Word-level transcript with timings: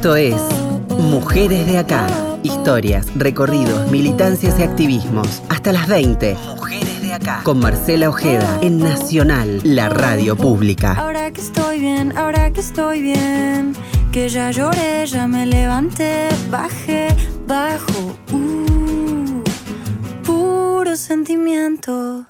Esto 0.00 0.16
es 0.16 0.40
Mujeres 0.88 1.66
de 1.66 1.76
Acá. 1.76 2.06
Historias, 2.42 3.06
recorridos, 3.16 3.90
militancias 3.90 4.58
y 4.58 4.62
activismos. 4.62 5.42
Hasta 5.50 5.74
las 5.74 5.88
20. 5.88 6.38
Mujeres 6.56 7.02
de 7.02 7.12
Acá. 7.12 7.40
Con 7.42 7.60
Marcela 7.60 8.08
Ojeda 8.08 8.60
en 8.62 8.78
Nacional, 8.78 9.60
la 9.62 9.90
radio 9.90 10.38
pública. 10.38 10.94
Ahora 10.94 11.30
que 11.32 11.42
estoy 11.42 11.80
bien, 11.80 12.16
ahora 12.16 12.50
que 12.50 12.60
estoy 12.60 13.02
bien. 13.02 13.76
Que 14.10 14.30
ya 14.30 14.50
lloré, 14.50 15.04
ya 15.04 15.26
me 15.26 15.44
levanté, 15.44 16.30
bajé, 16.48 17.08
bajo. 17.46 18.16
Uh, 18.32 19.42
puro 20.24 20.96
sentimiento. 20.96 22.24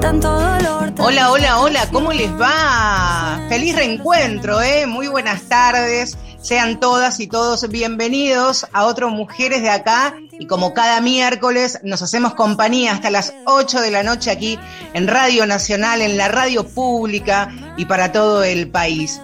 Tanto 0.00 0.32
dolor. 0.32 0.84
tanto 0.86 1.04
Hola, 1.04 1.32
hola, 1.32 1.60
hola, 1.60 1.86
¿cómo 1.92 2.14
les 2.14 2.30
va? 2.32 3.44
Feliz 3.50 3.76
reencuentro, 3.76 4.62
¿eh? 4.62 4.86
Muy 4.86 5.08
buenas 5.08 5.42
tardes. 5.42 6.16
Sean 6.42 6.80
todas 6.80 7.20
y 7.20 7.26
todos 7.26 7.68
bienvenidos 7.68 8.66
a 8.72 8.86
otro 8.86 9.10
Mujeres 9.10 9.60
de 9.60 9.68
Acá. 9.68 10.16
Y 10.38 10.46
como 10.46 10.72
cada 10.72 11.00
miércoles 11.02 11.80
nos 11.82 12.00
hacemos 12.00 12.34
compañía 12.34 12.92
hasta 12.92 13.10
las 13.10 13.34
8 13.44 13.82
de 13.82 13.90
la 13.90 14.02
noche 14.02 14.30
aquí 14.30 14.58
en 14.94 15.06
Radio 15.06 15.44
Nacional, 15.44 16.00
en 16.00 16.16
la 16.16 16.28
radio 16.28 16.66
pública 16.66 17.74
y 17.76 17.84
para 17.84 18.10
todo 18.12 18.42
el 18.42 18.68
país. 18.68 19.20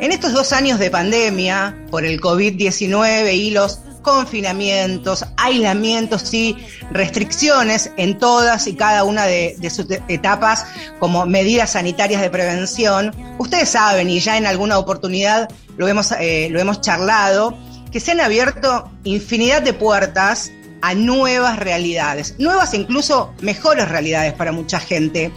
En 0.00 0.12
estos 0.12 0.32
dos 0.32 0.52
años 0.52 0.78
de 0.78 0.90
pandemia, 0.90 1.76
por 1.90 2.04
el 2.06 2.20
COVID-19 2.20 3.34
y 3.34 3.50
los 3.50 3.80
confinamientos, 4.06 5.24
aislamientos 5.36 6.32
y 6.32 6.56
restricciones 6.92 7.90
en 7.96 8.16
todas 8.20 8.68
y 8.68 8.76
cada 8.76 9.02
una 9.02 9.24
de, 9.26 9.58
sus 9.68 9.86
etapas 10.06 10.64
como 11.00 11.26
medidas 11.26 11.72
sanitarias 11.72 12.22
de 12.22 12.30
prevención, 12.30 13.12
ustedes 13.38 13.70
saben 13.70 14.08
y 14.08 14.20
ya 14.20 14.38
en 14.38 14.46
alguna 14.46 14.78
oportunidad 14.78 15.48
lo 15.76 15.88
hemos, 15.88 16.12
eh, 16.12 16.46
lo 16.52 16.60
hemos 16.60 16.80
charlado, 16.82 17.58
que 17.90 17.98
se 17.98 18.12
han 18.12 18.20
abierto 18.20 18.88
infinidad 19.02 19.60
de 19.62 19.72
puertas 19.72 20.52
a 20.82 20.94
nuevas 20.94 21.58
realidades, 21.58 22.36
nuevas 22.38 22.74
incluso 22.74 23.34
mejores 23.40 23.88
realidades 23.88 24.34
para 24.34 24.52
mucha 24.52 24.78
gente. 24.78 25.32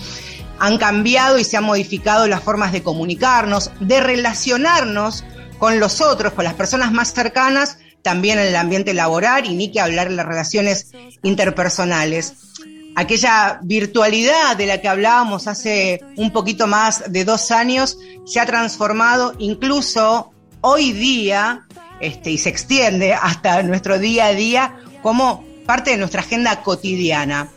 Han 0.59 0.77
cambiado 0.77 1.39
y 1.39 1.43
se 1.43 1.57
han 1.57 1.63
modificado 1.63 2.27
las 2.27 2.43
formas 2.43 2.71
de 2.71 2.83
comunicarnos, 2.83 3.71
de 3.79 3.99
relacionarnos 3.99 5.23
con 5.57 5.79
los 5.79 6.01
otros, 6.01 6.33
con 6.33 6.43
las 6.43 6.53
personas 6.53 6.91
más 6.91 7.13
cercanas, 7.13 7.79
también 8.01 8.39
en 8.39 8.47
el 8.47 8.55
ambiente 8.55 8.93
laboral 8.93 9.45
y 9.45 9.55
ni 9.55 9.71
que 9.71 9.79
hablar 9.79 10.07
en 10.07 10.15
las 10.15 10.25
relaciones 10.25 10.91
interpersonales. 11.23 12.33
Aquella 12.95 13.59
virtualidad 13.63 14.57
de 14.57 14.65
la 14.65 14.81
que 14.81 14.87
hablábamos 14.87 15.47
hace 15.47 16.01
un 16.17 16.31
poquito 16.31 16.67
más 16.67 17.11
de 17.11 17.23
dos 17.23 17.51
años 17.51 17.97
se 18.25 18.39
ha 18.39 18.45
transformado 18.45 19.33
incluso 19.37 20.31
hoy 20.61 20.91
día 20.91 21.65
este, 22.01 22.31
y 22.31 22.37
se 22.37 22.49
extiende 22.49 23.13
hasta 23.13 23.63
nuestro 23.63 23.99
día 23.99 24.27
a 24.27 24.33
día 24.33 24.75
como 25.01 25.45
parte 25.65 25.91
de 25.91 25.97
nuestra 25.97 26.21
agenda 26.21 26.61
cotidiana. 26.61 27.49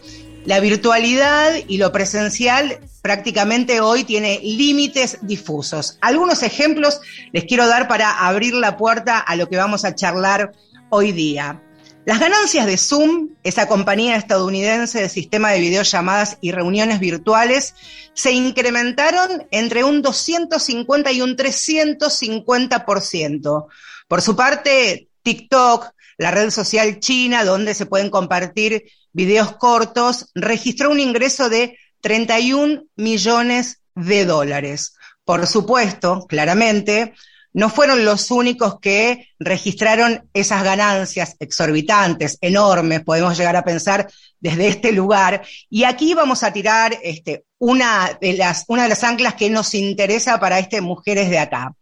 La 0.44 0.60
virtualidad 0.60 1.52
y 1.66 1.78
lo 1.78 1.92
presencial 1.92 2.78
prácticamente 3.02 3.80
hoy 3.80 4.04
tiene 4.04 4.40
límites 4.42 5.18
difusos. 5.22 5.98
Algunos 6.00 6.42
ejemplos 6.42 7.00
les 7.32 7.44
quiero 7.44 7.66
dar 7.66 7.88
para 7.88 8.26
abrir 8.26 8.54
la 8.54 8.76
puerta 8.76 9.18
a 9.18 9.36
lo 9.36 9.48
que 9.48 9.56
vamos 9.56 9.84
a 9.84 9.94
charlar 9.94 10.52
hoy 10.88 11.12
día. 11.12 11.60
Las 12.04 12.18
ganancias 12.18 12.66
de 12.66 12.78
Zoom, 12.78 13.28
esa 13.44 13.68
compañía 13.68 14.16
estadounidense 14.16 15.00
de 15.00 15.08
sistema 15.08 15.52
de 15.52 15.60
videollamadas 15.60 16.36
y 16.40 16.50
reuniones 16.50 16.98
virtuales, 16.98 17.76
se 18.12 18.32
incrementaron 18.32 19.46
entre 19.52 19.84
un 19.84 20.02
250 20.02 21.12
y 21.12 21.22
un 21.22 21.36
350%. 21.36 23.66
Por 24.08 24.20
su 24.20 24.34
parte, 24.34 25.10
TikTok, 25.22 25.92
la 26.18 26.32
red 26.32 26.50
social 26.50 26.98
china 26.98 27.44
donde 27.44 27.74
se 27.74 27.86
pueden 27.86 28.10
compartir 28.10 28.82
videos 29.12 29.56
cortos, 29.56 30.32
registró 30.34 30.90
un 30.90 30.98
ingreso 30.98 31.48
de 31.48 31.78
31 32.02 32.84
millones 32.96 33.80
de 33.94 34.26
dólares. 34.26 34.94
Por 35.24 35.46
supuesto, 35.46 36.26
claramente, 36.28 37.14
no 37.54 37.68
fueron 37.68 38.04
los 38.04 38.30
únicos 38.30 38.80
que 38.80 39.28
registraron 39.38 40.28
esas 40.32 40.64
ganancias 40.64 41.36
exorbitantes, 41.38 42.38
enormes, 42.40 43.04
podemos 43.04 43.36
llegar 43.36 43.56
a 43.56 43.64
pensar 43.64 44.10
desde 44.40 44.68
este 44.68 44.92
lugar. 44.92 45.42
Y 45.68 45.84
aquí 45.84 46.14
vamos 46.14 46.42
a 46.42 46.52
tirar 46.52 46.98
este, 47.02 47.44
una, 47.58 48.18
de 48.20 48.34
las, 48.34 48.64
una 48.68 48.84
de 48.84 48.88
las 48.88 49.04
anclas 49.04 49.34
que 49.34 49.50
nos 49.50 49.74
interesa 49.74 50.40
para 50.40 50.58
este 50.58 50.80
Mujeres 50.80 51.30
de 51.30 51.38
Acá. 51.38 51.74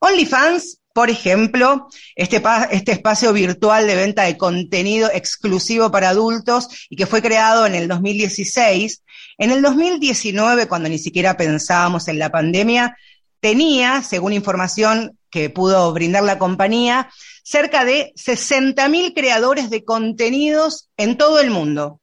OnlyFans 0.00 0.78
por 0.98 1.10
ejemplo, 1.10 1.86
este, 2.16 2.42
este, 2.72 2.90
espacio 2.90 3.32
virtual 3.32 3.86
de 3.86 3.94
venta 3.94 4.24
de 4.24 4.36
contenido 4.36 5.08
exclusivo 5.14 5.92
para 5.92 6.08
adultos 6.08 6.88
y 6.90 6.96
que 6.96 7.06
fue 7.06 7.22
creado 7.22 7.66
en 7.66 7.76
el 7.76 7.86
2016. 7.86 9.04
En 9.38 9.52
el 9.52 9.62
2019, 9.62 10.66
cuando 10.66 10.88
ni 10.88 10.98
siquiera 10.98 11.36
pensábamos 11.36 12.08
en 12.08 12.18
la 12.18 12.30
pandemia, 12.30 12.96
tenía, 13.40 14.02
según 14.02 14.32
información 14.32 15.16
que 15.30 15.48
pudo 15.48 15.92
brindar 15.92 16.24
la 16.24 16.38
compañía, 16.38 17.08
cerca 17.44 17.84
de 17.84 18.12
60.000 18.16 19.14
creadores 19.14 19.70
de 19.70 19.84
contenidos 19.84 20.90
en 20.96 21.16
todo 21.16 21.38
el 21.38 21.50
mundo. 21.50 22.00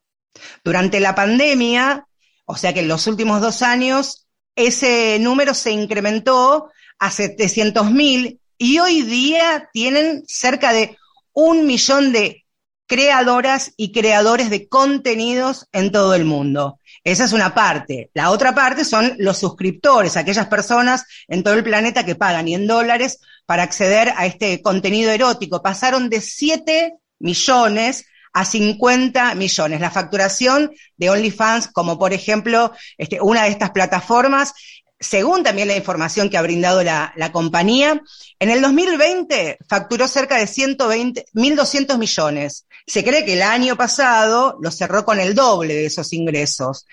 Durante 0.63 0.99
la 1.01 1.13
pandemia, 1.13 2.07
o 2.45 2.55
sea 2.55 2.73
que 2.73 2.79
en 2.79 2.87
los 2.87 3.05
últimos 3.05 3.41
dos 3.41 3.61
años, 3.61 4.27
ese 4.55 5.17
número 5.19 5.53
se 5.53 5.71
incrementó 5.71 6.69
a 6.99 7.11
700.000 7.11 8.39
y 8.57 8.79
hoy 8.79 9.01
día 9.01 9.69
tienen 9.73 10.23
cerca 10.25 10.71
de 10.71 10.97
un 11.33 11.67
millón 11.67 12.13
de 12.13 12.45
creadoras 12.87 13.73
y 13.75 13.91
creadores 13.91 14.49
de 14.49 14.67
contenidos 14.69 15.67
en 15.73 15.91
todo 15.91 16.15
el 16.15 16.23
mundo. 16.23 16.79
Esa 17.05 17.25
es 17.25 17.33
una 17.33 17.53
parte. 17.53 18.09
La 18.15 18.31
otra 18.31 18.55
parte 18.55 18.83
son 18.83 19.13
los 19.19 19.37
suscriptores, 19.37 20.17
aquellas 20.17 20.47
personas 20.47 21.05
en 21.27 21.43
todo 21.43 21.53
el 21.53 21.63
planeta 21.63 22.03
que 22.03 22.15
pagan 22.15 22.47
y 22.47 22.55
en 22.55 22.65
dólares 22.65 23.19
para 23.45 23.61
acceder 23.61 24.11
a 24.17 24.25
este 24.25 24.63
contenido 24.63 25.11
erótico. 25.11 25.61
Pasaron 25.61 26.09
de 26.09 26.19
7 26.19 26.95
millones 27.19 28.05
a 28.33 28.43
50 28.43 29.35
millones. 29.35 29.79
La 29.79 29.91
facturación 29.91 30.71
de 30.97 31.11
OnlyFans, 31.11 31.67
como 31.67 31.99
por 31.99 32.11
ejemplo 32.11 32.71
este, 32.97 33.21
una 33.21 33.43
de 33.43 33.49
estas 33.49 33.69
plataformas, 33.69 34.55
según 34.99 35.43
también 35.43 35.67
la 35.67 35.75
información 35.75 36.29
que 36.29 36.37
ha 36.37 36.41
brindado 36.41 36.83
la, 36.83 37.31
compañía, 37.31 38.01
en 38.39 38.49
el 38.49 38.61
2020 38.61 39.57
facturó 39.67 40.07
cerca 40.07 40.37
de 40.37 40.47
120, 40.47 41.25
1.200 41.33 41.97
millones. 41.97 42.65
Se 42.87 43.03
cree 43.03 43.25
que 43.25 43.33
el 43.33 43.41
año 43.41 43.75
pasado 43.75 44.57
lo 44.61 44.71
cerró 44.71 45.03
con 45.03 45.19
el 45.19 45.35
doble 45.35 45.73
de 45.73 45.85
esos 45.87 46.13
ingresos. 46.13 46.85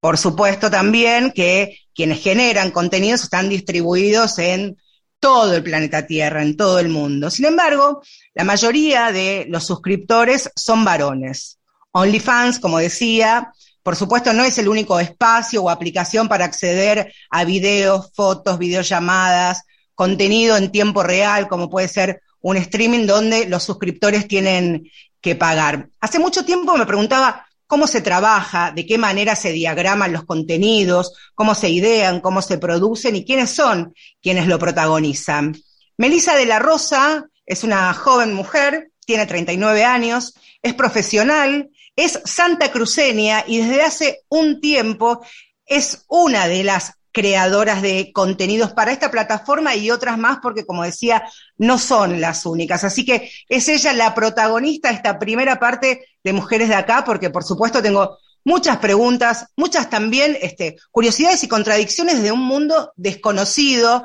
Por 0.00 0.18
supuesto 0.18 0.70
también 0.70 1.32
que 1.32 1.78
quienes 1.94 2.22
generan 2.22 2.70
contenidos 2.70 3.24
están 3.24 3.48
distribuidos 3.48 4.38
en 4.38 4.76
todo 5.18 5.54
el 5.54 5.62
planeta 5.62 6.06
Tierra, 6.06 6.42
en 6.42 6.56
todo 6.56 6.78
el 6.78 6.88
mundo. 6.88 7.30
Sin 7.30 7.46
embargo, 7.46 8.02
la 8.34 8.44
mayoría 8.44 9.12
de 9.12 9.46
los 9.48 9.64
suscriptores 9.66 10.50
son 10.54 10.84
varones. 10.84 11.58
OnlyFans, 11.92 12.58
como 12.60 12.78
decía, 12.78 13.52
por 13.86 13.94
supuesto, 13.94 14.32
no 14.32 14.42
es 14.42 14.58
el 14.58 14.68
único 14.68 14.98
espacio 14.98 15.62
o 15.62 15.70
aplicación 15.70 16.26
para 16.26 16.44
acceder 16.44 17.14
a 17.30 17.44
videos, 17.44 18.10
fotos, 18.16 18.58
videollamadas, 18.58 19.62
contenido 19.94 20.56
en 20.56 20.72
tiempo 20.72 21.04
real, 21.04 21.46
como 21.46 21.70
puede 21.70 21.86
ser 21.86 22.20
un 22.40 22.56
streaming 22.56 23.06
donde 23.06 23.46
los 23.46 23.62
suscriptores 23.62 24.26
tienen 24.26 24.90
que 25.20 25.36
pagar. 25.36 25.88
Hace 26.00 26.18
mucho 26.18 26.44
tiempo 26.44 26.76
me 26.76 26.84
preguntaba 26.84 27.46
cómo 27.68 27.86
se 27.86 28.00
trabaja, 28.00 28.72
de 28.72 28.84
qué 28.86 28.98
manera 28.98 29.36
se 29.36 29.52
diagraman 29.52 30.12
los 30.12 30.24
contenidos, 30.24 31.12
cómo 31.36 31.54
se 31.54 31.70
idean, 31.70 32.18
cómo 32.20 32.42
se 32.42 32.58
producen 32.58 33.14
y 33.14 33.24
quiénes 33.24 33.50
son 33.50 33.94
quienes 34.20 34.48
lo 34.48 34.58
protagonizan. 34.58 35.56
Melissa 35.96 36.34
de 36.34 36.46
la 36.46 36.58
Rosa 36.58 37.26
es 37.46 37.62
una 37.62 37.94
joven 37.94 38.34
mujer, 38.34 38.90
tiene 39.04 39.26
39 39.26 39.84
años, 39.84 40.34
es 40.60 40.74
profesional, 40.74 41.70
es 41.96 42.20
santa 42.24 42.70
cruceña 42.70 43.44
y 43.46 43.58
desde 43.58 43.82
hace 43.82 44.20
un 44.28 44.60
tiempo 44.60 45.24
es 45.64 46.04
una 46.08 46.46
de 46.46 46.62
las 46.62 46.92
creadoras 47.10 47.80
de 47.80 48.12
contenidos 48.12 48.74
para 48.74 48.92
esta 48.92 49.10
plataforma 49.10 49.74
y 49.74 49.90
otras 49.90 50.18
más, 50.18 50.38
porque 50.42 50.66
como 50.66 50.84
decía, 50.84 51.24
no 51.56 51.78
son 51.78 52.20
las 52.20 52.44
únicas. 52.44 52.84
Así 52.84 53.06
que 53.06 53.30
es 53.48 53.68
ella 53.70 53.94
la 53.94 54.14
protagonista 54.14 54.90
de 54.90 54.96
esta 54.96 55.18
primera 55.18 55.58
parte 55.58 56.04
de 56.22 56.32
Mujeres 56.34 56.68
de 56.68 56.74
Acá, 56.74 57.04
porque 57.06 57.30
por 57.30 57.42
supuesto 57.42 57.82
tengo 57.82 58.18
muchas 58.44 58.76
preguntas, 58.76 59.46
muchas 59.56 59.88
también 59.88 60.36
este, 60.42 60.76
curiosidades 60.90 61.42
y 61.42 61.48
contradicciones 61.48 62.22
de 62.22 62.32
un 62.32 62.42
mundo 62.42 62.92
desconocido, 62.96 64.04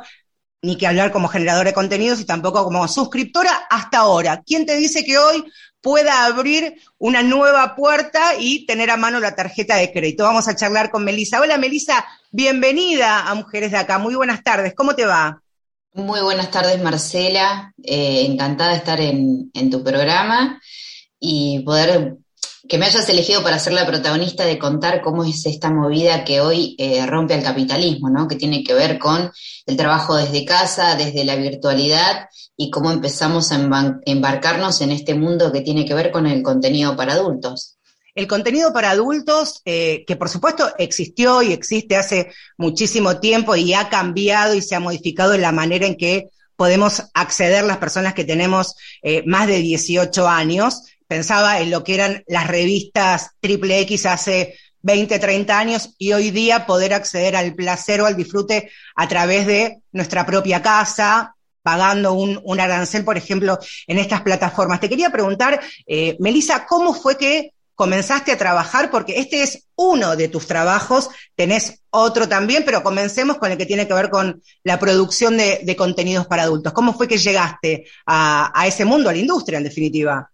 ni 0.61 0.77
que 0.77 0.87
hablar 0.87 1.11
como 1.11 1.27
generadora 1.27 1.71
de 1.71 1.75
contenidos 1.75 2.21
y 2.21 2.25
tampoco 2.25 2.63
como 2.63 2.87
suscriptora 2.87 3.51
hasta 3.69 3.97
ahora. 3.97 4.41
¿Quién 4.45 4.65
te 4.65 4.77
dice 4.77 5.03
que 5.03 5.17
hoy 5.17 5.43
pueda 5.81 6.25
abrir 6.25 6.79
una 6.97 7.23
nueva 7.23 7.75
puerta 7.75 8.35
y 8.39 8.65
tener 8.65 8.89
a 8.89 8.97
mano 8.97 9.19
la 9.19 9.35
tarjeta 9.35 9.75
de 9.75 9.91
crédito? 9.91 10.23
Vamos 10.23 10.47
a 10.47 10.55
charlar 10.55 10.91
con 10.91 11.03
Melisa. 11.03 11.41
Hola 11.41 11.57
Melisa, 11.57 12.05
bienvenida 12.31 13.27
a 13.27 13.33
Mujeres 13.33 13.71
de 13.71 13.77
Acá. 13.77 13.97
Muy 13.97 14.15
buenas 14.15 14.43
tardes. 14.43 14.73
¿Cómo 14.75 14.95
te 14.95 15.05
va? 15.05 15.41
Muy 15.93 16.21
buenas 16.21 16.49
tardes, 16.51 16.81
Marcela. 16.81 17.73
Eh, 17.83 18.25
encantada 18.25 18.71
de 18.71 18.77
estar 18.77 19.01
en, 19.01 19.51
tu 19.69 19.83
programa 19.83 20.61
y 21.19 21.59
poder 21.59 22.15
que 22.71 22.77
me 22.77 22.85
hayas 22.85 23.09
elegido 23.09 23.43
para 23.43 23.59
ser 23.59 23.73
la 23.73 23.85
protagonista 23.85 24.45
de 24.45 24.57
contar 24.57 25.01
cómo 25.01 25.25
es 25.25 25.45
esta 25.45 25.69
movida 25.69 26.23
que 26.23 26.39
hoy 26.39 26.73
eh, 26.79 27.05
rompe 27.05 27.33
al 27.33 27.43
capitalismo, 27.43 28.09
¿no? 28.09 28.29
Que 28.29 28.37
tiene 28.37 28.63
que 28.63 28.73
ver 28.73 28.97
con 28.97 29.29
el 29.65 29.75
trabajo 29.75 30.15
desde 30.15 30.45
casa, 30.45 30.95
desde 30.95 31.25
la 31.25 31.35
virtualidad 31.35 32.29
y 32.55 32.71
cómo 32.71 32.89
empezamos 32.89 33.51
a 33.51 33.99
embarcarnos 34.05 34.79
en 34.79 34.91
este 34.91 35.15
mundo 35.15 35.51
que 35.51 35.59
tiene 35.59 35.83
que 35.83 35.93
ver 35.93 36.11
con 36.11 36.27
el 36.27 36.41
contenido 36.41 36.95
para 36.95 37.15
adultos. 37.15 37.75
El 38.15 38.25
contenido 38.25 38.71
para 38.71 38.91
adultos, 38.91 39.61
eh, 39.65 40.05
que 40.07 40.15
por 40.15 40.29
supuesto 40.29 40.71
existió 40.77 41.41
y 41.41 41.51
existe 41.51 41.97
hace 41.97 42.31
muchísimo 42.55 43.19
tiempo 43.19 43.53
y 43.57 43.73
ha 43.73 43.89
cambiado 43.89 44.55
y 44.55 44.61
se 44.61 44.75
ha 44.75 44.79
modificado 44.79 45.33
en 45.33 45.41
la 45.41 45.51
manera 45.51 45.87
en 45.87 45.97
que 45.97 46.29
podemos 46.55 47.03
acceder 47.15 47.63
las 47.63 47.79
personas 47.79 48.13
que 48.13 48.23
tenemos 48.23 48.75
eh, 49.01 49.23
más 49.25 49.47
de 49.47 49.57
18 49.57 50.27
años. 50.27 50.83
Pensaba 51.11 51.59
en 51.59 51.71
lo 51.71 51.83
que 51.83 51.95
eran 51.95 52.23
las 52.25 52.47
revistas 52.47 53.31
triple 53.41 53.81
X 53.81 54.05
hace 54.05 54.55
20, 54.83 55.19
30 55.19 55.59
años 55.59 55.93
y 55.97 56.13
hoy 56.13 56.31
día 56.31 56.65
poder 56.65 56.93
acceder 56.93 57.35
al 57.35 57.53
placer 57.53 57.99
o 57.99 58.05
al 58.05 58.15
disfrute 58.15 58.71
a 58.95 59.09
través 59.09 59.45
de 59.45 59.81
nuestra 59.91 60.25
propia 60.25 60.61
casa, 60.61 61.35
pagando 61.63 62.13
un, 62.13 62.59
arancel, 62.61 63.03
por 63.03 63.17
ejemplo, 63.17 63.59
en 63.87 63.97
estas 63.97 64.21
plataformas. 64.21 64.79
Te 64.79 64.87
quería 64.87 65.09
preguntar, 65.09 65.59
eh, 65.85 66.15
Melissa, 66.21 66.65
¿cómo 66.65 66.93
fue 66.93 67.17
que 67.17 67.51
comenzaste 67.75 68.31
a 68.31 68.37
trabajar, 68.37 68.89
porque 68.89 69.19
este 69.19 69.43
es 69.43 69.67
uno 69.75 70.15
de 70.15 70.29
tus 70.29 70.47
trabajos, 70.47 71.09
tenés 71.35 71.81
otro 71.89 72.29
también, 72.29 72.63
pero 72.63 72.83
comencemos 72.83 73.37
con 73.37 73.51
el 73.51 73.57
que 73.57 73.65
tiene 73.65 73.85
que 73.85 73.93
ver 73.93 74.09
con 74.09 74.41
la 74.63 74.79
producción 74.79 75.35
de, 75.35 75.75
contenidos 75.77 76.25
para 76.27 76.43
adultos. 76.43 76.71
¿Cómo 76.71 76.93
fue 76.93 77.09
que 77.09 77.17
llegaste 77.17 77.85
a, 78.05 78.63
ese 78.65 78.85
mundo, 78.85 79.09
a 79.09 79.13
la 79.13 79.19
industria 79.19 79.57
en 79.57 79.65
definitiva? 79.65 80.30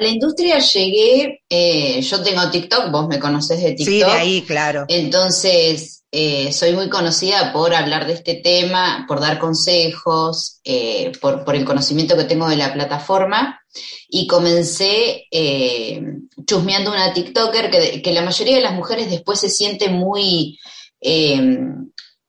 La 0.00 0.08
industria 0.08 0.58
llegué, 0.60 1.42
eh, 1.46 2.00
yo 2.00 2.22
tengo 2.22 2.50
TikTok, 2.50 2.90
vos 2.90 3.06
me 3.06 3.20
conocés 3.20 3.62
de 3.62 3.72
TikTok. 3.72 3.86
Sí, 3.86 3.98
de 3.98 4.04
ahí, 4.04 4.42
claro. 4.42 4.86
Entonces, 4.88 6.04
eh, 6.10 6.50
soy 6.54 6.72
muy 6.72 6.88
conocida 6.88 7.52
por 7.52 7.74
hablar 7.74 8.06
de 8.06 8.14
este 8.14 8.36
tema, 8.36 9.04
por 9.06 9.20
dar 9.20 9.38
consejos, 9.38 10.60
eh, 10.64 11.12
por, 11.20 11.44
el 11.54 11.66
conocimiento 11.66 12.16
que 12.16 12.24
tengo 12.24 12.48
de 12.48 12.56
la 12.56 12.72
plataforma. 12.72 13.60
Y 14.08 14.26
comencé 14.26 15.26
chusmeando 16.46 16.90
una 16.90 17.12
TikToker 17.12 17.70
que, 18.02 18.12
la 18.12 18.22
mayoría 18.22 18.56
de 18.56 18.62
las 18.62 18.74
mujeres 18.74 19.10
después 19.10 19.38
se 19.38 19.50
siente 19.50 19.90
muy, 19.90 20.58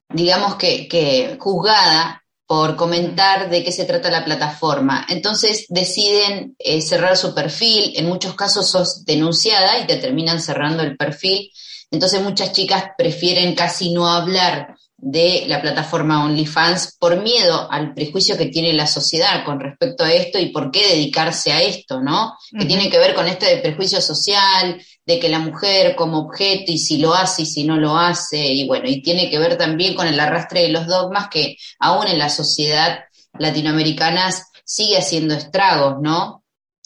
digamos 0.09 0.55
que, 0.55 1.37
juzgada 1.39 2.20
por 2.51 2.75
comentar 2.75 3.49
de 3.49 3.63
qué 3.63 3.71
se 3.71 3.85
trata 3.85 4.11
la 4.11 4.25
plataforma. 4.25 5.05
Entonces 5.07 5.67
deciden 5.69 6.57
cerrar 6.81 7.15
su 7.15 7.33
perfil, 7.33 7.93
en 7.95 8.07
muchos 8.07 8.35
casos 8.35 8.67
sos 8.67 9.05
denunciada 9.05 9.79
y 9.79 9.87
te 9.87 9.95
terminan 9.95 10.41
cerrando 10.41 10.83
el 10.83 10.97
perfil. 10.97 11.49
Entonces 11.91 12.21
muchas 12.21 12.51
chicas 12.51 12.87
prefieren 12.97 13.55
casi 13.55 13.93
no 13.93 14.05
hablar 14.05 14.75
de 15.03 15.45
la 15.47 15.59
plataforma 15.59 16.23
OnlyFans 16.23 16.95
por 16.99 17.21
miedo 17.21 17.69
al 17.71 17.93
prejuicio 17.95 18.37
que 18.37 18.45
tiene 18.45 18.71
la 18.71 18.85
sociedad 18.85 19.43
con 19.43 19.59
respecto 19.59 20.03
a 20.03 20.13
esto 20.13 20.37
y 20.37 20.49
por 20.49 20.69
qué 20.69 20.89
dedicarse 20.89 21.51
a 21.51 21.61
esto, 21.61 21.99
¿no? 21.99 22.37
Que 22.57 22.65
tiene 22.65 22.87
que 22.89 22.99
ver 22.99 23.15
con 23.15 23.27
este 23.27 23.47
de 23.47 23.57
prejuicio 23.57 23.99
social, 23.99 24.79
de 25.03 25.19
que 25.19 25.27
la 25.27 25.39
mujer 25.39 25.95
como 25.95 26.19
objeto 26.19 26.71
y 26.71 26.77
si 26.77 26.99
lo 26.99 27.15
hace 27.15 27.41
y 27.41 27.45
si 27.47 27.63
no 27.63 27.77
lo 27.77 27.97
hace, 27.97 28.37
y 28.37 28.67
bueno, 28.67 28.87
y 28.87 29.01
tiene 29.01 29.29
que 29.31 29.39
ver 29.39 29.57
también 29.57 29.95
con 29.95 30.07
el 30.07 30.19
arrastre 30.19 30.61
de 30.61 30.69
los 30.69 30.85
dogmas 30.85 31.29
que 31.29 31.57
aún 31.79 32.07
en 32.07 32.19
la 32.19 32.29
sociedad 32.29 32.99
latinoamericana 33.39 34.31
sigue 34.63 34.97
haciendo 34.97 35.33
estragos, 35.33 35.95
¿no? 35.99 36.43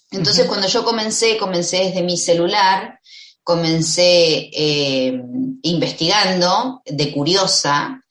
Entonces 0.10 0.46
cuando 0.46 0.68
yo 0.68 0.86
comencé, 0.86 1.38
comencé 1.38 1.88
desde 1.88 2.02
mi 2.02 2.16
celular 2.18 3.00
comencé 3.46 4.50
eh, 4.52 5.22
investigando 5.62 6.82
de 6.84 7.12
curiosa 7.14 8.04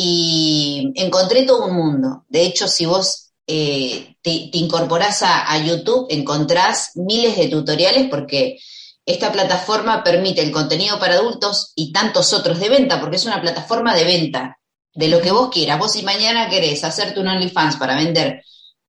y 0.00 0.92
encontré 0.94 1.42
todo 1.42 1.66
un 1.66 1.74
mundo. 1.74 2.24
De 2.28 2.42
hecho, 2.42 2.68
si 2.68 2.86
vos 2.86 3.32
eh, 3.48 4.14
te, 4.22 4.30
incorporás 4.52 5.24
a, 5.24 5.50
a, 5.50 5.58
YouTube, 5.58 6.06
encontrás 6.08 6.92
miles 6.94 7.36
de 7.36 7.48
tutoriales 7.48 8.06
porque 8.08 8.60
esta 9.04 9.32
plataforma 9.32 10.04
permite 10.04 10.40
el 10.40 10.52
contenido 10.52 11.00
para 11.00 11.14
adultos 11.14 11.72
y 11.74 11.90
tantos 11.90 12.32
otros 12.32 12.60
de 12.60 12.68
venta, 12.68 13.00
porque 13.00 13.16
es 13.16 13.24
una 13.24 13.40
plataforma 13.40 13.92
de 13.96 14.04
venta 14.04 14.60
de 14.94 15.08
lo 15.08 15.20
que 15.20 15.32
vos 15.32 15.48
quieras. 15.50 15.80
Vos 15.80 15.94
si 15.94 16.04
mañana 16.04 16.48
querés 16.48 16.84
hacerte 16.84 17.18
un 17.18 17.26
OnlyFans 17.26 17.74
para 17.74 17.96
vender 17.96 18.44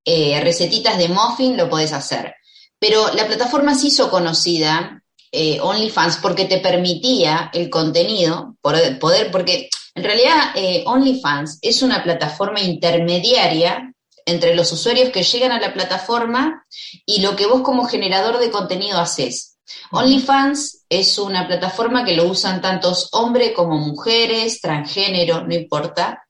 eh, 0.05 0.39
recetitas 0.41 0.99
de 0.99 1.07
muffin, 1.07 1.57
lo 1.57 1.71
podés 1.71 1.91
hacer. 1.91 2.35
Pero 2.77 3.11
la 3.15 3.25
plataforma 3.25 3.73
se 3.73 3.87
hizo 3.87 4.11
conocida 4.11 5.01
eh, 5.31 5.59
OnlyFans 5.59 6.17
porque 6.17 6.45
te 6.45 6.59
permitía 6.59 7.49
el 7.51 7.71
contenido, 7.71 8.57
poder, 8.61 8.99
poder 8.99 9.31
porque 9.31 9.69
en 9.99 10.05
realidad 10.05 10.51
eh, 10.55 10.83
OnlyFans 10.85 11.59
es 11.61 11.81
una 11.81 12.01
plataforma 12.01 12.61
intermediaria 12.61 13.93
entre 14.25 14.55
los 14.55 14.71
usuarios 14.71 15.09
que 15.09 15.23
llegan 15.23 15.51
a 15.51 15.59
la 15.59 15.73
plataforma 15.73 16.65
y 17.05 17.19
lo 17.19 17.35
que 17.35 17.47
vos 17.47 17.61
como 17.61 17.85
generador 17.85 18.39
de 18.39 18.49
contenido 18.49 18.97
haces. 18.97 19.57
OnlyFans 19.91 20.85
es 20.87 21.17
una 21.17 21.47
plataforma 21.47 22.05
que 22.05 22.15
lo 22.15 22.29
usan 22.29 22.61
tantos 22.61 23.09
hombres 23.11 23.51
como 23.51 23.77
mujeres, 23.77 24.61
transgénero, 24.61 25.45
no 25.45 25.53
importa, 25.53 26.25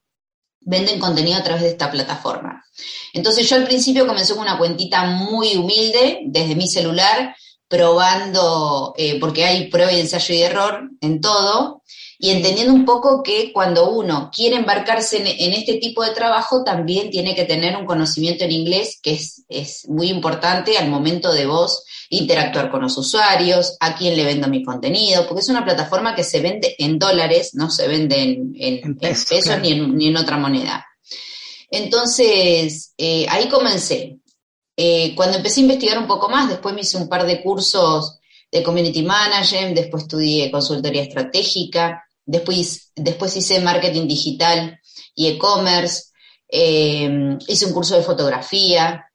venden 0.62 1.00
contenido 1.00 1.38
a 1.38 1.44
través 1.44 1.62
de 1.62 1.70
esta 1.70 1.92
plataforma. 1.92 2.66
Entonces 3.14 3.48
yo 3.48 3.56
al 3.56 3.66
principio 3.66 4.08
comencé 4.08 4.34
con 4.34 4.42
una 4.42 4.58
cuentita 4.58 5.06
muy 5.06 5.58
humilde 5.58 6.22
desde 6.26 6.56
mi 6.56 6.68
celular, 6.68 7.36
probando, 7.68 8.96
eh, 8.98 9.20
porque 9.20 9.46
hay 9.46 9.70
prueba 9.70 9.94
y 9.94 10.00
ensayo 10.00 10.34
y 10.34 10.42
error 10.42 10.90
en 11.02 11.22
todo, 11.22 11.84
y 12.22 12.32
entendiendo 12.32 12.74
un 12.74 12.84
poco 12.84 13.24
que 13.24 13.54
cuando 13.54 13.92
uno 13.92 14.30
quiere 14.36 14.58
embarcarse 14.58 15.18
en, 15.20 15.54
este 15.54 15.76
tipo 15.76 16.04
de 16.04 16.12
trabajo, 16.12 16.66
también 16.66 17.10
tiene 17.10 17.34
que 17.34 17.46
tener 17.46 17.78
un 17.78 17.86
conocimiento 17.86 18.44
en 18.44 18.52
inglés, 18.52 19.00
que 19.02 19.18
es, 19.48 19.88
muy 19.88 20.10
importante 20.10 20.78
al 20.78 20.90
momento 20.90 21.32
de 21.32 21.46
vos 21.46 21.86
interactuar 22.10 22.70
con 22.70 22.82
los 22.82 22.98
usuarios, 22.98 23.78
a 23.80 23.96
quién 23.96 24.18
le 24.18 24.26
vendo 24.26 24.50
mi 24.50 24.66
contenido, 24.66 25.26
porque 25.28 25.40
es 25.40 25.48
una 25.48 25.64
plataforma 25.64 26.14
que 26.14 26.26
se 26.26 26.42
vende 26.42 26.76
en 26.78 27.00
dólares, 27.00 27.52
no 27.54 27.72
se 27.72 27.88
vende 27.88 28.22
en, 28.54 28.98
pesos, 28.98 29.58
ni, 29.62 30.08
en, 30.08 30.18
otra 30.18 30.36
moneda. 30.36 30.86
Entonces, 31.72 32.94
eh, 32.98 33.28
ahí 33.30 33.48
comencé. 33.48 34.18
Eh, 34.76 35.14
cuando 35.16 35.38
empecé 35.38 35.62
a 35.62 35.64
investigar 35.64 35.98
un 35.98 36.08
poco 36.08 36.28
más, 36.28 36.50
después 36.50 36.76
me 36.76 36.82
hice 36.82 36.98
un 36.98 37.08
par 37.08 37.26
de 37.26 37.42
cursos 37.42 38.20
de 38.52 38.62
Community 38.62 39.04
Management, 39.04 39.76
después 39.76 40.04
estudié 40.04 40.52
consultoría 40.52 41.04
estratégica, 41.04 42.04
después, 42.30 42.92
después 42.96 43.36
hice 43.36 43.60
marketing 43.60 44.08
digital 44.08 44.80
y 45.16 45.28
e-commerce, 45.28 46.04
eh, 46.48 47.38
hice 47.48 47.66
un 47.66 47.74
curso 47.74 47.96
de 47.96 48.04
fotografía 48.04 49.06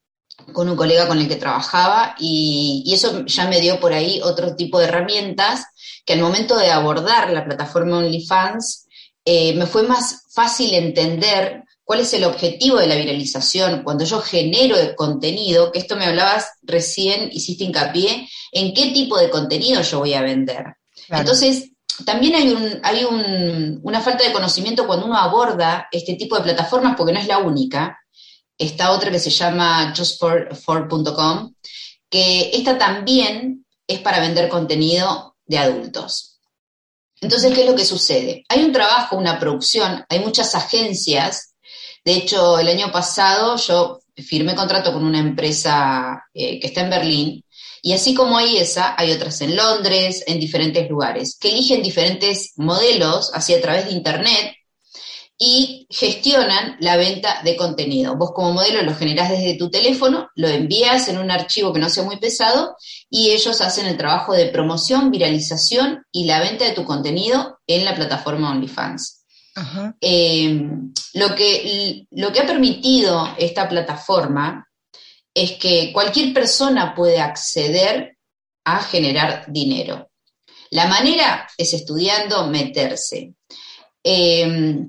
con 0.52 0.68
un 0.68 0.76
colega 0.76 1.06
con 1.06 1.18
el 1.18 1.28
que 1.28 1.36
trabajaba 1.36 2.16
y, 2.18 2.90
eso 2.92 3.24
ya 3.26 3.48
me 3.48 3.60
dio 3.60 3.78
por 3.78 3.92
ahí 3.92 4.20
otro 4.22 4.56
tipo 4.56 4.78
de 4.78 4.86
herramientas 4.86 5.64
que 6.04 6.14
al 6.14 6.20
momento 6.20 6.56
de 6.56 6.70
abordar 6.70 7.30
la 7.30 7.44
plataforma 7.44 7.98
OnlyFans 7.98 8.86
eh, 9.24 9.54
me 9.54 9.66
fue 9.66 9.84
más 9.84 10.26
fácil 10.32 10.74
entender 10.74 11.62
cuál 11.84 12.00
es 12.00 12.12
el 12.14 12.24
objetivo 12.24 12.78
de 12.78 12.88
la 12.88 12.96
viralización, 12.96 13.84
cuando 13.84 14.04
yo 14.04 14.20
genero 14.20 14.76
el 14.76 14.94
contenido, 14.96 15.70
que 15.70 15.78
esto 15.78 15.96
me 15.96 16.06
hablabas 16.06 16.48
recién, 16.62 17.30
hiciste 17.32 17.64
hincapié, 17.64 18.28
en 18.52 18.74
qué 18.74 18.90
tipo 18.90 19.18
de 19.18 19.30
contenido 19.30 19.82
yo 19.82 20.00
voy 20.00 20.14
a 20.14 20.22
vender. 20.22 20.64
Entonces, 21.08 21.73
también 22.04 22.34
hay, 22.34 22.52
un, 22.52 22.80
hay 22.82 23.04
una 23.82 24.00
falta 24.00 24.24
de 24.24 24.32
conocimiento 24.32 24.86
cuando 24.86 25.06
uno 25.06 25.16
aborda 25.16 25.88
este 25.92 26.14
tipo 26.14 26.36
de 26.36 26.42
plataformas, 26.42 26.94
porque 26.96 27.12
no 27.12 27.20
es 27.20 27.26
la 27.26 27.38
única. 27.38 27.98
Está 28.56 28.92
otra 28.92 29.10
que 29.10 29.18
se 29.18 29.30
llama 29.30 29.92
justfor.com, 29.96 31.54
que 32.08 32.50
esta 32.52 32.78
también 32.78 33.64
es 33.86 34.00
para 34.00 34.20
vender 34.20 34.48
contenido 34.48 35.36
de 35.46 35.58
adultos. 35.58 36.38
Entonces, 37.20 37.52
¿qué 37.54 37.62
es 37.62 37.70
lo 37.70 37.76
que 37.76 37.84
sucede? 37.84 38.44
Hay 38.48 38.64
un 38.64 38.72
trabajo, 38.72 39.16
una 39.16 39.38
producción, 39.38 40.04
hay 40.08 40.20
muchas 40.20 40.54
agencias 40.54 41.54
de 42.04 42.16
hecho, 42.16 42.58
el 42.58 42.68
año 42.68 42.92
pasado 42.92 43.56
yo 43.56 44.00
firmé 44.14 44.54
contrato 44.54 44.92
con 44.92 45.04
una 45.04 45.18
empresa 45.18 46.22
eh, 46.34 46.60
que 46.60 46.66
está 46.66 46.82
en 46.82 46.90
Berlín 46.90 47.43
y 47.86 47.92
así 47.92 48.14
como 48.14 48.38
hay 48.38 48.56
esa, 48.56 48.94
hay 48.96 49.12
otras 49.12 49.42
en 49.42 49.56
Londres, 49.56 50.24
en 50.26 50.40
diferentes 50.40 50.88
lugares, 50.88 51.36
que 51.38 51.50
eligen 51.50 51.82
diferentes 51.82 52.54
modelos 52.56 53.30
así 53.34 53.52
a 53.52 53.60
través 53.60 53.84
de 53.84 53.92
Internet 53.92 54.54
y 55.36 55.86
gestionan 55.90 56.78
la 56.80 56.96
venta 56.96 57.42
de 57.44 57.56
contenido. 57.56 58.16
Vos 58.16 58.30
como 58.34 58.54
modelo 58.54 58.80
lo 58.80 58.94
generás 58.94 59.28
desde 59.28 59.58
tu 59.58 59.68
teléfono, 59.68 60.30
lo 60.34 60.48
envías 60.48 61.08
en 61.08 61.18
un 61.18 61.30
archivo 61.30 61.74
que 61.74 61.78
no 61.78 61.90
sea 61.90 62.04
muy 62.04 62.16
pesado 62.16 62.74
y 63.10 63.32
ellos 63.32 63.60
hacen 63.60 63.84
el 63.84 63.98
trabajo 63.98 64.32
de 64.32 64.46
promoción, 64.46 65.10
viralización 65.10 66.06
y 66.10 66.24
la 66.24 66.40
venta 66.40 66.64
de 66.64 66.72
tu 66.72 66.84
contenido 66.84 67.58
en 67.66 67.84
la 67.84 67.94
plataforma 67.94 68.50
OnlyFans. 68.50 69.26
Eh, 70.00 70.58
lo, 71.12 71.34
que, 71.34 72.06
lo 72.12 72.32
que 72.32 72.40
ha 72.40 72.46
permitido 72.46 73.28
esta 73.36 73.68
plataforma 73.68 74.66
es 75.34 75.52
que 75.52 75.92
cualquier 75.92 76.32
persona 76.32 76.94
puede 76.94 77.20
acceder 77.20 78.16
a 78.64 78.80
generar 78.82 79.44
dinero. 79.48 80.10
La 80.70 80.86
manera 80.86 81.48
es 81.58 81.74
estudiando, 81.74 82.46
meterse. 82.46 83.34
Eh, 84.02 84.86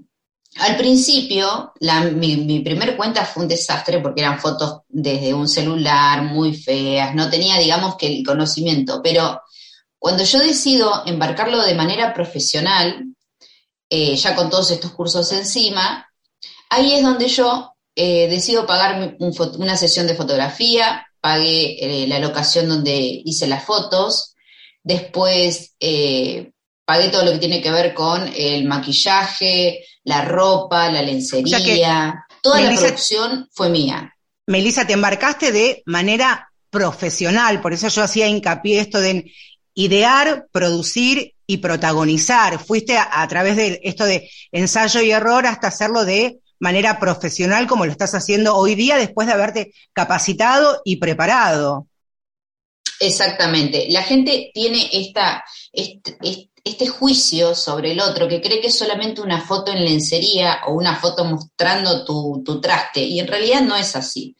al 0.57 0.77
principio, 0.77 1.73
mi, 2.13 2.37
mi, 2.37 2.61
primer 2.61 2.95
cuenta 2.95 3.25
fue 3.25 3.43
un 3.43 3.49
desastre 3.49 3.99
porque 3.99 4.21
eran 4.21 4.39
fotos 4.39 4.83
desde 4.87 5.33
un 5.33 5.49
celular 5.49 6.21
muy 6.21 6.55
feas, 6.55 7.13
no 7.13 7.29
tenía, 7.29 7.59
digamos, 7.59 7.97
que 7.97 8.07
el 8.07 8.25
conocimiento, 8.25 9.01
pero 9.03 9.41
cuando 9.99 10.23
yo 10.23 10.39
decido 10.39 11.03
embarcarlo 11.05 11.61
de 11.61 11.75
manera 11.75 12.13
profesional, 12.13 13.05
eh, 13.89 14.15
ya 14.15 14.33
con 14.33 14.49
todos 14.49 14.71
estos 14.71 14.91
cursos 14.91 15.29
encima, 15.33 16.09
ahí 16.69 16.93
es 16.93 17.03
donde 17.03 17.27
yo 17.27 17.74
eh, 17.95 18.27
decido 18.27 18.65
pagar 18.65 19.17
una 19.19 19.77
sesión 19.77 20.07
de 20.07 20.15
fotografía, 20.15 21.07
pagué 21.21 22.03
eh, 22.03 22.07
la 22.07 22.19
locación 22.19 22.67
donde 22.67 23.21
hice 23.23 23.47
las 23.47 23.63
fotos, 23.63 24.35
después 24.83 25.73
pagué 26.85 27.09
todo 27.09 27.25
lo 27.25 27.31
que 27.31 27.39
tiene 27.39 27.61
que 27.61 27.71
ver 27.71 27.93
con 27.93 28.31
el 28.35 28.65
maquillaje, 28.65 29.85
la 30.03 30.23
ropa, 30.23 30.91
la 30.91 31.01
lencería, 31.01 32.25
toda 32.41 32.61
la 32.61 32.75
producción 32.75 33.49
fue 33.51 33.69
mía. 33.69 34.15
Melissa, 34.47 34.85
te 34.85 34.93
embarcaste 34.93 35.51
de 35.51 35.81
manera 35.87 36.51
profesional, 36.69 37.61
por 37.61 37.73
eso 37.73 37.87
yo 37.87 38.03
hacía 38.03 38.27
hincapié 38.27 38.79
esto 38.79 38.99
de 38.99 39.31
idear, 39.73 40.47
producir 40.51 41.33
y 41.47 41.57
protagonizar. 41.57 42.63
Fuiste 42.63 42.97
a, 42.97 43.27
través 43.27 43.55
de 43.55 43.79
esto 43.83 44.05
de 44.05 44.29
ensayo 44.51 45.01
y 45.01 45.11
error 45.11 45.47
hasta 45.47 45.67
hacerlo 45.67 46.05
de 46.05 46.39
manera 46.65 46.99
profesional 46.99 47.67
como 47.67 47.85
lo 47.85 47.91
estás 47.91 48.15
haciendo 48.15 48.55
hoy 48.55 48.73
día 48.73 48.97
después 48.97 49.27
de 49.27 49.33
haberte 49.33 49.73
capacitado 49.93 50.81
y 50.83 50.95
preparado. 50.95 51.85
Exactamente. 52.99 53.85
La 53.89 54.01
gente 54.01 54.49
tiene 54.51 54.89
esta, 54.91 55.43
este, 55.71 56.17
este 56.63 56.87
juicio 56.87 57.53
sobre 57.53 57.91
el 57.91 57.99
otro 57.99 58.27
que 58.27 58.41
cree 58.41 58.61
que 58.61 58.69
es 58.69 58.77
solamente 58.77 59.21
una 59.21 59.41
foto 59.41 59.71
en 59.71 59.85
lencería 59.85 60.61
o 60.65 60.73
una 60.73 60.95
foto 60.95 61.23
mostrando 61.23 62.03
tu, 62.03 62.59
traste, 62.59 63.01
y 63.01 63.19
en 63.19 63.27
realidad 63.27 63.61
no 63.61 63.75
es 63.75 63.95
así. 63.95 64.35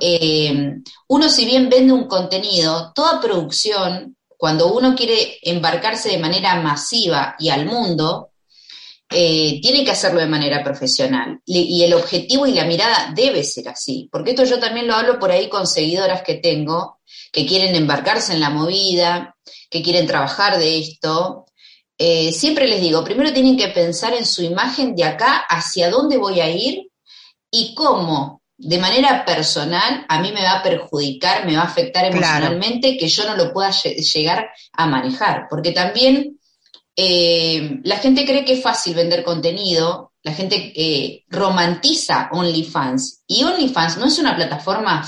Eh, 0.00 0.76
uno 1.08 1.28
si 1.28 1.44
bien 1.44 1.68
vende 1.68 1.92
un 1.92 2.08
contenido, 2.08 2.92
toda 2.94 3.20
producción, 3.20 4.16
cuando 4.38 4.72
uno 4.72 4.94
quiere 4.94 5.38
embarcarse 5.42 6.08
de 6.08 6.18
manera 6.18 6.58
masiva 6.62 7.36
y 7.38 7.50
al 7.50 7.66
mundo, 7.66 8.29
eh, 9.10 9.60
tiene 9.60 9.84
que 9.84 9.90
hacerlo 9.90 10.20
de 10.20 10.26
manera 10.26 10.62
profesional. 10.62 11.40
Y 11.44 11.82
el 11.82 11.94
objetivo 11.94 12.46
y 12.46 12.52
la 12.52 12.64
mirada 12.64 13.12
debe 13.14 13.44
ser 13.44 13.68
así, 13.68 14.08
porque 14.10 14.30
esto 14.30 14.44
yo 14.44 14.58
también 14.58 14.86
lo 14.86 14.94
hablo 14.94 15.18
por 15.18 15.30
ahí 15.30 15.48
con 15.48 15.66
seguidoras 15.66 16.22
que 16.22 16.36
tengo, 16.36 17.00
que 17.32 17.46
quieren 17.46 17.74
embarcarse 17.74 18.32
en 18.32 18.40
la 18.40 18.50
movida, 18.50 19.36
que 19.68 19.82
quieren 19.82 20.06
trabajar 20.06 20.58
de 20.58 20.78
esto, 20.78 21.46
eh, 22.02 22.32
siempre 22.32 22.66
les 22.66 22.80
digo, 22.80 23.04
primero 23.04 23.30
tienen 23.30 23.58
que 23.58 23.68
pensar 23.68 24.14
en 24.14 24.24
su 24.24 24.42
imagen 24.42 24.96
de 24.96 25.04
acá 25.04 25.44
hacia 25.46 25.90
dónde 25.90 26.16
voy 26.16 26.40
a 26.40 26.48
ir 26.48 26.88
y 27.50 27.74
cómo 27.74 28.40
de 28.56 28.78
manera 28.78 29.22
personal 29.26 30.06
a 30.08 30.18
mí 30.22 30.32
me 30.32 30.42
va 30.42 30.52
a 30.52 30.62
perjudicar, 30.62 31.44
me 31.44 31.56
va 31.56 31.62
a 31.62 31.66
afectar 31.66 32.06
emocionalmente 32.06 32.96
que 32.96 33.06
yo 33.06 33.26
no 33.26 33.36
lo 33.36 33.52
pueda 33.52 33.70
llegar 33.70 34.48
a 34.72 34.86
manejar. 34.86 35.46
Porque 35.50 35.72
también 35.72 36.39
eh, 36.96 37.80
la 37.84 37.98
gente 37.98 38.24
cree 38.24 38.44
que 38.44 38.54
es 38.54 38.62
fácil 38.62 38.94
vender 38.94 39.24
contenido, 39.24 40.12
la 40.22 40.34
gente 40.34 40.72
eh, 40.76 41.24
romantiza 41.28 42.28
OnlyFans 42.32 43.22
y 43.26 43.42
OnlyFans 43.42 43.96
no 43.96 44.06
es 44.06 44.18
una 44.18 44.36
plataforma 44.36 45.02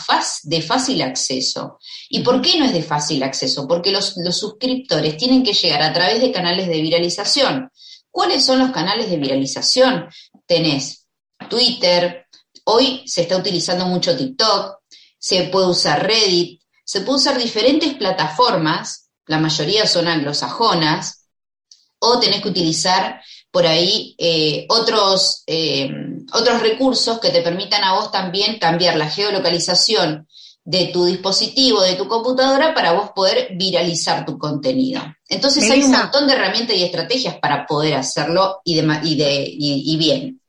de 0.45 0.63
fácil 0.63 1.03
acceso. 1.03 1.79
¿Y 2.09 2.21
por 2.21 2.41
qué 2.41 2.59
no 2.59 2.65
es 2.65 2.73
de 2.73 2.83
fácil 2.83 3.23
acceso? 3.23 3.69
Porque 3.69 3.91
los, 3.91 4.15
los 4.17 4.37
suscriptores 4.37 5.19
tienen 5.19 5.43
que 5.43 5.53
llegar 5.53 5.83
a 5.83 5.93
través 5.93 6.21
de 6.23 6.33
canales 6.33 6.67
de 6.67 6.81
viralización. 6.81 7.71
¿Cuáles 8.11 8.45
son 8.45 8.59
los 8.59 8.71
canales 8.71 9.11
de 9.11 9.19
viralización? 9.19 10.09
Tenés 10.47 11.07
Twitter, 11.49 12.27
hoy 12.65 13.03
se 13.07 13.23
está 13.23 13.37
utilizando 13.37 13.87
mucho 13.87 14.17
TikTok, 14.17 14.79
se 15.19 15.45
puede 15.45 15.67
usar 15.69 16.07
Reddit, 16.07 16.63
se 16.85 17.03
puede 17.03 17.19
usar 17.19 17.39
diferentes 17.39 17.95
plataformas, 17.95 19.11
la 19.27 19.39
mayoría 19.39 19.87
son 19.87 20.09
anglosajonas, 20.09 21.22
o 22.03 22.19
tenés 22.19 22.43
que 22.43 22.49
utilizar 22.49 23.23
por 23.51 23.67
ahí 23.67 24.15
eh, 24.19 24.67
otros, 24.69 25.45
eh, 25.47 25.89
otros 26.33 26.61
recursos 26.61 27.21
que 27.21 27.31
te 27.31 27.43
permitan 27.43 27.85
a 27.85 27.95
vos 27.95 28.11
también 28.11 28.59
cambiar 28.59 28.97
la 28.97 29.09
geolocalización 29.09 30.27
de 30.65 30.87
tu 30.87 31.05
dispositivo, 31.05 31.81
de 31.83 31.95
tu 31.95 32.09
computadora, 32.09 32.75
para 32.75 32.93
vos 32.93 33.11
poder 33.15 33.51
viralizar 33.57 34.25
tu 34.25 34.39
contenido. 34.39 35.03
Entonces 35.29 35.69
hay 35.71 35.83
un 35.83 35.91
montón 35.91 36.27
de 36.27 36.35
herramientas 36.35 36.77
y 36.77 36.85
estrategias 36.85 37.37
para 37.39 37.67
poder 37.67 37.95
hacerlo 37.95 38.61
y, 38.65 38.77
de, 38.77 39.01
y, 39.03 39.17
de, 39.17 39.55
y 39.59 39.97
bien. 39.97 40.42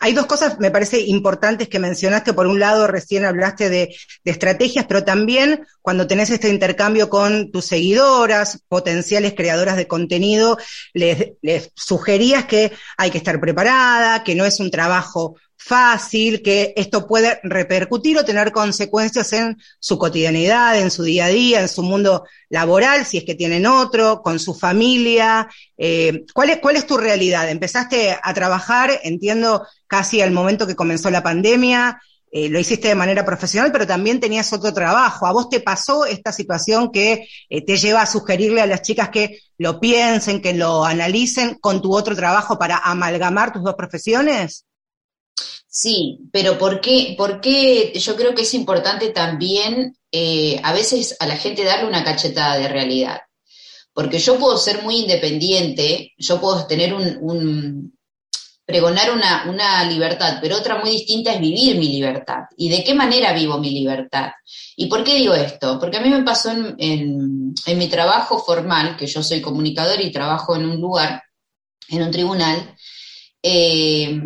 Hay 0.00 0.12
dos 0.12 0.26
cosas, 0.26 0.58
me 0.58 0.70
parece, 0.70 1.00
importantes 1.00 1.68
que 1.68 1.78
mencionaste. 1.78 2.32
Por 2.32 2.46
un 2.46 2.60
lado, 2.60 2.86
recién 2.86 3.24
hablaste 3.24 3.70
de, 3.70 3.96
estrategias, 4.24 4.86
pero 4.86 5.04
también 5.04 5.66
cuando 5.82 6.06
tenés 6.06 6.30
este 6.30 6.48
intercambio 6.48 7.08
con 7.08 7.50
tus 7.50 7.66
seguidoras, 7.66 8.62
potenciales 8.68 9.34
creadoras 9.34 9.76
de 9.76 9.86
contenido, 9.86 10.58
les, 10.92 11.34
sugerías 11.74 12.46
que 12.46 12.72
hay 12.96 13.10
que 13.10 13.18
estar 13.18 13.40
preparada, 13.40 14.24
que 14.24 14.34
no 14.34 14.44
es 14.44 14.60
un 14.60 14.70
trabajo 14.70 15.36
fácil, 15.56 16.42
que 16.42 16.74
esto 16.76 17.06
puede 17.06 17.40
repercutir 17.42 18.18
o 18.18 18.24
tener 18.24 18.52
consecuencias 18.52 19.32
en 19.32 19.56
su 19.78 19.98
cotidianidad, 19.98 20.78
en 20.78 20.90
su 20.90 21.02
día 21.02 21.26
a 21.26 21.28
día, 21.28 21.60
en 21.60 21.68
su 21.68 21.82
mundo 21.82 22.24
laboral, 22.48 23.06
si 23.06 23.18
es 23.18 23.24
que 23.24 23.34
tienen 23.34 23.66
otro, 23.66 24.22
con 24.22 24.38
su 24.38 24.54
familia. 24.54 25.48
Eh, 25.78 26.24
¿cuál, 26.34 26.50
es, 26.50 26.58
¿Cuál 26.58 26.76
es 26.76 26.86
tu 26.86 26.96
realidad? 26.96 27.48
Empezaste 27.48 28.16
a 28.22 28.34
trabajar, 28.34 28.90
entiendo, 29.04 29.66
casi 29.86 30.20
al 30.20 30.32
momento 30.32 30.66
que 30.66 30.76
comenzó 30.76 31.10
la 31.10 31.22
pandemia. 31.22 32.00
Eh, 32.36 32.48
lo 32.48 32.58
hiciste 32.58 32.88
de 32.88 32.96
manera 32.96 33.24
profesional, 33.24 33.70
pero 33.70 33.86
también 33.86 34.18
tenías 34.18 34.52
otro 34.52 34.74
trabajo. 34.74 35.24
¿A 35.24 35.32
vos 35.32 35.48
te 35.48 35.60
pasó 35.60 36.04
esta 36.04 36.32
situación 36.32 36.90
que 36.90 37.28
eh, 37.48 37.64
te 37.64 37.76
lleva 37.76 38.02
a 38.02 38.06
sugerirle 38.06 38.60
a 38.60 38.66
las 38.66 38.82
chicas 38.82 39.10
que 39.10 39.38
lo 39.56 39.78
piensen, 39.78 40.42
que 40.42 40.52
lo 40.52 40.84
analicen 40.84 41.54
con 41.60 41.80
tu 41.80 41.94
otro 41.94 42.16
trabajo 42.16 42.58
para 42.58 42.78
amalgamar 42.78 43.52
tus 43.52 43.62
dos 43.62 43.76
profesiones? 43.76 44.66
Sí, 45.76 46.20
pero 46.30 46.56
¿por 46.56 46.80
qué, 46.80 47.16
por 47.18 47.40
qué 47.40 47.92
yo 47.96 48.14
creo 48.14 48.32
que 48.32 48.42
es 48.42 48.54
importante 48.54 49.08
también 49.08 49.96
eh, 50.12 50.60
a 50.62 50.72
veces 50.72 51.16
a 51.18 51.26
la 51.26 51.36
gente 51.36 51.64
darle 51.64 51.88
una 51.88 52.04
cachetada 52.04 52.58
de 52.58 52.68
realidad? 52.68 53.22
Porque 53.92 54.20
yo 54.20 54.38
puedo 54.38 54.56
ser 54.56 54.84
muy 54.84 54.98
independiente, 54.98 56.12
yo 56.16 56.40
puedo 56.40 56.64
tener 56.68 56.94
un, 56.94 57.92
pregonar 58.64 59.10
una, 59.10 59.84
libertad, 59.90 60.38
pero 60.40 60.58
otra 60.58 60.78
muy 60.78 60.90
distinta 60.90 61.32
es 61.32 61.40
vivir 61.40 61.76
mi 61.76 61.88
libertad. 61.88 62.44
¿Y 62.56 62.68
de 62.68 62.84
qué 62.84 62.94
manera 62.94 63.32
vivo 63.32 63.58
mi 63.58 63.72
libertad? 63.72 64.30
¿Y 64.76 64.86
por 64.86 65.02
qué 65.02 65.16
digo 65.16 65.34
esto? 65.34 65.80
Porque 65.80 65.96
a 65.96 66.00
mí 66.00 66.08
me 66.08 66.22
pasó 66.22 66.52
en, 66.52 67.52
en 67.66 67.78
mi 67.78 67.88
trabajo 67.88 68.38
formal, 68.38 68.96
que 68.96 69.08
yo 69.08 69.24
soy 69.24 69.40
comunicador 69.40 70.00
y 70.00 70.12
trabajo 70.12 70.54
en 70.54 70.66
un 70.66 70.80
lugar, 70.80 71.20
en 71.88 72.00
un 72.00 72.12
tribunal, 72.12 72.76
eh, 73.42 74.20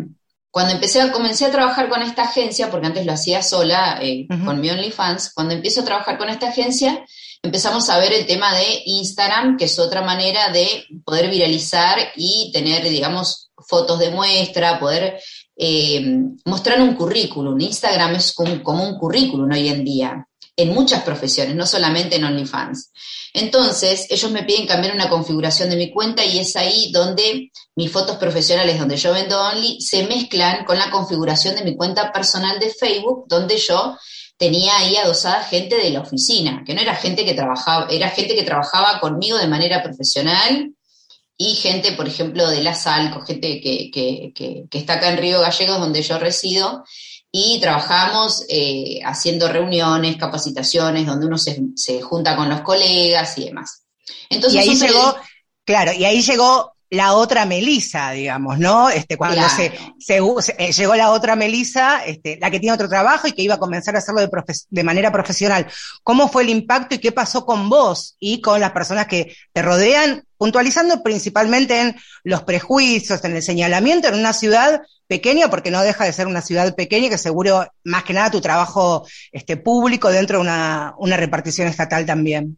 cuando 0.51 0.73
empecé 0.73 1.01
a, 1.01 1.11
comencé 1.11 1.45
a 1.45 1.51
trabajar 1.51 1.89
con 1.89 2.01
esta 2.01 2.23
agencia, 2.23 2.71
porque 2.71 2.87
antes 2.87 3.05
lo 3.05 3.13
hacía 3.13 3.43
sola 3.43 3.99
eh, 4.01 4.27
con 4.45 4.59
mi 4.59 4.69
OnlyFans, 4.69 5.33
cuando 5.33 5.53
empiezo 5.53 5.81
a 5.81 5.85
trabajar 5.85 6.17
con 6.17 6.29
esta 6.29 6.49
agencia, 6.49 7.05
empezamos 7.43 7.89
a 7.89 7.99
ver 7.99 8.13
el 8.13 8.25
tema 8.25 8.53
de 8.55 8.81
Instagram, 8.85 9.57
que 9.57 9.65
es 9.65 9.77
otra 9.77 10.01
manera 10.01 10.49
de 10.49 10.85
poder 11.05 11.29
viralizar 11.29 11.99
y 12.15 12.49
tener, 12.51 12.83
digamos, 12.83 13.51
fotos 13.67 13.99
de 13.99 14.09
muestra, 14.09 14.79
poder 14.79 15.19
eh, 15.55 16.03
mostrar 16.45 16.81
un 16.81 16.95
currículum. 16.95 17.59
Instagram 17.59 18.15
es 18.15 18.33
como 18.33 18.83
un 18.83 18.97
currículum 18.97 19.51
hoy 19.51 19.67
en 19.67 19.85
día, 19.85 20.27
en 20.61 20.73
muchas 20.73 21.03
profesiones, 21.03 21.55
no 21.55 21.65
solamente 21.65 22.17
en 22.17 22.25
OnlyFans. 22.25 22.91
Entonces, 23.33 24.07
ellos 24.09 24.31
me 24.31 24.43
piden 24.43 24.67
cambiar 24.67 24.93
una 24.93 25.09
configuración 25.09 25.69
de 25.69 25.75
mi 25.75 25.91
cuenta 25.91 26.25
y 26.25 26.39
es 26.39 26.55
ahí 26.55 26.91
donde 26.91 27.51
mis 27.75 27.91
fotos 27.91 28.17
profesionales, 28.17 28.79
donde 28.79 28.97
yo 28.97 29.13
vendo 29.13 29.39
Only, 29.39 29.79
se 29.81 30.03
mezclan 30.03 30.65
con 30.65 30.77
la 30.77 30.89
configuración 30.89 31.55
de 31.55 31.63
mi 31.63 31.75
cuenta 31.75 32.11
personal 32.11 32.59
de 32.59 32.69
Facebook, 32.69 33.25
donde 33.27 33.57
yo 33.57 33.97
tenía 34.37 34.77
ahí 34.77 34.95
adosada 34.95 35.43
gente 35.43 35.75
de 35.75 35.91
la 35.91 36.01
oficina, 36.01 36.63
que 36.65 36.73
no 36.73 36.81
era 36.81 36.95
gente 36.95 37.23
que 37.23 37.33
trabajaba, 37.33 37.87
era 37.89 38.09
gente 38.09 38.35
que 38.35 38.43
trabajaba 38.43 38.99
conmigo 38.99 39.37
de 39.37 39.47
manera 39.47 39.83
profesional 39.83 40.73
y 41.37 41.55
gente, 41.55 41.91
por 41.93 42.07
ejemplo, 42.07 42.49
de 42.49 42.63
la 42.63 42.73
Salco, 42.73 43.21
gente 43.21 43.61
que, 43.61 43.91
que, 43.91 44.33
que 44.69 44.77
está 44.77 44.93
acá 44.93 45.09
en 45.09 45.17
Río 45.17 45.39
Gallegos, 45.39 45.79
donde 45.79 46.01
yo 46.01 46.17
resido, 46.19 46.83
y 47.31 47.59
trabajamos 47.59 48.45
eh, 48.49 49.01
haciendo 49.05 49.47
reuniones, 49.47 50.17
capacitaciones, 50.17 51.05
donde 51.05 51.27
uno 51.27 51.37
se, 51.37 52.01
junta 52.01 52.35
con 52.35 52.49
los 52.49 52.61
colegas 52.61 53.37
y 53.37 53.45
demás. 53.45 53.83
Entonces, 54.29 54.65
y 54.65 54.69
ahí 54.69 54.75
llegó, 54.75 55.15
claro, 55.63 55.93
y 55.93 56.05
ahí 56.05 56.21
llegó 56.21 56.73
la 56.91 57.13
otra 57.13 57.45
Melisa, 57.45 58.11
digamos, 58.11 58.57
¿no? 58.57 58.89
Este, 58.89 59.15
cuando 59.15 59.47
se, 59.49 59.71
eh, 60.17 60.71
llegó 60.71 60.95
la 60.95 61.11
otra 61.11 61.35
Melisa, 61.35 62.03
este, 62.05 62.37
la 62.41 62.49
que 62.49 62.59
tiene 62.59 62.73
otro 62.73 62.89
trabajo 62.89 63.27
y 63.27 63.33
que 63.33 63.43
iba 63.43 63.55
a 63.55 63.59
comenzar 63.59 63.95
a 63.95 63.99
hacerlo 63.99 64.21
de, 64.21 64.29
de, 64.69 64.83
manera 64.83 65.11
profesional. 65.11 65.67
¿Cómo 66.03 66.29
fue 66.29 66.43
el 66.43 66.49
impacto 66.49 66.95
y 66.95 66.99
qué 66.99 67.11
pasó 67.11 67.45
con 67.45 67.69
vos 67.69 68.15
y 68.19 68.41
con 68.41 68.59
las 68.59 68.71
personas 68.71 69.05
que 69.05 69.35
te 69.53 69.61
rodean, 69.61 70.23
puntualizando 70.37 71.03
principalmente 71.03 71.79
en 71.79 71.95
los 72.23 72.43
prejuicios, 72.43 73.23
en 73.23 73.35
el 73.35 73.43
señalamiento 73.43 74.07
en 74.07 74.15
una 74.15 74.33
ciudad 74.33 74.81
pequeña, 75.07 75.49
porque 75.49 75.71
no 75.71 75.81
deja 75.81 76.05
de 76.05 76.13
ser 76.13 76.25
una 76.27 76.41
ciudad 76.41 76.73
pequeña, 76.75 77.09
que 77.09 77.17
seguro, 77.17 77.67
más 77.83 78.03
que 78.03 78.13
nada, 78.13 78.31
tu 78.31 78.41
trabajo 78.41 79.05
este, 79.31 79.57
público 79.57 80.09
dentro 80.09 80.37
de 80.37 80.41
una, 80.41 80.95
una 80.97 81.17
repartición 81.17 81.67
estatal 81.67 82.05
también. 82.05 82.57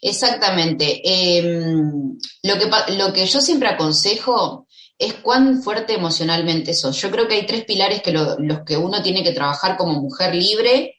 Exactamente. 0.00 1.00
Em, 1.04 2.18
lo, 2.42 2.58
que, 2.58 2.92
lo 2.94 3.12
que 3.12 3.26
yo 3.26 3.40
siempre 3.40 3.68
aconsejo 3.68 4.66
es 4.98 5.14
cuán 5.14 5.62
fuerte 5.62 5.94
emocionalmente 5.94 6.74
sos. 6.74 7.00
Yo 7.00 7.10
creo 7.10 7.28
que 7.28 7.34
hay 7.34 7.46
tres 7.46 7.64
pilares 7.64 8.02
que 8.02 8.12
los 8.12 8.60
que 8.66 8.76
uno 8.76 9.02
tiene 9.02 9.22
que 9.22 9.32
trabajar 9.32 9.76
como 9.76 10.00
mujer 10.00 10.34
libre 10.34 10.96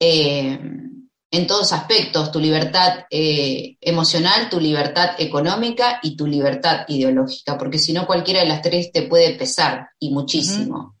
em, 0.00 1.08
en 1.30 1.46
todos 1.46 1.72
aspectos, 1.72 2.32
tu 2.32 2.40
libertad 2.40 3.04
eh, 3.10 3.76
emocional, 3.80 4.48
tu 4.48 4.58
libertad 4.58 5.10
económica 5.18 6.00
y 6.02 6.16
tu 6.16 6.26
libertad 6.26 6.84
ideológica, 6.88 7.58
porque 7.58 7.78
si 7.78 7.92
no 7.92 8.06
cualquiera 8.06 8.40
de 8.40 8.46
las 8.46 8.62
tres 8.62 8.90
te 8.92 9.02
puede 9.02 9.34
pesar 9.34 9.88
y 9.98 10.10
muchísimo. 10.10 10.94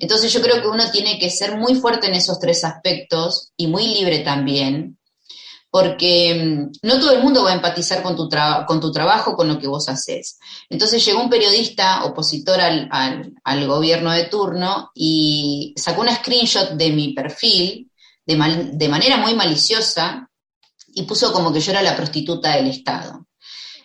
Entonces 0.00 0.30
yo 0.32 0.42
creo 0.42 0.60
que 0.60 0.68
uno 0.68 0.90
tiene 0.90 1.18
que 1.18 1.30
ser 1.30 1.56
muy 1.56 1.76
fuerte 1.76 2.08
en 2.08 2.14
esos 2.14 2.38
tres 2.38 2.62
aspectos 2.64 3.52
y 3.56 3.68
muy 3.68 3.86
libre 3.88 4.18
también, 4.18 4.98
porque 5.72 6.34
mm, 6.34 6.86
no 6.86 7.00
todo 7.00 7.12
el 7.12 7.22
mundo 7.22 7.42
va 7.42 7.50
a 7.50 7.54
empatizar 7.54 8.02
con 8.02 8.14
tu, 8.14 8.28
con 8.66 8.78
tu 8.78 8.92
trabajo, 8.92 9.34
con 9.34 9.48
lo 9.48 9.58
que 9.58 9.66
vos 9.66 9.88
haces. 9.88 10.38
Entonces 10.68 11.02
llegó 11.02 11.22
un 11.22 11.30
periodista 11.30 12.04
opositor 12.04 12.60
al, 12.60 12.90
al, 13.42 13.66
gobierno 13.66 14.12
de 14.12 14.24
turno 14.24 14.90
y 14.94 15.72
sacó 15.78 16.02
una 16.02 16.14
screenshot 16.14 16.72
de 16.72 16.90
mi 16.90 17.14
perfil 17.14 17.90
de, 18.26 18.36
manera 18.36 19.16
muy 19.16 19.34
maliciosa 19.34 20.28
y 20.94 21.04
puso 21.04 21.32
como 21.32 21.50
que 21.50 21.60
yo 21.60 21.72
era 21.72 21.80
la 21.80 21.96
prostituta 21.96 22.54
del 22.54 22.66
Estado. 22.66 23.26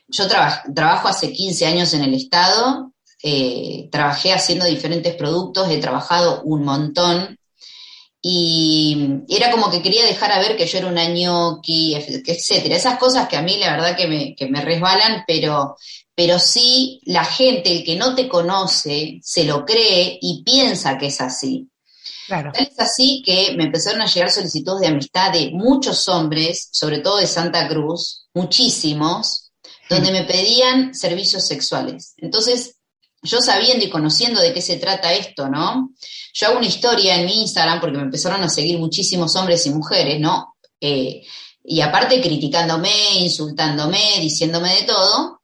Yo 0.09 0.27
trabajo 0.27 1.07
hace 1.07 1.31
15 1.31 1.67
años 1.67 1.93
en 1.93 2.03
el 2.03 2.15
Estado, 2.15 2.91
eh, 3.23 3.87
trabajé 3.93 4.33
haciendo 4.33 4.65
diferentes 4.65 5.15
productos, 5.15 5.69
he 5.69 5.77
trabajado 5.77 6.41
un 6.43 6.65
montón 6.65 7.37
y 8.29 9.23
era 9.29 9.49
como 9.51 9.71
que 9.71 9.81
quería 9.81 10.03
dejar 10.03 10.33
a 10.33 10.39
ver 10.39 10.57
que 10.57 10.67
yo 10.67 10.79
era 10.79 10.87
una 10.87 11.07
ñoqui, 11.07 11.95
etcétera. 11.95 12.75
Esas 12.75 12.99
cosas 12.99 13.29
que 13.29 13.37
a 13.37 13.41
mí 13.41 13.57
la 13.57 13.71
verdad 13.71 13.95
que 13.95 14.05
me, 14.05 14.35
que 14.35 14.49
me 14.49 14.59
resbalan, 14.59 15.23
pero, 15.25 15.77
pero 16.13 16.37
sí 16.37 16.99
la 17.05 17.23
gente, 17.23 17.71
el 17.71 17.85
que 17.85 17.95
no 17.95 18.15
te 18.15 18.27
conoce, 18.27 19.21
se 19.23 19.45
lo 19.45 19.65
cree 19.65 20.19
y 20.21 20.43
piensa 20.43 20.97
que 20.97 21.05
es 21.07 21.21
así. 21.21 21.69
Claro. 22.27 22.51
Es 22.53 22.77
así 22.77 23.23
que 23.25 23.55
me 23.55 23.63
empezaron 23.63 24.01
a 24.01 24.07
llegar 24.07 24.29
solicitudes 24.29 24.81
de 24.81 24.87
amistad 24.87 25.31
de 25.31 25.51
muchos 25.53 26.09
hombres, 26.09 26.67
sobre 26.73 26.99
todo 26.99 27.19
de 27.19 27.27
Santa 27.27 27.65
Cruz, 27.69 28.27
muchísimos, 28.33 29.53
donde 29.89 30.11
me 30.11 30.25
pedían 30.25 30.93
servicios 30.93 31.47
sexuales. 31.47 32.13
Entonces, 32.17 32.76
yo 33.21 33.41
sabiendo 33.41 33.85
y 33.85 33.89
conociendo 33.89 34.41
de 34.41 34.53
qué 34.53 34.61
se 34.61 34.77
trata 34.77 35.13
esto, 35.13 35.47
¿no? 35.49 35.91
Yo 36.33 36.47
hago 36.47 36.57
una 36.57 36.67
historia 36.67 37.19
en 37.19 37.25
mi 37.25 37.41
Instagram 37.41 37.79
porque 37.79 37.97
me 37.97 38.03
empezaron 38.03 38.43
a 38.43 38.49
seguir 38.49 38.77
muchísimos 38.77 39.35
hombres 39.35 39.65
y 39.65 39.71
mujeres, 39.71 40.19
¿no? 40.19 40.55
Eh, 40.79 41.23
y 41.63 41.81
aparte 41.81 42.21
criticándome, 42.21 42.91
insultándome, 43.15 43.99
diciéndome 44.21 44.73
de 44.75 44.83
todo, 44.83 45.41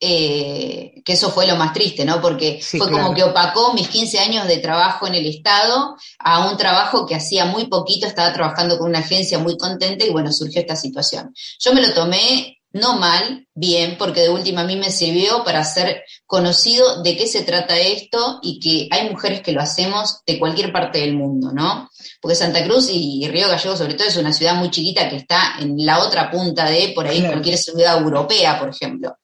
eh, 0.00 1.02
que 1.04 1.12
eso 1.12 1.30
fue 1.30 1.46
lo 1.46 1.56
más 1.56 1.72
triste, 1.72 2.04
¿no? 2.04 2.20
Porque 2.20 2.60
fue 2.62 2.90
como 2.90 3.14
que 3.14 3.22
opacó 3.22 3.74
mis 3.74 3.88
15 3.88 4.18
años 4.18 4.46
de 4.46 4.58
trabajo 4.58 5.06
en 5.06 5.14
el 5.14 5.26
Estado 5.26 5.96
a 6.18 6.50
un 6.50 6.56
trabajo 6.56 7.06
que 7.06 7.14
hacía 7.14 7.44
muy 7.44 7.66
poquito, 7.66 8.06
estaba 8.06 8.32
trabajando 8.32 8.78
con 8.78 8.88
una 8.88 9.00
agencia 9.00 9.38
muy 9.38 9.56
contenta 9.56 10.04
y 10.04 10.10
bueno, 10.10 10.32
surgió 10.32 10.60
esta 10.60 10.76
situación. 10.76 11.34
Yo 11.58 11.74
me 11.74 11.82
lo 11.82 11.92
tomé 11.92 12.53
no 12.74 12.98
mal, 12.98 13.46
bien, 13.54 13.96
porque 13.96 14.20
de 14.20 14.30
última 14.30 14.62
a 14.62 14.64
mí 14.64 14.74
me 14.74 14.90
sirvió 14.90 15.44
para 15.44 15.64
ser 15.64 16.02
conocido 16.26 17.04
de 17.04 17.16
qué 17.16 17.28
se 17.28 17.44
trata 17.44 17.78
esto 17.78 18.40
y 18.42 18.58
que 18.58 18.88
hay 18.90 19.08
mujeres 19.08 19.42
que 19.42 19.52
lo 19.52 19.60
hacemos 19.60 20.22
de 20.26 20.40
cualquier 20.40 20.72
parte 20.72 20.98
del 20.98 21.14
mundo, 21.14 21.52
¿no? 21.52 21.88
Porque 22.20 22.34
Santa 22.34 22.64
Cruz 22.64 22.88
y 22.90 23.28
Río 23.28 23.48
Gallego 23.48 23.76
sobre 23.76 23.94
todo 23.94 24.08
es 24.08 24.16
una 24.16 24.32
ciudad 24.32 24.56
muy 24.56 24.70
chiquita 24.70 25.08
que 25.08 25.16
está 25.16 25.54
en 25.60 25.86
la 25.86 26.00
otra 26.00 26.32
punta 26.32 26.68
de, 26.68 26.92
por 26.96 27.06
ahí, 27.06 27.22
cualquier 27.22 27.56
ciudad 27.58 27.96
europea, 27.96 28.58
por 28.58 28.70
ejemplo. 28.70 29.18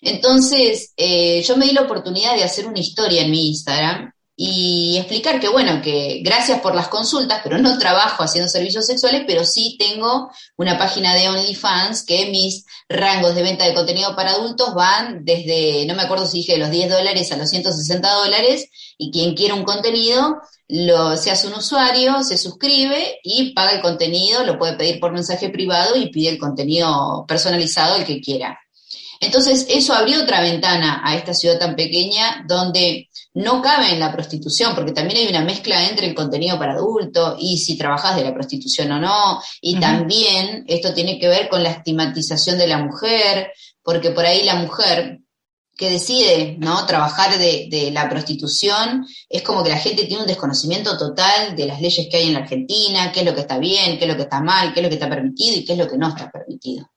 Entonces, 0.00 0.92
eh, 0.96 1.40
yo 1.46 1.56
me 1.56 1.66
di 1.66 1.72
la 1.72 1.82
oportunidad 1.82 2.34
de 2.34 2.42
hacer 2.42 2.66
una 2.66 2.80
historia 2.80 3.22
en 3.22 3.30
mi 3.30 3.50
Instagram 3.50 4.11
y 4.34 4.96
explicar 4.96 5.40
que, 5.40 5.48
bueno, 5.48 5.82
que 5.82 6.20
gracias 6.24 6.60
por 6.60 6.74
las 6.74 6.88
consultas, 6.88 7.40
pero 7.44 7.58
no 7.58 7.78
trabajo 7.78 8.22
haciendo 8.22 8.48
servicios 8.48 8.86
sexuales, 8.86 9.24
pero 9.26 9.44
sí 9.44 9.76
tengo 9.78 10.30
una 10.56 10.78
página 10.78 11.14
de 11.14 11.28
OnlyFans 11.28 12.04
que 12.06 12.30
mis 12.30 12.64
rangos 12.88 13.34
de 13.34 13.42
venta 13.42 13.64
de 13.64 13.74
contenido 13.74 14.16
para 14.16 14.30
adultos 14.30 14.74
van 14.74 15.24
desde, 15.24 15.84
no 15.86 15.94
me 15.94 16.02
acuerdo 16.02 16.26
si 16.26 16.38
dije 16.38 16.56
los 16.56 16.70
10 16.70 16.90
dólares 16.90 17.30
a 17.30 17.36
los 17.36 17.50
160 17.50 18.10
dólares, 18.10 18.68
y 18.96 19.10
quien 19.10 19.34
quiera 19.34 19.54
un 19.54 19.64
contenido, 19.64 20.38
lo, 20.68 21.16
se 21.18 21.30
hace 21.30 21.48
un 21.48 21.54
usuario, 21.54 22.22
se 22.22 22.38
suscribe 22.38 23.18
y 23.22 23.52
paga 23.52 23.72
el 23.72 23.82
contenido, 23.82 24.44
lo 24.44 24.58
puede 24.58 24.76
pedir 24.76 24.98
por 24.98 25.12
mensaje 25.12 25.50
privado 25.50 25.96
y 25.96 26.10
pide 26.10 26.30
el 26.30 26.38
contenido 26.38 27.26
personalizado 27.28 27.96
el 27.96 28.06
que 28.06 28.20
quiera. 28.20 28.58
Entonces, 29.20 29.66
eso 29.68 29.92
abrió 29.92 30.22
otra 30.22 30.40
ventana 30.40 31.00
a 31.04 31.14
esta 31.16 31.34
ciudad 31.34 31.58
tan 31.58 31.76
pequeña 31.76 32.44
donde 32.48 33.08
no 33.34 33.62
cabe 33.62 33.92
en 33.92 34.00
la 34.00 34.12
prostitución, 34.12 34.74
porque 34.74 34.92
también 34.92 35.20
hay 35.20 35.28
una 35.28 35.44
mezcla 35.44 35.88
entre 35.88 36.06
el 36.06 36.14
contenido 36.14 36.58
para 36.58 36.74
adulto 36.74 37.36
y 37.38 37.58
si 37.58 37.78
trabajas 37.78 38.16
de 38.16 38.24
la 38.24 38.34
prostitución 38.34 38.92
o 38.92 39.00
no, 39.00 39.42
y 39.60 39.80
también 39.80 40.64
esto 40.68 40.92
tiene 40.92 41.18
que 41.18 41.28
ver 41.28 41.48
con 41.48 41.62
la 41.62 41.70
estigmatización 41.70 42.58
de 42.58 42.66
la 42.66 42.78
mujer, 42.78 43.52
porque 43.82 44.10
por 44.10 44.26
ahí 44.26 44.44
la 44.44 44.56
mujer 44.56 45.20
que 45.74 45.90
decide 45.90 46.56
¿no? 46.58 46.84
trabajar 46.84 47.38
de, 47.38 47.68
de, 47.70 47.90
la 47.90 48.08
prostitución, 48.08 49.06
es 49.28 49.42
como 49.42 49.64
que 49.64 49.70
la 49.70 49.78
gente 49.78 50.04
tiene 50.04 50.22
un 50.22 50.28
desconocimiento 50.28 50.98
total 50.98 51.56
de 51.56 51.66
las 51.66 51.80
leyes 51.80 52.08
que 52.10 52.18
hay 52.18 52.26
en 52.26 52.34
la 52.34 52.40
Argentina, 52.40 53.10
qué 53.10 53.20
es 53.20 53.26
lo 53.26 53.34
que 53.34 53.40
está 53.40 53.58
bien, 53.58 53.98
qué 53.98 54.04
es 54.04 54.10
lo 54.10 54.16
que 54.16 54.22
está 54.22 54.40
mal, 54.42 54.74
qué 54.74 54.80
es 54.80 54.84
lo 54.84 54.90
que 54.90 54.96
está 54.96 55.08
permitido 55.08 55.56
y 55.56 55.64
qué 55.64 55.72
es 55.72 55.78
lo 55.78 55.88
que 55.88 55.96
no 55.96 56.08
está 56.08 56.30
permitido. 56.30 56.90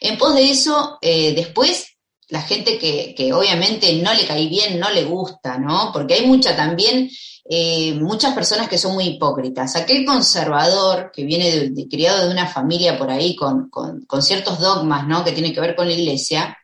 En 0.00 0.16
pos 0.16 0.34
de 0.34 0.50
eso, 0.50 0.98
eh, 1.02 1.34
después 1.34 1.95
la 2.28 2.42
gente 2.42 2.78
que, 2.78 3.32
obviamente 3.32 3.92
no 4.02 4.12
le 4.12 4.26
cae 4.26 4.48
bien, 4.48 4.80
no 4.80 4.90
le 4.90 5.04
gusta, 5.04 5.58
¿no? 5.58 5.90
Porque 5.92 6.14
hay 6.14 6.26
mucha 6.26 6.56
también, 6.56 7.08
eh, 7.48 7.94
muchas 7.94 8.34
personas 8.34 8.68
que 8.68 8.78
son 8.78 8.94
muy 8.94 9.04
hipócritas. 9.04 9.76
Aquel 9.76 10.04
conservador 10.04 11.12
que 11.14 11.24
viene 11.24 11.70
de, 11.70 11.88
criado 11.88 12.26
de 12.26 12.32
una 12.32 12.48
familia 12.48 12.98
por 12.98 13.10
ahí 13.10 13.36
con, 13.36 13.70
con, 13.70 14.22
ciertos 14.22 14.58
dogmas, 14.58 15.06
¿no? 15.06 15.24
Que 15.24 15.32
tiene 15.32 15.52
que 15.52 15.60
ver 15.60 15.76
con 15.76 15.86
la 15.86 15.94
iglesia, 15.94 16.56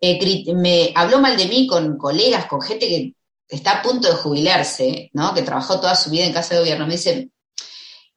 eh, 0.00 0.54
me 0.54 0.92
habló 0.94 1.20
mal 1.20 1.36
de 1.36 1.46
mí 1.46 1.66
con 1.66 1.98
colegas, 1.98 2.46
con 2.46 2.62
gente 2.62 2.88
que 2.88 3.14
está 3.48 3.72
a 3.72 3.82
punto 3.82 4.08
de 4.08 4.14
jubilarse, 4.14 5.10
¿no? 5.12 5.34
Que 5.34 5.42
trabajó 5.42 5.78
toda 5.78 5.94
su 5.94 6.10
vida 6.10 6.24
en 6.24 6.32
casa 6.32 6.54
de 6.54 6.60
gobierno. 6.60 6.86
Me 6.86 6.94
dice, 6.94 7.28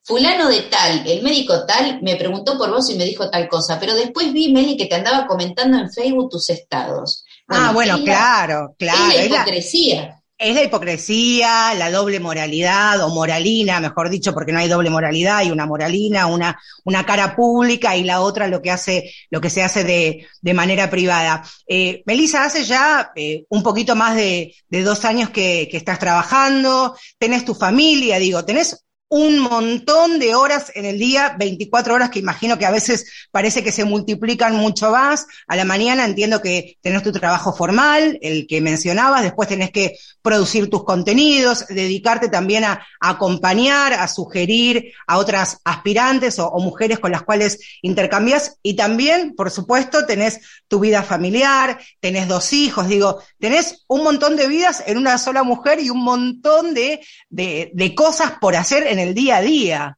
fulano 0.04 0.50
de 0.50 0.62
tal, 0.64 1.08
el 1.08 1.24
médico 1.24 1.66
tal, 1.66 2.02
me 2.02 2.16
preguntó 2.18 2.58
por 2.58 2.70
vos 2.70 2.90
y 2.90 2.96
me 2.96 3.06
dijo 3.06 3.30
tal 3.30 3.48
cosa, 3.48 3.80
pero 3.80 3.96
después 3.96 4.34
vi, 4.34 4.52
Meli, 4.52 4.78
que 4.78 4.86
te 4.86 4.96
andaba 4.96 5.26
comentando 5.26 5.78
en 5.78 5.92
Facebook 5.92 6.30
tus 6.30 6.50
estados. 6.50 7.24
ah, 7.48 7.72
bueno, 7.74 8.04
claro, 8.04 8.76
claro. 8.78 9.12
Es 9.12 9.30
la 9.30 9.38
hipocresía. 9.38 10.20
Es 10.36 10.56
la 10.56 10.64
hipocresía, 10.64 11.74
la 11.76 11.90
doble 11.90 12.20
moralidad 12.20 13.02
o 13.02 13.10
moralina, 13.10 13.80
mejor 13.80 14.10
dicho, 14.10 14.34
porque 14.34 14.52
no 14.52 14.60
hay 14.60 14.68
doble 14.68 14.90
moralidad, 14.90 15.38
hay 15.38 15.52
una 15.52 15.66
moralina, 15.66 16.26
una, 16.26 16.60
una 16.84 17.06
cara 17.06 17.34
pública 17.34 17.96
y 17.96 18.04
la 18.04 18.20
otra 18.20 18.48
lo 18.48 18.62
que 18.62 18.72
hace, 18.72 19.14
lo 19.30 19.40
que 19.40 19.50
se 19.50 19.64
hace 19.64 19.86
de, 19.86 20.28
de 20.42 20.54
manera 20.54 20.90
privada. 20.90 21.46
Eh, 21.66 22.04
Melissa, 22.06 22.44
hace 22.44 22.66
ya 22.66 23.12
eh, 23.16 23.46
un 23.50 23.64
poquito 23.64 23.96
más 23.96 24.18
de, 24.18 24.54
de 24.68 24.84
dos 24.84 25.06
años 25.06 25.30
que, 25.30 25.70
que, 25.72 25.78
estás 25.78 25.98
trabajando, 25.98 26.98
tenés 27.18 27.46
tu 27.46 27.56
familia, 27.56 28.20
digo, 28.20 28.44
tenés 28.44 28.84
un 29.14 29.38
montón 29.38 30.18
de 30.18 30.34
horas 30.34 30.72
en 30.74 30.86
el 30.86 30.98
día, 30.98 31.36
24 31.38 31.94
horas 31.94 32.10
que 32.10 32.18
imagino 32.18 32.58
que 32.58 32.66
a 32.66 32.72
veces 32.72 33.06
parece 33.30 33.64
que 33.64 33.72
se 33.72 33.86
multiplican 33.86 34.56
mucho 34.56 34.90
más. 34.90 35.28
A 35.46 35.56
la 35.56 35.66
mañana 35.66 36.04
entiendo 36.04 36.42
que 36.42 36.80
tenés 36.82 37.04
tu 37.04 37.12
trabajo 37.12 37.54
formal, 37.54 38.18
el 38.24 38.48
que 38.48 38.60
mencionabas, 38.60 39.22
después 39.22 39.48
tenés 39.48 39.70
que 39.70 40.00
producir 40.24 40.68
tus 40.68 40.84
contenidos, 40.84 41.68
dedicarte 41.68 42.28
también 42.28 42.64
a, 42.64 42.88
acompañar, 43.00 43.94
a 43.94 44.08
sugerir 44.08 44.94
a 45.06 45.20
otras 45.20 45.60
aspirantes 45.64 46.40
o, 46.40 46.52
mujeres 46.58 46.98
con 46.98 47.12
las 47.12 47.22
cuales 47.22 47.60
intercambias 47.84 48.58
y 48.64 48.76
también, 48.76 49.36
por 49.36 49.52
supuesto, 49.52 50.08
tenés 50.08 50.40
tu 50.68 50.80
vida 50.80 51.04
familiar, 51.04 51.78
tenés 52.00 52.28
dos 52.28 52.52
hijos, 52.54 52.88
digo, 52.88 53.22
tenés 53.38 53.84
un 53.88 54.04
montón 54.04 54.38
de 54.38 54.48
vidas 54.48 54.84
en 54.88 54.98
una 54.98 55.20
sola 55.20 55.44
mujer 55.44 55.80
y 55.80 55.92
un 55.92 56.04
montón 56.04 56.74
de, 56.74 57.02
de, 57.30 57.70
de 57.76 57.94
cosas 57.94 58.34
por 58.42 58.56
hacer 58.56 58.88
en 58.88 59.03
el 59.03 59.03
día 59.12 59.38
a 59.38 59.42
día. 59.42 59.98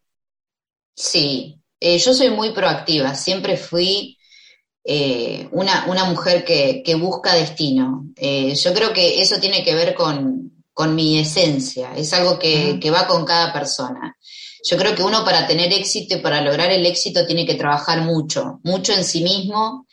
Sí, 0.95 1.59
eh, 1.79 1.97
yo 1.97 2.13
soy 2.13 2.29
muy 2.29 2.51
proactiva, 2.51 3.13
siempre 3.15 3.57
fui 3.57 4.17
eh, 4.83 5.47
una, 5.51 5.85
una, 5.87 6.05
mujer 6.05 6.45
que, 6.45 6.81
que 6.83 6.95
busca 6.95 7.33
destino. 7.35 8.07
Eh, 8.15 8.55
yo 8.55 8.73
creo 8.73 8.93
que 8.93 9.21
eso 9.21 9.39
tiene 9.39 9.63
que 9.63 9.75
ver 9.75 9.93
con, 9.93 10.63
con 10.73 10.95
mi 10.95 11.19
esencia, 11.19 11.91
es 11.95 12.13
algo 12.13 12.39
que, 12.39 12.79
que, 12.79 12.91
va 12.91 13.07
con 13.07 13.25
cada 13.25 13.51
persona. 13.51 14.15
Yo 14.67 14.77
creo 14.77 14.95
que 14.95 15.03
uno 15.03 15.25
para 15.25 15.45
tener 15.45 15.71
éxito 15.73 16.15
y 16.15 16.21
para 16.21 16.41
lograr 16.41 16.71
el 16.71 16.85
éxito 16.85 17.25
tiene 17.25 17.45
que 17.45 17.55
trabajar 17.55 18.01
mucho, 18.01 18.61
mucho 18.63 18.93
en 18.93 19.03
sí 19.03 19.21
mismo 19.23 19.85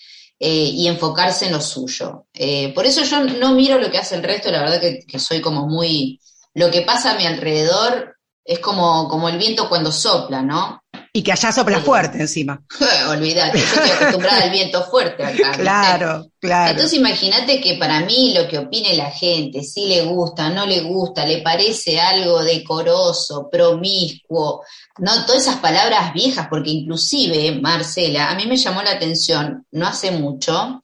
y 0.44 0.88
enfocarse 0.88 1.46
en 1.46 1.52
lo 1.52 1.60
suyo. 1.60 2.26
Por 2.74 2.86
eso 2.86 3.04
yo 3.04 3.22
no 3.22 3.52
miro 3.52 3.78
lo 3.78 3.90
que 3.90 3.98
hace 3.98 4.16
el 4.16 4.24
resto, 4.24 4.50
la 4.50 4.62
verdad 4.62 4.80
que, 4.80 5.00
que, 5.06 5.18
soy 5.20 5.40
como 5.40 5.68
muy... 5.68 6.20
Lo 6.54 6.70
que 6.70 6.82
pasa 6.82 7.12
a 7.12 7.16
mi 7.16 7.26
alrededor 7.26 8.16
es 8.44 8.58
como, 8.58 9.08
como 9.08 9.28
el 9.28 9.38
viento 9.38 9.68
cuando 9.68 9.92
sopla, 9.92 10.42
¿no? 10.42 10.82
Y 11.14 11.22
que 11.22 11.32
allá 11.32 11.52
sopla 11.52 11.80
fuerte 11.80 12.18
encima. 12.18 12.62
Olvídate, 13.08 13.58
yo 13.58 13.64
estoy 13.64 13.90
acostumbrada 13.90 14.44
al 14.44 14.50
viento 14.50 14.82
fuerte 14.84 15.22
acá. 15.22 15.52
Claro, 15.52 16.26
claro. 16.40 16.70
Entonces 16.70 16.98
imagínate 16.98 17.60
que 17.60 17.74
para 17.74 18.00
mí 18.00 18.32
lo 18.34 18.48
que 18.48 18.58
opine 18.58 18.94
la 18.94 19.10
gente, 19.10 19.62
si 19.62 19.86
le 19.86 20.04
gusta, 20.04 20.48
no 20.48 20.64
le 20.64 20.80
gusta, 20.80 21.26
le 21.26 21.42
parece 21.42 22.00
algo 22.00 22.42
decoroso, 22.42 23.48
promiscuo, 23.50 24.64
no 24.98 25.26
todas 25.26 25.42
esas 25.42 25.56
palabras 25.56 26.14
viejas, 26.14 26.46
porque 26.48 26.70
inclusive, 26.70 27.60
Marcela, 27.60 28.30
a 28.30 28.34
mí 28.34 28.46
me 28.46 28.56
llamó 28.56 28.82
la 28.82 28.92
atención 28.92 29.66
no 29.70 29.86
hace 29.86 30.12
mucho 30.12 30.80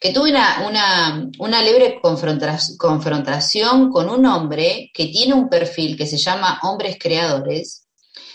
que 0.00 0.12
tuve 0.12 0.30
una, 0.30 0.66
una, 0.66 1.28
una 1.38 1.62
leve 1.62 2.00
confrontación 2.78 3.90
con 3.90 4.10
un 4.10 4.26
hombre 4.26 4.90
que 4.92 5.06
tiene 5.06 5.34
un 5.34 5.48
perfil 5.48 5.96
que 5.96 6.06
se 6.06 6.18
llama 6.18 6.60
Hombres 6.62 6.96
Creadores, 7.00 7.86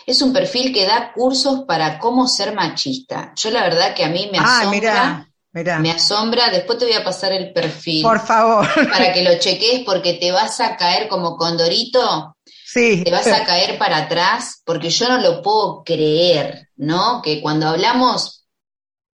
es 0.06 0.21
un 0.21 0.34
perfil 0.34 0.74
que 0.74 0.86
da 0.86 1.13
cursos 1.13 1.63
para 1.67 2.00
cómo 2.00 2.28
ser 2.28 2.54
machista. 2.54 3.34
Yo 3.36 3.52
la 3.52 3.63
verdad 3.63 3.93
que 3.93 4.04
a 4.04 4.10
mí 4.10 4.30
me 4.32 4.39
ah, 4.39 4.62
asombra. 4.62 5.28
Me 5.54 5.91
asombra, 5.91 6.50
después 6.50 6.80
te 6.80 6.86
voy 6.86 6.93
a 6.93 7.04
pasar 7.04 7.34
el 7.34 7.52
perfil. 7.52 8.04
Por 8.04 8.19
favor. 8.26 8.65
Para 8.89 9.12
que 9.12 9.21
lo 9.21 9.38
cheques 9.38 9.82
porque 9.86 10.13
te 10.13 10.32
vas 10.32 10.62
a 10.62 10.78
caer 10.78 11.10
como 11.10 11.36
condorito. 11.36 12.38
Sí. 12.65 13.04
Te 13.04 13.12
vas 13.12 13.28
a 13.28 13.43
caer 13.43 13.78
para 13.78 13.97
atrás 13.97 14.62
porque 14.63 14.89
yo 14.89 15.10
no 15.10 15.17
lo 15.17 15.41
puedo 15.41 15.84
creer, 15.84 16.69
¿no? 16.78 17.21
Que 17.21 17.41
cuando 17.41 17.67
hablamos 17.67 18.41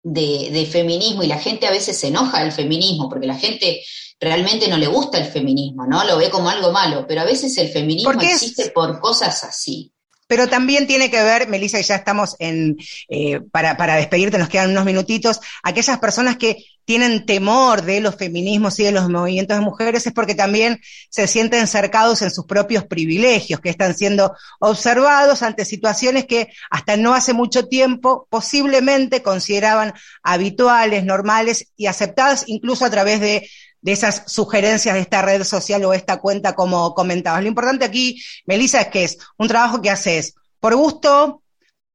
de, 0.04 0.50
de 0.52 0.66
feminismo 0.66 1.24
y 1.24 1.26
la 1.26 1.38
gente 1.38 1.66
a 1.66 1.70
veces 1.70 1.98
se 1.98 2.08
enoja 2.08 2.42
del 2.42 2.52
feminismo 2.52 3.08
porque 3.08 3.26
la 3.26 3.36
gente 3.36 3.82
realmente 4.20 4.68
no 4.68 4.76
le 4.76 4.86
gusta 4.86 5.18
el 5.18 5.24
feminismo, 5.24 5.86
¿no? 5.86 6.04
Lo 6.04 6.18
ve 6.18 6.30
como 6.30 6.48
algo 6.48 6.70
malo, 6.70 7.06
pero 7.08 7.22
a 7.22 7.24
veces 7.24 7.56
el 7.58 7.68
feminismo 7.68 8.12
existe 8.12 8.70
por 8.70 9.00
cosas 9.00 9.42
así. 9.44 9.90
Pero 10.26 10.48
también 10.48 10.86
tiene 10.86 11.10
que 11.10 11.22
ver, 11.22 11.48
Melissa, 11.48 11.78
y 11.78 11.82
ya 11.82 11.96
estamos 11.96 12.36
en, 12.38 12.76
eh, 13.08 13.40
para, 13.50 13.76
para 13.76 13.96
despedirte, 13.96 14.38
nos 14.38 14.48
quedan 14.48 14.70
unos 14.70 14.84
minutitos, 14.84 15.40
aquellas 15.62 15.98
personas 15.98 16.36
que 16.36 16.64
tienen 16.84 17.26
temor 17.26 17.82
de 17.82 18.00
los 18.00 18.16
feminismos 18.16 18.78
y 18.78 18.84
de 18.84 18.92
los 18.92 19.08
movimientos 19.08 19.58
de 19.58 19.64
mujeres 19.64 20.06
es 20.06 20.12
porque 20.12 20.34
también 20.34 20.80
se 21.10 21.26
sienten 21.26 21.66
cercados 21.66 22.22
en 22.22 22.30
sus 22.30 22.46
propios 22.46 22.84
privilegios, 22.84 23.60
que 23.60 23.70
están 23.70 23.94
siendo 23.94 24.34
observados 24.60 25.42
ante 25.42 25.64
situaciones 25.64 26.26
que 26.26 26.48
hasta 26.70 26.96
no 26.96 27.14
hace 27.14 27.32
mucho 27.32 27.68
tiempo 27.68 28.26
posiblemente 28.30 29.22
consideraban 29.22 29.94
habituales, 30.22 31.04
normales 31.04 31.68
y 31.76 31.86
aceptadas 31.86 32.44
incluso 32.46 32.84
a 32.84 32.90
través 32.90 33.20
de 33.20 33.48
de 33.84 33.92
esas 33.92 34.22
sugerencias 34.32 34.94
de 34.94 35.02
esta 35.02 35.20
red 35.20 35.44
social 35.44 35.84
o 35.84 35.92
esta 35.92 36.18
cuenta 36.18 36.54
como 36.54 36.94
comentabas. 36.94 37.42
Lo 37.42 37.48
importante 37.48 37.84
aquí, 37.84 38.18
Melissa, 38.46 38.80
es 38.80 38.88
que 38.88 39.04
es 39.04 39.18
un 39.36 39.46
trabajo 39.46 39.82
que 39.82 39.90
haces 39.90 40.34
por 40.58 40.74
gusto, 40.74 41.42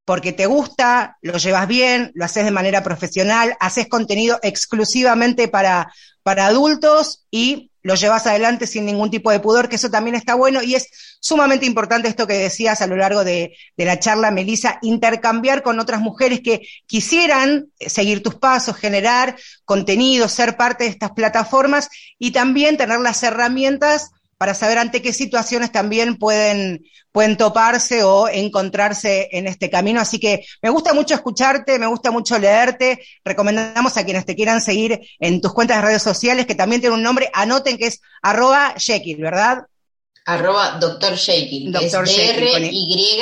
porque 0.09 0.33
te 0.33 0.47
gusta, 0.47 1.19
lo 1.21 1.37
llevas 1.37 1.67
bien, 1.67 2.11
lo 2.15 2.25
haces 2.25 2.43
de 2.43 2.49
manera 2.49 2.81
profesional, 2.81 3.55
haces 3.59 3.87
contenido 3.87 4.39
exclusivamente 4.41 5.47
para, 5.47 5.93
para 6.23 6.47
adultos 6.47 7.27
y 7.29 7.69
lo 7.83 7.93
llevas 7.93 8.25
adelante 8.25 8.65
sin 8.65 8.87
ningún 8.87 9.11
tipo 9.11 9.29
de 9.29 9.39
pudor, 9.39 9.69
que 9.69 9.75
eso 9.75 9.91
también 9.91 10.15
está 10.15 10.33
bueno. 10.33 10.63
Y 10.63 10.73
es 10.73 10.87
sumamente 11.19 11.67
importante 11.67 12.07
esto 12.07 12.25
que 12.25 12.39
decías 12.39 12.81
a 12.81 12.87
lo 12.87 12.95
largo 12.95 13.23
de, 13.23 13.55
de 13.77 13.85
la 13.85 13.99
charla, 13.99 14.31
Melissa, 14.31 14.79
intercambiar 14.81 15.61
con 15.61 15.79
otras 15.79 16.01
mujeres 16.01 16.41
que 16.43 16.63
quisieran 16.87 17.67
seguir 17.79 18.23
tus 18.23 18.33
pasos, 18.33 18.77
generar 18.77 19.35
contenido, 19.63 20.27
ser 20.27 20.57
parte 20.57 20.85
de 20.85 20.89
estas 20.89 21.11
plataformas 21.11 21.87
y 22.17 22.31
también 22.31 22.77
tener 22.77 22.99
las 22.99 23.21
herramientas 23.21 24.09
para 24.39 24.53
saber 24.53 24.77
ante 24.77 25.01
qué 25.01 25.11
situaciones 25.11 25.69
también 25.69 26.15
pueden, 26.15 26.85
pueden 27.11 27.35
toparse 27.35 28.03
o 28.03 28.29
encontrarse 28.29 29.27
en 29.33 29.47
este 29.47 29.69
camino. 29.69 29.99
Así 29.99 30.17
que 30.17 30.45
me 30.61 30.69
gusta 30.69 30.93
mucho 30.93 31.13
escucharte, 31.13 31.77
me 31.77 31.87
gusta 31.87 32.09
mucho 32.09 32.39
leerte. 32.39 33.05
Recomendamos 33.25 33.97
a 33.97 34.05
quienes 34.05 34.25
te 34.25 34.37
quieran 34.37 34.61
seguir 34.61 35.01
en 35.19 35.41
tus 35.41 35.51
cuentas 35.51 35.77
de 35.77 35.87
redes 35.87 36.03
sociales, 36.03 36.45
que 36.45 36.55
también 36.55 36.79
tiene 36.79 36.95
un 36.95 37.03
nombre, 37.03 37.29
anoten 37.33 37.77
que 37.77 37.87
es 37.87 37.99
arroba 38.21 38.75
Jekyll, 38.77 39.21
¿verdad? 39.21 39.57
Arroba 40.25 40.77
doctor 40.79 41.17
Jekyll, 41.17 41.73
Doctor 41.73 42.07
es 42.07 42.17
R, 42.17 42.69
Y, 42.71 43.21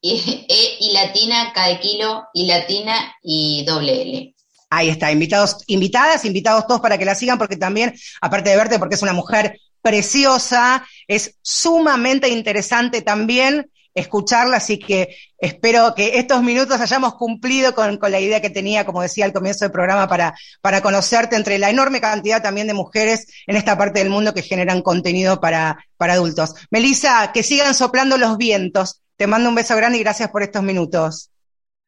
E 0.00 0.76
y 0.80 0.92
latina, 0.94 1.52
de 1.54 1.80
kilo, 1.80 2.24
y 2.32 2.46
latina 2.46 3.14
y 3.22 3.64
doble 3.66 4.00
L. 4.00 4.34
Ahí 4.70 4.88
está, 4.88 5.12
invitados, 5.12 5.58
invitadas, 5.66 6.24
invitados 6.24 6.66
todos 6.66 6.80
para 6.80 6.96
que 6.96 7.04
la 7.04 7.14
sigan, 7.14 7.36
porque 7.36 7.56
también, 7.56 7.94
aparte 8.22 8.48
de 8.48 8.56
verte, 8.56 8.78
porque 8.78 8.94
es 8.94 9.02
una 9.02 9.12
mujer 9.12 9.58
preciosa, 9.84 10.82
es 11.06 11.36
sumamente 11.42 12.30
interesante 12.30 13.02
también 13.02 13.70
escucharla, 13.94 14.56
así 14.56 14.78
que 14.78 15.14
espero 15.38 15.94
que 15.94 16.18
estos 16.18 16.42
minutos 16.42 16.80
hayamos 16.80 17.16
cumplido 17.16 17.74
con, 17.74 17.98
la 18.00 18.18
idea 18.18 18.40
que 18.40 18.48
tenía, 18.48 18.86
como 18.86 19.02
decía 19.02 19.26
al 19.26 19.34
comienzo 19.34 19.66
del 19.66 19.72
programa, 19.72 20.08
para, 20.08 20.34
para 20.62 20.80
conocerte 20.80 21.36
entre 21.36 21.58
la 21.58 21.68
enorme 21.68 22.00
cantidad 22.00 22.42
también 22.42 22.66
de 22.66 22.72
mujeres 22.72 23.26
en 23.46 23.56
esta 23.56 23.76
parte 23.76 23.98
del 23.98 24.08
mundo 24.08 24.32
que 24.32 24.40
generan 24.40 24.80
contenido 24.80 25.38
para, 25.38 25.76
para 25.98 26.14
adultos. 26.14 26.54
Melissa, 26.70 27.30
que 27.32 27.42
sigan 27.42 27.74
soplando 27.74 28.16
los 28.16 28.38
vientos. 28.38 29.02
Te 29.16 29.26
mando 29.26 29.50
un 29.50 29.54
beso 29.54 29.76
grande 29.76 29.98
y 29.98 30.02
gracias 30.02 30.30
por 30.30 30.42
estos 30.42 30.62
minutos. 30.62 31.30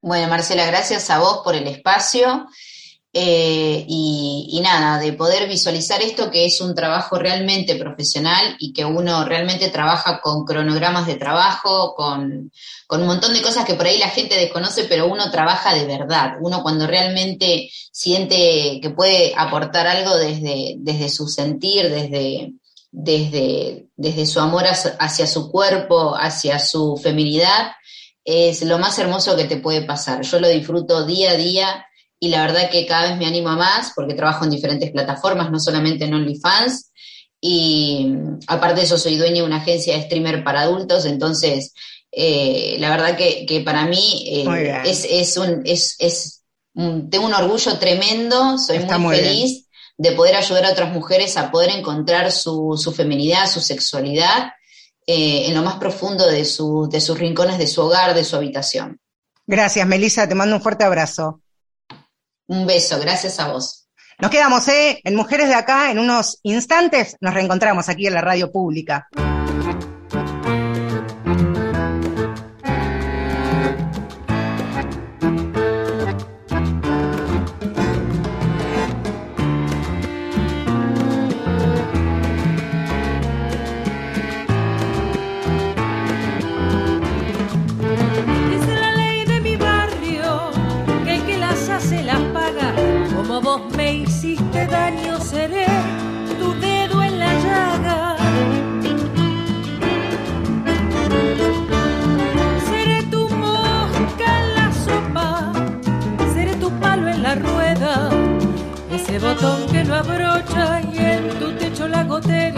Bueno, 0.03 0.29
Marcela, 0.29 0.67
gracias 0.67 1.09
a 1.09 1.19
vos 1.19 1.41
por 1.43 1.55
el 1.55 1.67
espacio. 1.67 2.47
Eh, 3.13 3.87
y, 3.89 4.61
nada, 4.63 4.99
de 4.99 5.15
poder 5.15 5.49
visualizar 5.49 6.03
esto 6.03 6.31
que 6.31 6.45
es 6.45 6.61
un 6.61 6.75
trabajo 6.75 7.19
realmente 7.19 7.77
profesional 7.77 8.57
y 8.59 8.75
que 8.75 8.85
uno 8.85 9.25
realmente 9.25 9.71
trabaja 9.71 10.21
con 10.21 10.45
cronogramas 10.45 11.07
de 11.07 11.15
trabajo, 11.15 11.95
con, 11.95 12.53
con, 12.87 13.01
un 13.01 13.07
montón 13.07 13.33
de 13.33 13.41
cosas 13.41 13.65
que 13.65 13.75
por 13.75 13.87
ahí 13.87 13.97
la 13.97 14.11
gente 14.11 14.37
desconoce, 14.37 14.85
pero 14.85 15.07
uno 15.07 15.31
trabaja 15.31 15.75
de 15.75 15.87
verdad. 15.87 16.35
Uno 16.43 16.63
cuando 16.63 16.87
realmente 16.87 17.71
siente 17.91 18.81
que 18.83 18.91
puede 18.91 19.33
aportar 19.35 19.87
algo 19.87 20.15
desde, 20.17 20.75
desde 20.79 21.09
su 21.09 21.27
sentir, 21.27 21.89
desde, 21.89 22.53
desde, 22.91 23.87
desde 23.97 24.27
su 24.27 24.41
amor 24.41 24.65
hacia 24.67 25.27
su 25.27 25.51
cuerpo, 25.51 26.15
hacia 26.15 26.59
su 26.59 26.99
feminidad, 26.99 27.73
es 28.25 28.63
lo 28.63 28.79
más 28.79 28.99
hermoso 28.99 29.37
que 29.37 29.45
te 29.45 29.57
puede 29.57 29.83
pasar. 29.83 30.21
Yo 30.23 30.39
lo 30.39 30.49
disfruto 30.49 31.07
día 31.07 31.31
a 31.31 31.37
día 31.37 31.86
y 32.19 32.29
la 32.29 32.43
verdad 32.43 32.71
que 32.71 32.87
cada 32.87 33.11
vez 33.11 33.19
me 33.19 33.27
animo 33.27 33.51
a 33.51 33.57
más 33.57 33.93
porque 33.95 34.15
trabajo 34.15 34.45
en 34.45 34.51
diferentes 34.51 34.91
plataformas, 34.91 35.51
no 35.51 35.61
solamente 35.61 36.05
en 36.05 36.15
OnlyFans. 36.15 36.93
Y 37.41 38.15
aparte 38.47 38.81
de 38.81 38.87
eso, 38.87 38.99
soy 38.99 39.17
dueña 39.17 39.43
de 39.43 39.47
una 39.47 39.59
agencia 39.59 39.95
de 39.95 40.03
streamer 40.03 40.43
para 40.43 40.63
adultos, 40.63 41.05
entonces 41.05 41.75
eh, 42.11 42.77
la 42.79 42.91
verdad 42.91 43.17
que, 43.17 43.63
para 43.65 43.87
mí 43.87 44.25
eh, 44.27 44.83
es, 44.85 45.37
un, 45.37 45.63
es, 45.65 45.97
es 45.99 46.43
tengo 46.75 47.27
un 47.27 47.35
orgullo 47.35 47.79
tremendo, 47.79 48.59
soy 48.59 48.79
muy, 48.99 49.17
feliz 49.17 49.67
de 49.99 50.13
poder 50.13 50.37
ayudar 50.37 50.67
a 50.67 50.73
otras 50.73 50.93
mujeres 50.93 51.37
a 51.37 51.51
poder 51.51 51.71
encontrar 51.71 52.33
su, 52.33 52.79
su 52.83 52.93
feminidad, 52.93 53.51
su 53.51 53.61
sexualidad 53.61 54.53
eh, 55.07 55.47
en 55.47 55.55
lo 55.55 55.63
más 55.63 55.77
profundo 55.77 56.27
de, 56.27 56.45
su, 56.45 56.89
de 56.91 57.01
sus 57.01 57.19
rincones, 57.19 57.59
de 57.59 57.67
su 57.67 57.83
hogar, 57.83 58.15
de 58.15 58.25
su 58.25 58.37
habitación. 58.37 59.01
Gracias, 59.47 59.87
Melissa, 59.87 60.29
te 60.29 60.35
mando 60.35 60.57
un 60.57 60.63
fuerte 60.63 60.85
abrazo. 60.85 61.41
Un 62.47 62.67
beso, 62.67 62.99
gracias 63.01 63.41
a 63.41 63.53
vos. 63.53 63.89
Nos 64.19 64.31
quedamos, 64.31 64.67
¿eh? 64.69 65.01
En 65.05 65.15
Mujeres 65.15 65.49
de 65.49 65.55
Acá, 65.55 65.91
en 65.91 65.99
unos 65.99 66.39
instantes 66.43 67.17
nos 67.21 67.35
reencontramos 67.35 67.89
aquí 67.89 68.07
en 68.07 68.15
la 68.15 68.23
radio 68.23 68.51
pública. 68.51 69.09
la 109.97 110.03
brocha 110.03 110.83
y 110.93 110.99
en 110.99 111.29
tu 111.39 111.53
techo 111.53 111.89
la 111.89 112.05
gotera 112.05 112.56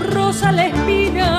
rosa 0.00 0.52
la 0.52 0.66
espina. 0.66 1.35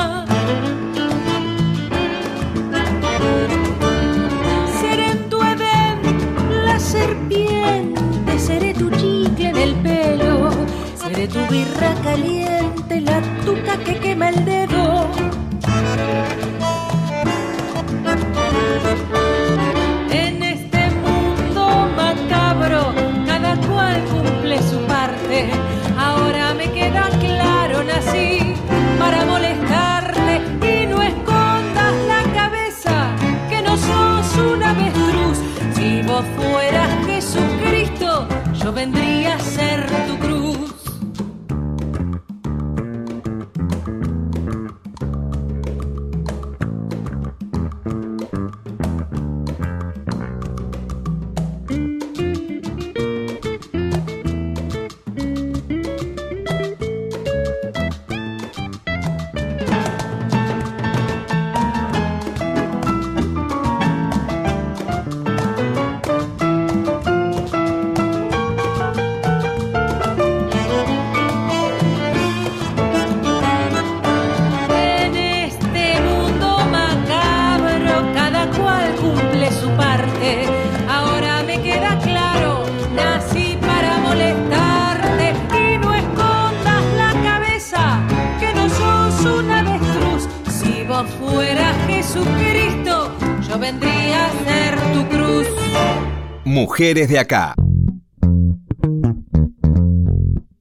Mujeres 96.78 97.10
de 97.10 97.18
acá. 97.18 97.56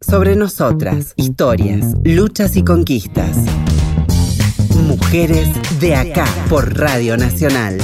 Sobre 0.01 0.35
nosotras, 0.35 1.13
historias, 1.17 1.93
luchas 2.05 2.57
y 2.57 2.65
conquistas. 2.65 3.37
Mujeres 4.89 5.47
de 5.79 5.95
acá 5.95 6.25
por 6.49 6.75
Radio 6.79 7.19
Nacional. 7.19 7.77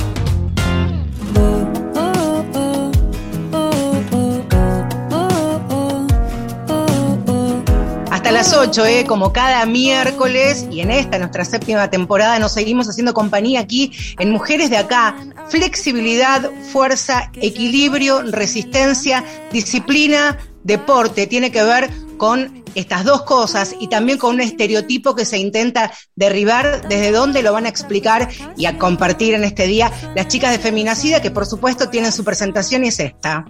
Las 8.42 8.54
8, 8.54 8.86
¿eh? 8.86 9.04
como 9.06 9.32
cada 9.32 9.64
miércoles, 9.66 10.66
y 10.68 10.80
en 10.80 10.90
esta, 10.90 11.16
nuestra 11.16 11.44
séptima 11.44 11.88
temporada, 11.90 12.40
nos 12.40 12.50
seguimos 12.50 12.88
haciendo 12.88 13.14
compañía 13.14 13.60
aquí 13.60 13.92
en 14.18 14.30
Mujeres 14.30 14.68
de 14.68 14.78
Acá. 14.78 15.14
Flexibilidad, 15.48 16.50
fuerza, 16.72 17.30
equilibrio, 17.40 18.20
resistencia, 18.22 19.24
disciplina, 19.52 20.38
deporte. 20.64 21.28
Tiene 21.28 21.52
que 21.52 21.62
ver 21.62 21.88
con 22.16 22.64
estas 22.74 23.04
dos 23.04 23.22
cosas 23.22 23.76
y 23.78 23.86
también 23.86 24.18
con 24.18 24.34
un 24.34 24.40
estereotipo 24.40 25.14
que 25.14 25.24
se 25.24 25.38
intenta 25.38 25.92
derribar, 26.16 26.88
desde 26.88 27.12
dónde 27.12 27.44
lo 27.44 27.52
van 27.52 27.66
a 27.66 27.68
explicar 27.68 28.28
y 28.56 28.66
a 28.66 28.76
compartir 28.76 29.34
en 29.34 29.44
este 29.44 29.68
día 29.68 29.92
las 30.16 30.26
chicas 30.26 30.50
de 30.50 30.58
Feminacida, 30.58 31.22
que 31.22 31.30
por 31.30 31.46
supuesto 31.46 31.90
tienen 31.90 32.10
su 32.10 32.24
presentación 32.24 32.84
y 32.84 32.88
es 32.88 32.98
esta. 32.98 33.44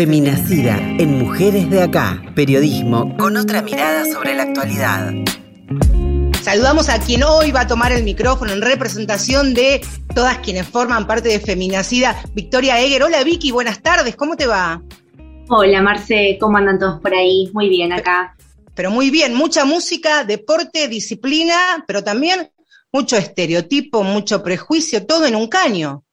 Feminacida 0.00 0.78
en 0.98 1.18
Mujeres 1.18 1.68
de 1.68 1.82
Acá. 1.82 2.22
Periodismo 2.34 3.14
con 3.18 3.36
otra 3.36 3.60
mirada 3.60 4.06
sobre 4.06 4.34
la 4.34 4.44
actualidad. 4.44 5.12
Saludamos 6.40 6.88
a 6.88 6.98
quien 7.00 7.22
hoy 7.22 7.50
va 7.52 7.60
a 7.60 7.66
tomar 7.66 7.92
el 7.92 8.02
micrófono 8.02 8.50
en 8.54 8.62
representación 8.62 9.52
de 9.52 9.82
todas 10.14 10.38
quienes 10.38 10.66
forman 10.66 11.06
parte 11.06 11.28
de 11.28 11.38
Feminacida, 11.38 12.16
Victoria 12.32 12.80
Eger. 12.80 13.02
Hola 13.02 13.22
Vicky, 13.24 13.50
buenas 13.50 13.82
tardes, 13.82 14.16
¿cómo 14.16 14.36
te 14.36 14.46
va? 14.46 14.80
Hola 15.50 15.82
Marce, 15.82 16.38
¿cómo 16.40 16.56
andan 16.56 16.78
todos 16.78 16.98
por 17.02 17.12
ahí? 17.12 17.50
Muy 17.52 17.68
bien 17.68 17.92
acá. 17.92 18.34
Pero 18.74 18.90
muy 18.90 19.10
bien, 19.10 19.34
mucha 19.34 19.66
música, 19.66 20.24
deporte, 20.24 20.88
disciplina, 20.88 21.84
pero 21.86 22.02
también 22.02 22.50
mucho 22.90 23.18
estereotipo, 23.18 24.02
mucho 24.02 24.42
prejuicio, 24.42 25.04
todo 25.04 25.26
en 25.26 25.36
un 25.36 25.48
caño. 25.48 26.04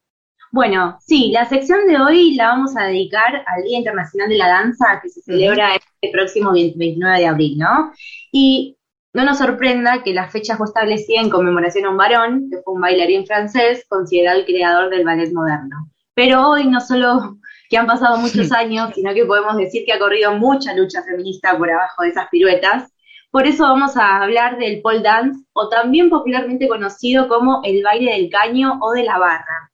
Bueno, 0.51 0.97
sí, 1.01 1.31
la 1.31 1.45
sección 1.45 1.87
de 1.87 1.97
hoy 1.97 2.35
la 2.35 2.47
vamos 2.47 2.75
a 2.77 2.85
dedicar 2.85 3.43
al 3.45 3.63
Día 3.63 3.79
Internacional 3.79 4.29
de 4.29 4.37
la 4.37 4.47
Danza 4.47 4.99
que 5.01 5.09
se 5.09 5.21
celebra 5.21 5.75
este 5.75 6.11
próximo 6.11 6.51
29 6.53 7.19
de 7.19 7.27
abril, 7.27 7.57
¿no? 7.57 7.91
Y 8.31 8.77
no 9.13 9.25
nos 9.25 9.39
sorprenda 9.39 10.03
que 10.03 10.13
la 10.13 10.29
fecha 10.29 10.55
fue 10.55 10.67
establecida 10.67 11.21
en 11.21 11.29
conmemoración 11.29 11.85
a 11.85 11.89
un 11.89 11.97
varón, 11.97 12.49
que 12.49 12.61
fue 12.61 12.75
un 12.75 12.81
bailarín 12.81 13.25
francés, 13.25 13.85
considerado 13.89 14.39
el 14.39 14.45
creador 14.45 14.89
del 14.89 15.03
ballet 15.03 15.33
moderno. 15.33 15.91
Pero 16.13 16.49
hoy 16.49 16.67
no 16.67 16.79
solo 16.79 17.37
que 17.69 17.77
han 17.77 17.87
pasado 17.87 18.17
muchos 18.19 18.51
años, 18.51 18.91
sino 18.95 19.13
que 19.13 19.25
podemos 19.25 19.57
decir 19.57 19.83
que 19.85 19.93
ha 19.93 19.99
corrido 19.99 20.33
mucha 20.35 20.73
lucha 20.75 21.03
feminista 21.03 21.57
por 21.57 21.69
abajo 21.69 22.03
de 22.03 22.09
esas 22.09 22.29
piruetas. 22.29 22.93
Por 23.31 23.45
eso 23.45 23.63
vamos 23.63 23.97
a 23.97 24.21
hablar 24.21 24.57
del 24.57 24.81
pole 24.81 25.01
dance, 25.01 25.43
o 25.53 25.67
también 25.67 26.09
popularmente 26.09 26.67
conocido 26.67 27.27
como 27.27 27.61
el 27.63 27.83
baile 27.83 28.13
del 28.13 28.29
caño 28.29 28.79
o 28.81 28.91
de 28.93 29.03
la 29.03 29.17
barra. 29.19 29.71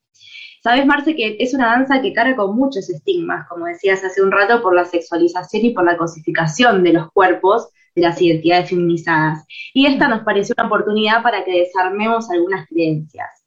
Sabes, 0.64 0.86
Marce, 0.86 1.14
que 1.14 1.36
es 1.40 1.54
una 1.54 1.66
danza 1.66 2.02
que 2.02 2.14
carga 2.14 2.38
con 2.38 2.56
muchos 2.56 2.90
estigmas, 2.90 3.46
como 3.50 3.66
decías 3.66 4.02
hace 4.02 4.22
un 4.22 4.32
rato, 4.32 4.62
por 4.62 4.74
la 4.74 4.86
sexualización 4.86 5.66
y 5.66 5.70
por 5.72 5.84
la 5.84 5.98
cosificación 5.98 6.86
de 6.86 6.94
los 6.94 7.12
cuerpos 7.12 7.68
de 7.94 8.04
las 8.04 8.22
identidades 8.22 8.70
feminizadas. 8.70 9.46
Y 9.74 9.88
esta 9.88 10.08
nos 10.08 10.22
pareció 10.24 10.56
una 10.58 10.68
oportunidad 10.68 11.22
para 11.22 11.44
que 11.44 11.60
desarmemos 11.60 12.30
algunas 12.32 12.66
creencias. 12.70 13.44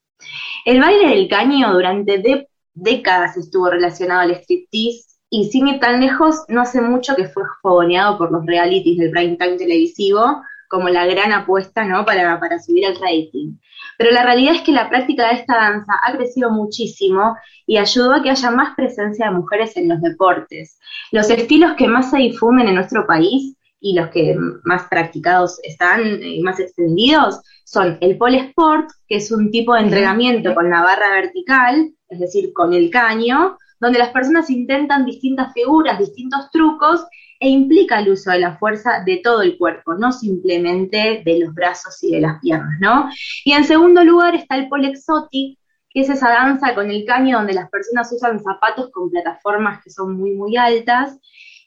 El 0.66 0.78
baile 0.78 1.08
del 1.08 1.26
caño 1.26 1.72
durante 1.72 2.46
décadas 2.74 3.38
estuvo 3.38 3.70
relacionado 3.70 4.20
al 4.20 4.32
striptease 4.32 5.06
y 5.30 5.48
sin 5.48 5.68
ir 5.68 5.80
tan 5.80 6.00
lejos, 6.00 6.44
no 6.48 6.60
hace 6.60 6.82
mucho 6.82 7.16
que 7.16 7.28
fue 7.28 7.44
fogoneado 7.62 8.18
por 8.18 8.30
los 8.30 8.44
realities 8.44 8.98
del 8.98 9.10
prime 9.10 9.36
time 9.36 9.56
televisivo 9.56 10.42
como 10.76 10.90
la 10.90 11.06
gran 11.06 11.32
apuesta 11.32 11.86
¿no? 11.86 12.04
para, 12.04 12.38
para 12.38 12.58
subir 12.58 12.84
el 12.84 12.96
rating. 12.96 13.56
Pero 13.96 14.10
la 14.10 14.22
realidad 14.22 14.56
es 14.56 14.60
que 14.60 14.72
la 14.72 14.90
práctica 14.90 15.28
de 15.28 15.36
esta 15.36 15.54
danza 15.54 15.94
ha 16.02 16.12
crecido 16.14 16.50
muchísimo 16.50 17.34
y 17.66 17.78
ayudó 17.78 18.12
a 18.12 18.22
que 18.22 18.28
haya 18.28 18.50
más 18.50 18.74
presencia 18.76 19.26
de 19.26 19.36
mujeres 19.36 19.74
en 19.78 19.88
los 19.88 20.02
deportes. 20.02 20.78
Los 21.12 21.30
estilos 21.30 21.72
que 21.78 21.88
más 21.88 22.10
se 22.10 22.18
difunden 22.18 22.68
en 22.68 22.74
nuestro 22.74 23.06
país 23.06 23.56
y 23.80 23.94
los 23.94 24.08
que 24.08 24.36
más 24.64 24.82
practicados 24.90 25.58
están 25.62 26.22
y 26.22 26.42
más 26.42 26.60
extendidos 26.60 27.40
son 27.64 27.96
el 28.02 28.18
pole 28.18 28.38
sport, 28.48 28.90
que 29.08 29.16
es 29.16 29.32
un 29.32 29.50
tipo 29.50 29.72
de 29.74 29.80
entrenamiento 29.80 30.54
con 30.54 30.68
la 30.68 30.82
barra 30.82 31.10
vertical, 31.12 31.90
es 32.10 32.20
decir, 32.20 32.52
con 32.52 32.74
el 32.74 32.90
caño, 32.90 33.56
donde 33.80 33.98
las 33.98 34.10
personas 34.10 34.50
intentan 34.50 35.06
distintas 35.06 35.54
figuras, 35.54 35.98
distintos 35.98 36.50
trucos, 36.50 37.06
e 37.40 37.48
implica 37.48 38.00
el 38.00 38.10
uso 38.10 38.30
de 38.30 38.40
la 38.40 38.56
fuerza 38.56 39.02
de 39.04 39.20
todo 39.22 39.42
el 39.42 39.56
cuerpo, 39.58 39.94
no 39.94 40.12
simplemente 40.12 41.22
de 41.24 41.38
los 41.38 41.54
brazos 41.54 42.02
y 42.02 42.12
de 42.12 42.20
las 42.20 42.40
piernas, 42.40 42.78
¿no? 42.80 43.10
Y 43.44 43.52
en 43.52 43.64
segundo 43.64 44.04
lugar 44.04 44.34
está 44.34 44.56
el 44.56 44.68
pole 44.68 44.88
exotic, 44.88 45.58
que 45.90 46.00
es 46.00 46.10
esa 46.10 46.28
danza 46.28 46.74
con 46.74 46.90
el 46.90 47.04
caño 47.04 47.38
donde 47.38 47.54
las 47.54 47.70
personas 47.70 48.12
usan 48.12 48.42
zapatos 48.42 48.90
con 48.90 49.10
plataformas 49.10 49.82
que 49.82 49.90
son 49.90 50.16
muy, 50.16 50.32
muy 50.32 50.56
altas. 50.56 51.18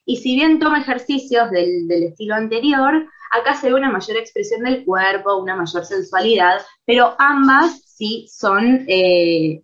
Y 0.05 0.17
si 0.17 0.35
bien 0.35 0.59
toma 0.59 0.81
ejercicios 0.81 1.51
del, 1.51 1.87
del 1.87 2.03
estilo 2.03 2.35
anterior, 2.35 3.07
acá 3.31 3.55
se 3.55 3.67
ve 3.67 3.75
una 3.75 3.91
mayor 3.91 4.17
expresión 4.17 4.63
del 4.63 4.85
cuerpo, 4.85 5.37
una 5.37 5.55
mayor 5.55 5.85
sensualidad, 5.85 6.61
pero 6.85 7.15
ambas 7.19 7.81
sí 7.85 8.27
son, 8.31 8.85
eh, 8.87 9.61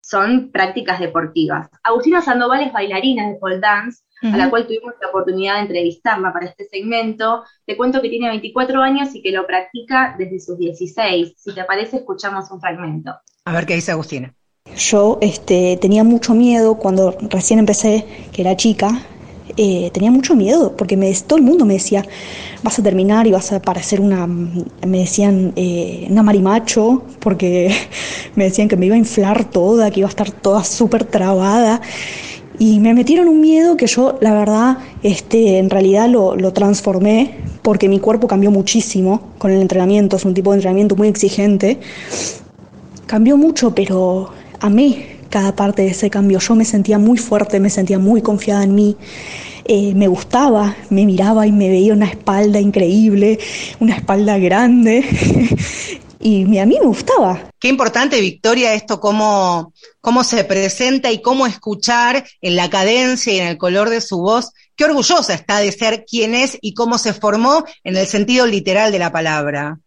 son 0.00 0.50
prácticas 0.52 1.00
deportivas. 1.00 1.68
Agustina 1.82 2.22
Sandoval 2.22 2.62
es 2.62 2.72
bailarina 2.72 3.28
de 3.28 3.36
pole 3.36 3.60
dance, 3.60 4.02
a 4.22 4.36
la 4.36 4.50
cual 4.50 4.66
tuvimos 4.66 4.94
la 5.00 5.08
oportunidad 5.08 5.56
de 5.56 5.60
entrevistarla 5.62 6.32
para 6.32 6.46
este 6.46 6.64
segmento. 6.64 7.44
Te 7.64 7.76
cuento 7.76 8.02
que 8.02 8.08
tiene 8.08 8.28
24 8.28 8.82
años 8.82 9.14
y 9.14 9.22
que 9.22 9.30
lo 9.30 9.46
practica 9.46 10.14
desde 10.18 10.40
sus 10.40 10.58
16. 10.58 11.34
Si 11.36 11.54
te 11.54 11.64
parece, 11.64 11.98
escuchamos 11.98 12.50
un 12.50 12.60
fragmento. 12.60 13.14
A 13.44 13.52
ver 13.52 13.66
qué 13.66 13.74
dice 13.74 13.92
Agustina. 13.92 14.34
Yo 14.76 15.18
este, 15.20 15.78
tenía 15.80 16.04
mucho 16.04 16.34
miedo 16.34 16.76
cuando 16.76 17.16
recién 17.30 17.58
empecé, 17.58 18.06
que 18.32 18.42
era 18.42 18.56
chica, 18.56 18.90
eh, 19.56 19.90
tenía 19.92 20.10
mucho 20.10 20.34
miedo, 20.36 20.76
porque 20.76 20.96
me, 20.96 21.12
todo 21.14 21.38
el 21.38 21.44
mundo 21.44 21.64
me 21.64 21.74
decía, 21.74 22.04
vas 22.62 22.78
a 22.78 22.82
terminar 22.82 23.26
y 23.26 23.32
vas 23.32 23.52
a 23.52 23.60
parecer 23.60 24.00
una, 24.00 24.26
me 24.26 24.98
decían, 24.98 25.52
eh, 25.56 26.06
una 26.10 26.22
marimacho, 26.22 27.02
porque 27.18 27.74
me 28.36 28.44
decían 28.44 28.68
que 28.68 28.76
me 28.76 28.86
iba 28.86 28.94
a 28.94 28.98
inflar 28.98 29.44
toda, 29.46 29.90
que 29.90 30.00
iba 30.00 30.08
a 30.08 30.10
estar 30.10 30.30
toda 30.30 30.62
súper 30.64 31.04
trabada. 31.04 31.80
Y 32.58 32.80
me 32.80 32.92
metieron 32.92 33.28
un 33.28 33.40
miedo 33.40 33.76
que 33.76 33.86
yo, 33.86 34.18
la 34.20 34.34
verdad, 34.34 34.78
este, 35.02 35.58
en 35.58 35.70
realidad 35.70 36.08
lo, 36.08 36.34
lo 36.34 36.52
transformé 36.52 37.36
porque 37.62 37.88
mi 37.88 38.00
cuerpo 38.00 38.26
cambió 38.26 38.50
muchísimo 38.50 39.20
con 39.38 39.50
el 39.50 39.60
entrenamiento, 39.60 40.16
es 40.16 40.24
un 40.24 40.34
tipo 40.34 40.50
de 40.50 40.56
entrenamiento 40.56 40.96
muy 40.96 41.08
exigente. 41.08 41.78
Cambió 43.06 43.36
mucho, 43.36 43.74
pero 43.74 44.30
amé 44.60 45.18
cada 45.30 45.54
parte 45.54 45.82
de 45.82 45.88
ese 45.88 46.10
cambio. 46.10 46.38
Yo 46.38 46.54
me 46.54 46.64
sentía 46.64 46.98
muy 46.98 47.18
fuerte, 47.18 47.60
me 47.60 47.70
sentía 47.70 47.98
muy 47.98 48.22
confiada 48.22 48.64
en 48.64 48.74
mí. 48.74 48.96
Eh, 49.64 49.92
me 49.94 50.08
gustaba, 50.08 50.76
me 50.90 51.04
miraba 51.04 51.46
y 51.46 51.52
me 51.52 51.68
veía 51.68 51.92
una 51.92 52.06
espalda 52.06 52.58
increíble, 52.58 53.38
una 53.80 53.96
espalda 53.96 54.38
grande. 54.38 55.04
y 56.20 56.58
a 56.58 56.66
mí 56.66 56.76
me 56.80 56.86
gustaba. 56.86 57.50
Qué 57.58 57.68
importante, 57.68 58.20
Victoria, 58.20 58.74
esto 58.74 59.00
cómo, 59.00 59.72
cómo 60.00 60.24
se 60.24 60.44
presenta 60.44 61.10
y 61.10 61.22
cómo 61.22 61.46
escuchar 61.46 62.24
en 62.40 62.56
la 62.56 62.70
cadencia 62.70 63.32
y 63.32 63.38
en 63.38 63.48
el 63.48 63.58
color 63.58 63.90
de 63.90 64.00
su 64.00 64.18
voz. 64.18 64.52
Qué 64.76 64.84
orgullosa 64.84 65.34
está 65.34 65.58
de 65.58 65.72
ser 65.72 66.04
quien 66.04 66.34
es 66.34 66.58
y 66.60 66.74
cómo 66.74 66.98
se 66.98 67.12
formó 67.12 67.64
en 67.84 67.96
el 67.96 68.06
sentido 68.06 68.46
literal 68.46 68.92
de 68.92 68.98
la 68.98 69.12
palabra. 69.12 69.78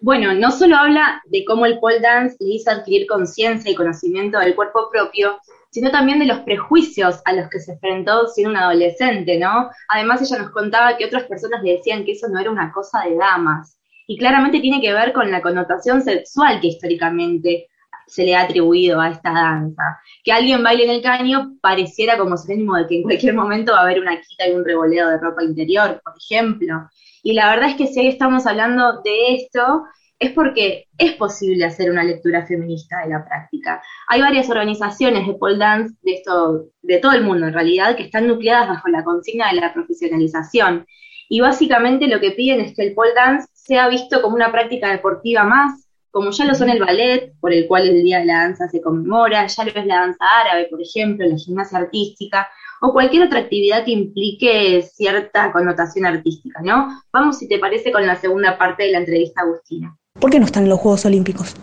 Bueno, 0.00 0.34
no 0.34 0.50
solo 0.50 0.76
habla 0.76 1.22
de 1.26 1.44
cómo 1.44 1.66
el 1.66 1.78
pole 1.78 2.00
dance 2.00 2.36
le 2.40 2.54
hizo 2.54 2.70
adquirir 2.70 3.06
conciencia 3.06 3.70
y 3.70 3.74
conocimiento 3.74 4.38
del 4.38 4.54
cuerpo 4.54 4.88
propio, 4.90 5.38
sino 5.70 5.90
también 5.90 6.18
de 6.18 6.26
los 6.26 6.40
prejuicios 6.40 7.20
a 7.24 7.32
los 7.32 7.48
que 7.48 7.60
se 7.60 7.72
enfrentó 7.72 8.28
siendo 8.28 8.50
un 8.50 8.56
adolescente, 8.56 9.38
¿no? 9.38 9.70
Además, 9.88 10.22
ella 10.22 10.42
nos 10.42 10.50
contaba 10.50 10.96
que 10.96 11.06
otras 11.06 11.24
personas 11.24 11.62
le 11.62 11.72
decían 11.72 12.04
que 12.04 12.12
eso 12.12 12.28
no 12.28 12.40
era 12.40 12.50
una 12.50 12.72
cosa 12.72 13.00
de 13.08 13.16
damas. 13.16 13.76
Y 14.06 14.18
claramente 14.18 14.60
tiene 14.60 14.80
que 14.80 14.92
ver 14.92 15.12
con 15.12 15.30
la 15.30 15.40
connotación 15.40 16.02
sexual 16.02 16.60
que 16.60 16.68
históricamente 16.68 17.68
se 18.06 18.24
le 18.24 18.34
ha 18.34 18.42
atribuido 18.42 19.00
a 19.00 19.10
esta 19.10 19.32
danza. 19.32 19.82
Que 20.22 20.32
alguien 20.32 20.62
baile 20.62 20.84
en 20.84 20.90
el 20.90 21.02
caño 21.02 21.56
pareciera 21.60 22.18
como 22.18 22.36
sinónimo 22.36 22.76
de 22.76 22.86
que 22.86 22.96
en 22.96 23.02
cualquier 23.02 23.34
momento 23.34 23.72
va 23.72 23.80
a 23.80 23.82
haber 23.82 24.00
una 24.00 24.20
quita 24.20 24.48
y 24.48 24.52
un 24.52 24.64
revoleo 24.64 25.08
de 25.08 25.18
ropa 25.18 25.42
interior, 25.42 26.00
por 26.04 26.14
ejemplo. 26.18 26.88
Y 27.22 27.32
la 27.32 27.50
verdad 27.50 27.70
es 27.70 27.76
que 27.76 27.86
si 27.86 28.00
hoy 28.00 28.08
estamos 28.08 28.46
hablando 28.46 29.00
de 29.02 29.34
esto, 29.36 29.84
es 30.18 30.32
porque 30.32 30.86
es 30.96 31.12
posible 31.14 31.64
hacer 31.64 31.90
una 31.90 32.04
lectura 32.04 32.46
feminista 32.46 33.00
de 33.02 33.10
la 33.10 33.24
práctica. 33.24 33.82
Hay 34.08 34.20
varias 34.20 34.48
organizaciones 34.48 35.26
de 35.26 35.34
pole 35.34 35.58
dance 35.58 35.94
de, 36.02 36.98
todo 36.98 37.12
el 37.12 37.24
mundo 37.24 37.46
en 37.46 37.52
realidad 37.52 37.96
que 37.96 38.04
están 38.04 38.28
nucleadas 38.28 38.68
bajo 38.68 38.88
la 38.88 39.04
consigna 39.04 39.48
de 39.48 39.60
la 39.60 39.72
profesionalización. 39.72 40.86
Y 41.28 41.40
básicamente 41.40 42.06
lo 42.06 42.20
que 42.20 42.32
piden 42.32 42.60
es 42.60 42.74
que 42.74 42.86
el 42.86 42.94
pole 42.94 43.14
dance 43.14 43.48
sea 43.52 43.88
visto 43.88 44.20
como 44.22 44.36
una 44.36 44.52
práctica 44.52 44.90
deportiva 44.90 45.44
más, 45.44 45.84
como 46.14 46.30
ya 46.30 46.44
lo 46.44 46.54
son 46.54 46.70
el 46.70 46.78
ballet, 46.78 47.32
por 47.40 47.52
el 47.52 47.66
cual 47.66 47.88
el 47.88 48.04
Día 48.04 48.20
de 48.20 48.26
la 48.26 48.42
Danza 48.42 48.68
se 48.68 48.80
conmemora, 48.80 49.46
ya 49.48 49.64
lo 49.64 49.70
es 49.70 49.86
la 49.86 49.96
danza 49.96 50.24
árabe, 50.42 50.68
por 50.70 50.80
ejemplo, 50.80 51.26
la 51.26 51.36
gimnasia 51.36 51.78
artística, 51.78 52.46
o 52.80 52.92
cualquier 52.92 53.24
otra 53.24 53.40
actividad 53.40 53.84
que 53.84 53.90
implique 53.90 54.82
cierta 54.82 55.50
connotación 55.50 56.06
artística, 56.06 56.60
¿no? 56.62 57.00
Vamos, 57.12 57.38
si 57.38 57.48
te 57.48 57.58
parece, 57.58 57.90
con 57.90 58.06
la 58.06 58.14
segunda 58.14 58.56
parte 58.56 58.84
de 58.84 58.92
la 58.92 58.98
entrevista 58.98 59.40
Agustina. 59.40 59.96
¿Por 60.20 60.30
qué 60.30 60.38
no 60.38 60.46
están 60.46 60.62
en 60.62 60.68
los 60.68 60.78
Juegos 60.78 61.04
Olímpicos? 61.04 61.56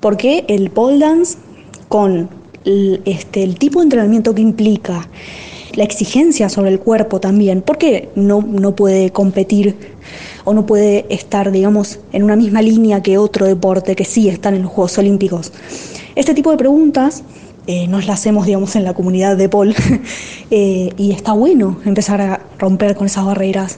Porque 0.00 0.44
el 0.48 0.70
pole 0.70 0.98
dance, 0.98 1.38
con 1.88 2.28
el, 2.66 3.00
este, 3.06 3.42
el 3.42 3.58
tipo 3.58 3.78
de 3.78 3.84
entrenamiento 3.84 4.34
que 4.34 4.42
implica, 4.42 5.08
la 5.74 5.84
exigencia 5.84 6.48
sobre 6.48 6.70
el 6.70 6.80
cuerpo 6.80 7.20
también, 7.20 7.62
¿por 7.62 7.78
qué 7.78 8.10
no, 8.14 8.42
no 8.42 8.74
puede 8.74 9.10
competir 9.10 9.76
o 10.44 10.54
no 10.54 10.66
puede 10.66 11.06
estar, 11.08 11.50
digamos, 11.52 12.00
en 12.12 12.22
una 12.22 12.36
misma 12.36 12.62
línea 12.62 13.02
que 13.02 13.18
otro 13.18 13.46
deporte 13.46 13.96
que 13.96 14.04
sí 14.04 14.28
están 14.28 14.54
en 14.54 14.62
los 14.62 14.70
Juegos 14.70 14.98
Olímpicos? 14.98 15.52
Este 16.14 16.34
tipo 16.34 16.50
de 16.50 16.56
preguntas 16.56 17.22
eh, 17.68 17.86
nos 17.86 18.06
la 18.06 18.14
hacemos, 18.14 18.46
digamos, 18.46 18.74
en 18.74 18.82
la 18.82 18.92
comunidad 18.92 19.36
de 19.36 19.48
Paul. 19.48 19.74
Eh, 20.54 20.92
y 20.98 21.12
está 21.12 21.32
bueno 21.32 21.78
empezar 21.86 22.20
a 22.20 22.42
romper 22.58 22.94
con 22.94 23.06
esas 23.06 23.24
barreras, 23.24 23.76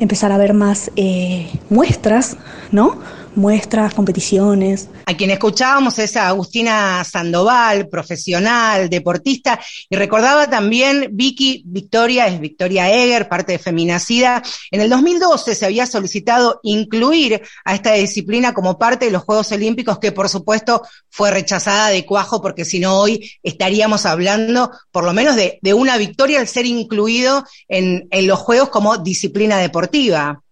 empezar 0.00 0.32
a 0.32 0.38
ver 0.38 0.54
más 0.54 0.90
eh, 0.96 1.50
muestras, 1.68 2.38
¿no? 2.72 2.96
Muestras, 3.36 3.94
competiciones. 3.94 4.88
A 5.06 5.16
quien 5.16 5.30
escuchábamos 5.30 5.98
es 5.98 6.16
a 6.16 6.28
Agustina 6.28 7.02
Sandoval, 7.04 7.88
profesional, 7.88 8.88
deportista, 8.88 9.60
y 9.88 9.96
recordaba 9.96 10.48
también 10.48 11.08
Vicky 11.12 11.62
Victoria, 11.66 12.26
es 12.26 12.40
Victoria 12.40 12.90
Eger, 12.92 13.28
parte 13.28 13.52
de 13.52 13.58
Feminacida. 13.58 14.42
En 14.70 14.80
el 14.80 14.90
2012 14.90 15.54
se 15.54 15.64
había 15.64 15.86
solicitado 15.86 16.60
incluir 16.62 17.42
a 17.64 17.74
esta 17.74 17.92
disciplina 17.94 18.54
como 18.54 18.78
parte 18.78 19.06
de 19.06 19.10
los 19.10 19.24
Juegos 19.24 19.50
Olímpicos, 19.52 19.98
que 19.98 20.12
por 20.12 20.28
supuesto 20.28 20.82
fue 21.10 21.30
rechazada 21.30 21.88
de 21.88 22.06
cuajo, 22.06 22.40
porque 22.40 22.64
si 22.64 22.80
no 22.80 22.98
hoy 22.98 23.30
estaríamos 23.42 24.06
hablando 24.06 24.70
por 24.90 25.04
lo 25.04 25.12
menos 25.12 25.36
de, 25.36 25.58
de 25.62 25.74
una 25.74 25.96
victoria 25.96 26.40
al 26.40 26.48
ser 26.48 26.66
incluido 26.66 27.44
en, 27.68 28.06
en 28.10 28.26
los 28.26 28.38
Juegos 28.38 28.68
como 28.68 28.98
disciplina 28.98 29.58
deportiva. 29.58 30.43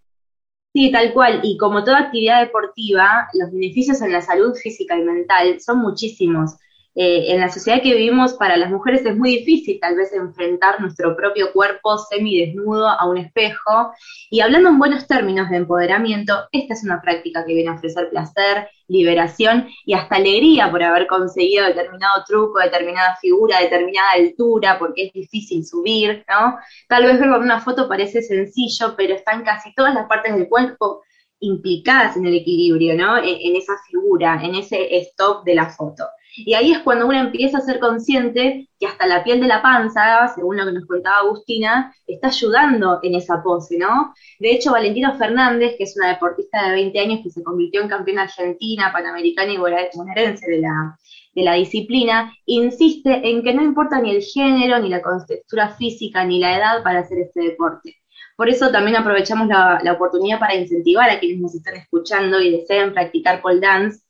Sí, 0.74 0.90
tal 0.90 1.12
cual. 1.12 1.40
Y 1.42 1.56
como 1.58 1.84
toda 1.84 1.98
actividad 2.00 2.40
deportiva, 2.40 3.28
los 3.34 3.50
beneficios 3.52 4.00
en 4.00 4.12
la 4.12 4.22
salud 4.22 4.54
física 4.54 4.96
y 4.98 5.02
mental 5.02 5.60
son 5.60 5.78
muchísimos. 5.78 6.56
Eh, 6.94 7.32
en 7.32 7.40
la 7.40 7.48
sociedad 7.48 7.80
que 7.80 7.94
vivimos, 7.94 8.34
para 8.34 8.58
las 8.58 8.70
mujeres 8.70 9.04
es 9.06 9.16
muy 9.16 9.38
difícil 9.38 9.78
tal 9.80 9.96
vez 9.96 10.12
enfrentar 10.12 10.78
nuestro 10.80 11.16
propio 11.16 11.50
cuerpo 11.52 11.96
semidesnudo 11.96 12.86
a 12.88 13.08
un 13.08 13.16
espejo. 13.16 13.92
Y 14.30 14.40
hablando 14.40 14.68
en 14.68 14.78
buenos 14.78 15.06
términos 15.06 15.48
de 15.48 15.56
empoderamiento, 15.56 16.34
esta 16.52 16.74
es 16.74 16.84
una 16.84 17.00
práctica 17.00 17.44
que 17.46 17.54
viene 17.54 17.70
a 17.70 17.74
ofrecer 17.74 18.10
placer, 18.10 18.68
liberación 18.88 19.68
y 19.86 19.94
hasta 19.94 20.16
alegría 20.16 20.70
por 20.70 20.82
haber 20.82 21.06
conseguido 21.06 21.64
determinado 21.64 22.24
truco, 22.26 22.60
determinada 22.60 23.16
figura, 23.20 23.60
determinada 23.60 24.10
altura, 24.12 24.78
porque 24.78 25.06
es 25.06 25.12
difícil 25.14 25.64
subir, 25.64 26.24
¿no? 26.28 26.58
Tal 26.88 27.04
vez 27.04 27.18
verlo 27.18 27.36
en 27.36 27.42
una 27.42 27.60
foto 27.60 27.88
parece 27.88 28.20
sencillo, 28.20 28.94
pero 28.96 29.14
están 29.14 29.44
casi 29.44 29.74
todas 29.74 29.94
las 29.94 30.06
partes 30.08 30.34
del 30.34 30.46
cuerpo 30.48 31.02
implicadas 31.40 32.16
en 32.18 32.26
el 32.26 32.34
equilibrio, 32.34 32.94
¿no? 32.94 33.16
En, 33.16 33.36
en 33.40 33.56
esa 33.56 33.72
figura, 33.88 34.40
en 34.42 34.56
ese 34.56 34.94
stop 34.98 35.44
de 35.44 35.54
la 35.54 35.70
foto. 35.70 36.04
Y 36.34 36.54
ahí 36.54 36.72
es 36.72 36.78
cuando 36.80 37.06
uno 37.06 37.18
empieza 37.18 37.58
a 37.58 37.60
ser 37.60 37.78
consciente 37.78 38.68
que 38.78 38.86
hasta 38.86 39.06
la 39.06 39.22
piel 39.22 39.40
de 39.40 39.46
la 39.46 39.60
panza, 39.60 40.28
según 40.34 40.56
lo 40.56 40.64
que 40.64 40.72
nos 40.72 40.86
contaba 40.86 41.18
Agustina, 41.18 41.94
está 42.06 42.28
ayudando 42.28 43.00
en 43.02 43.14
esa 43.14 43.42
pose, 43.42 43.76
¿no? 43.76 44.14
De 44.38 44.50
hecho, 44.50 44.72
Valentina 44.72 45.16
Fernández, 45.18 45.74
que 45.76 45.84
es 45.84 45.96
una 45.96 46.08
deportista 46.08 46.68
de 46.68 46.72
20 46.72 46.98
años 47.00 47.20
que 47.22 47.30
se 47.30 47.42
convirtió 47.42 47.82
en 47.82 47.88
campeona 47.88 48.22
argentina, 48.22 48.90
panamericana 48.92 49.52
y 49.52 49.58
bonaerense 49.58 50.50
de 50.50 50.60
la, 50.60 50.98
de 51.34 51.42
la 51.42 51.54
disciplina, 51.54 52.32
insiste 52.46 53.28
en 53.28 53.42
que 53.42 53.52
no 53.52 53.62
importa 53.62 54.00
ni 54.00 54.10
el 54.10 54.22
género, 54.22 54.78
ni 54.78 54.88
la 54.88 55.02
contextura 55.02 55.68
física, 55.68 56.24
ni 56.24 56.40
la 56.40 56.56
edad 56.56 56.82
para 56.82 57.00
hacer 57.00 57.18
este 57.18 57.42
deporte. 57.42 57.96
Por 58.36 58.48
eso 58.48 58.70
también 58.70 58.96
aprovechamos 58.96 59.48
la, 59.48 59.80
la 59.82 59.92
oportunidad 59.92 60.40
para 60.40 60.54
incentivar 60.54 61.10
a 61.10 61.20
quienes 61.20 61.40
nos 61.40 61.54
están 61.54 61.76
escuchando 61.76 62.40
y 62.40 62.50
deseen 62.50 62.94
practicar 62.94 63.42
pole 63.42 63.60
dance 63.60 64.00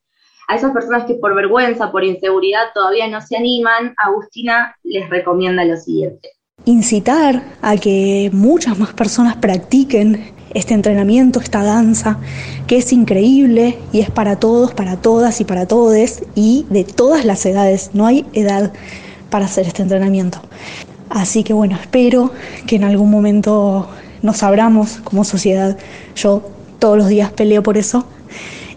a 0.49 0.57
esas 0.57 0.73
personas 0.73 1.05
que 1.05 1.15
por 1.15 1.35
vergüenza, 1.35 1.91
por 1.91 2.05
inseguridad 2.05 2.65
todavía 2.75 3.09
no 3.09 3.21
se 3.21 3.37
animan, 3.37 3.95
Agustina 3.97 4.77
les 4.83 5.09
recomienda 5.09 5.65
lo 5.65 5.77
siguiente. 5.77 6.31
Incitar 6.65 7.43
a 7.61 7.77
que 7.77 8.31
muchas 8.33 8.79
más 8.79 8.93
personas 8.93 9.37
practiquen 9.37 10.33
este 10.55 10.75
entrenamiento, 10.75 11.41
esta 11.41 11.63
danza, 11.65 12.19
que 12.67 12.77
es 12.77 12.93
increíble 12.93 13.79
y 13.93 14.01
es 14.01 14.11
para 14.11 14.37
todos, 14.37 14.75
para 14.75 14.97
todas 14.97 15.41
y 15.41 15.45
para 15.45 15.67
todes 15.67 16.23
y 16.35 16.67
de 16.71 16.85
todas 16.85 17.25
las 17.25 17.45
edades. 17.47 17.91
No 17.95 18.07
hay 18.07 18.27
edad 18.33 18.73
para 19.31 19.47
hacer 19.47 19.67
este 19.67 19.83
entrenamiento. 19.83 20.41
Así 21.09 21.43
que 21.43 21.53
bueno, 21.53 21.77
espero 21.81 22.33
que 22.67 22.77
en 22.77 22.85
algún 22.85 23.11
momento 23.11 23.89
nos 24.23 24.43
abramos 24.43 24.99
como 25.05 25.25
sociedad. 25.25 25.77
Yo 26.15 26.43
todos 26.79 26.97
los 26.97 27.09
días 27.09 27.33
peleo 27.33 27.63
por 27.63 27.77
eso 27.77 28.07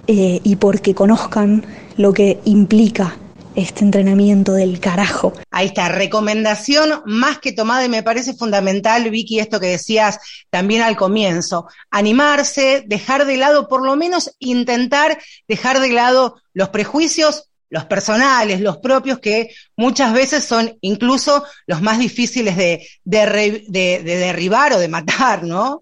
eh, 0.07 0.39
y 0.43 0.55
porque 0.57 0.93
conozcan 0.93 1.65
lo 1.97 2.13
que 2.13 2.39
implica 2.45 3.17
este 3.55 3.83
entrenamiento 3.83 4.53
del 4.53 4.79
carajo. 4.79 5.33
Ahí 5.49 5.67
está, 5.67 5.89
recomendación 5.89 7.01
más 7.05 7.39
que 7.39 7.53
tomada 7.53 7.85
y 7.85 7.89
me 7.89 8.03
parece 8.03 8.33
fundamental, 8.33 9.09
Vicky, 9.09 9.39
esto 9.39 9.59
que 9.59 9.67
decías 9.67 10.19
también 10.49 10.81
al 10.81 10.95
comienzo, 10.95 11.67
animarse, 11.89 12.83
dejar 12.85 13.25
de 13.25 13.37
lado, 13.37 13.67
por 13.67 13.83
lo 13.85 13.95
menos 13.95 14.35
intentar 14.39 15.17
dejar 15.47 15.79
de 15.79 15.89
lado 15.89 16.41
los 16.53 16.69
prejuicios, 16.69 17.49
los 17.69 17.85
personales, 17.85 18.61
los 18.61 18.77
propios, 18.77 19.19
que 19.19 19.49
muchas 19.75 20.13
veces 20.13 20.43
son 20.43 20.77
incluso 20.81 21.45
los 21.65 21.81
más 21.81 21.97
difíciles 21.97 22.55
de, 22.57 22.87
de, 23.03 23.59
de 23.67 24.17
derribar 24.17 24.73
o 24.73 24.79
de 24.79 24.87
matar, 24.87 25.43
¿no? 25.43 25.81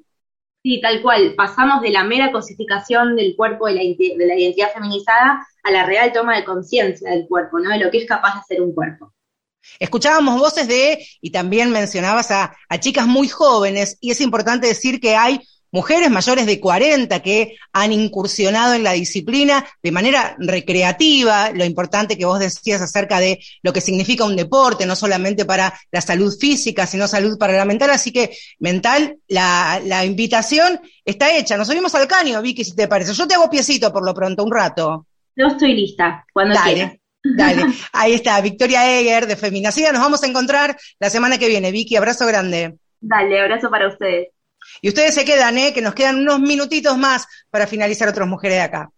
Sí, 0.64 0.80
tal 0.82 1.02
cual. 1.02 1.36
Pasamos 1.36 1.82
de 1.82 1.92
la 1.92 2.06
mera 2.06 2.32
cosificación 2.32 3.18
del 3.18 3.36
cuerpo 3.36 3.68
de 3.68 3.74
la, 3.74 3.82
de 3.82 4.26
la 4.26 4.40
identidad 4.40 4.74
feminizada 4.74 5.46
a 5.62 5.72
la 5.72 5.86
real 5.86 6.14
toma 6.14 6.38
de 6.38 6.46
conciencia 6.46 7.12
del 7.12 7.28
cuerpo, 7.28 7.60
¿no? 7.60 7.70
De 7.70 7.80
lo 7.80 7.92
que 7.92 7.98
es 7.98 8.06
capaz 8.06 8.34
de 8.36 8.40
hacer 8.40 8.62
un 8.62 8.74
cuerpo. 8.74 9.14
Escuchábamos 9.80 10.40
voces 10.40 10.68
de, 10.68 11.06
y 11.22 11.32
también 11.32 11.72
mencionabas 11.72 12.32
a, 12.32 12.56
a 12.70 12.80
chicas 12.80 13.08
muy 13.08 13.28
jóvenes, 13.28 13.98
y 14.02 14.12
es 14.12 14.22
importante 14.22 14.68
decir 14.68 15.00
que 15.00 15.16
hay 15.16 15.42
mujeres 15.74 16.10
mayores 16.10 16.46
de 16.46 16.60
40 16.60 17.20
que 17.22 17.58
han 17.74 17.92
incursionado 17.92 18.76
en 18.76 18.84
la 18.84 18.94
disciplina 18.94 19.66
de 19.82 19.92
manera 19.92 20.38
recreativa, 20.40 21.50
lo 21.50 21.66
importante 21.66 22.18
que 22.18 22.26
vos 22.26 22.40
decías 22.40 22.80
acerca 22.80 23.20
de 23.20 23.40
lo 23.64 23.74
que 23.74 23.82
significa 23.82 24.24
un 24.24 24.36
deporte, 24.36 24.86
no 24.86 24.96
solamente 24.96 25.46
para 25.46 25.74
la 25.92 26.00
salud 26.00 26.32
física, 26.40 26.86
sino 26.86 27.08
salud 27.08 27.38
para 27.38 27.54
la 27.54 27.66
mental. 27.66 27.90
Así 27.90 28.12
que 28.12 28.38
mental, 28.60 29.18
la, 29.28 29.82
la 29.84 30.06
invitación 30.06 30.80
está 31.04 31.36
hecha. 31.36 31.58
Nos 31.58 31.68
subimos 31.68 31.94
al 31.96 32.08
caño, 32.08 32.42
Vicky, 32.42 32.64
si 32.64 32.76
te 32.76 32.88
parece. 32.88 33.14
Yo 33.14 33.28
te 33.28 33.34
hago 33.34 33.50
piecito 33.50 33.92
por 33.92 34.06
lo 34.06 34.14
pronto, 34.14 34.44
un 34.44 34.52
rato. 34.52 35.08
Yo 35.36 35.48
estoy 35.48 35.74
lista, 35.74 36.24
cuando 36.32 36.54
Dale. 36.54 36.74
quieras. 36.74 36.94
Dale, 37.24 37.66
ahí 37.94 38.14
está, 38.14 38.40
Victoria 38.42 39.00
Eger 39.00 39.26
de 39.26 39.36
Feminacida. 39.36 39.92
Nos 39.92 40.02
vamos 40.02 40.22
a 40.24 40.28
encontrar 40.28 40.78
la 41.00 41.10
semana 41.10 41.40
que 41.40 41.48
viene. 41.48 41.72
Vicky, 41.72 41.96
abrazo 41.96 42.28
grande. 42.28 42.76
Dale, 43.02 43.42
abrazo 43.42 43.72
para 43.72 43.88
ustedes. 43.88 44.33
Y 44.84 44.90
ustedes 44.90 45.16
se 45.16 45.24
quedan, 45.24 45.58
¿eh? 45.58 45.72
que 45.74 45.82
nos 45.82 45.96
quedan 45.96 46.18
unos 46.18 46.42
minutitos 46.42 46.98
más 46.98 47.26
para 47.50 47.68
finalizar 47.68 48.10
otras 48.10 48.28
mujeres 48.28 48.58
de 48.58 48.62
acá. 48.64 48.90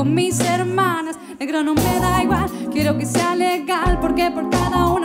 Con 0.00 0.14
mis 0.14 0.40
hermanas. 0.40 1.18
Negro 1.38 1.62
no 1.62 1.74
me 1.74 2.00
da 2.00 2.22
igual, 2.22 2.48
quiero 2.72 2.96
que 2.96 3.04
sea 3.04 3.36
legal. 3.36 3.98
Porque 4.00 4.30
por 4.30 4.48
cada 4.48 4.86
una 4.86 4.99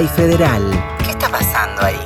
y 0.00 0.08
federal. 0.08 0.62
¿Qué 1.04 1.10
está 1.10 1.28
pasando 1.28 1.82
ahí? 1.82 1.96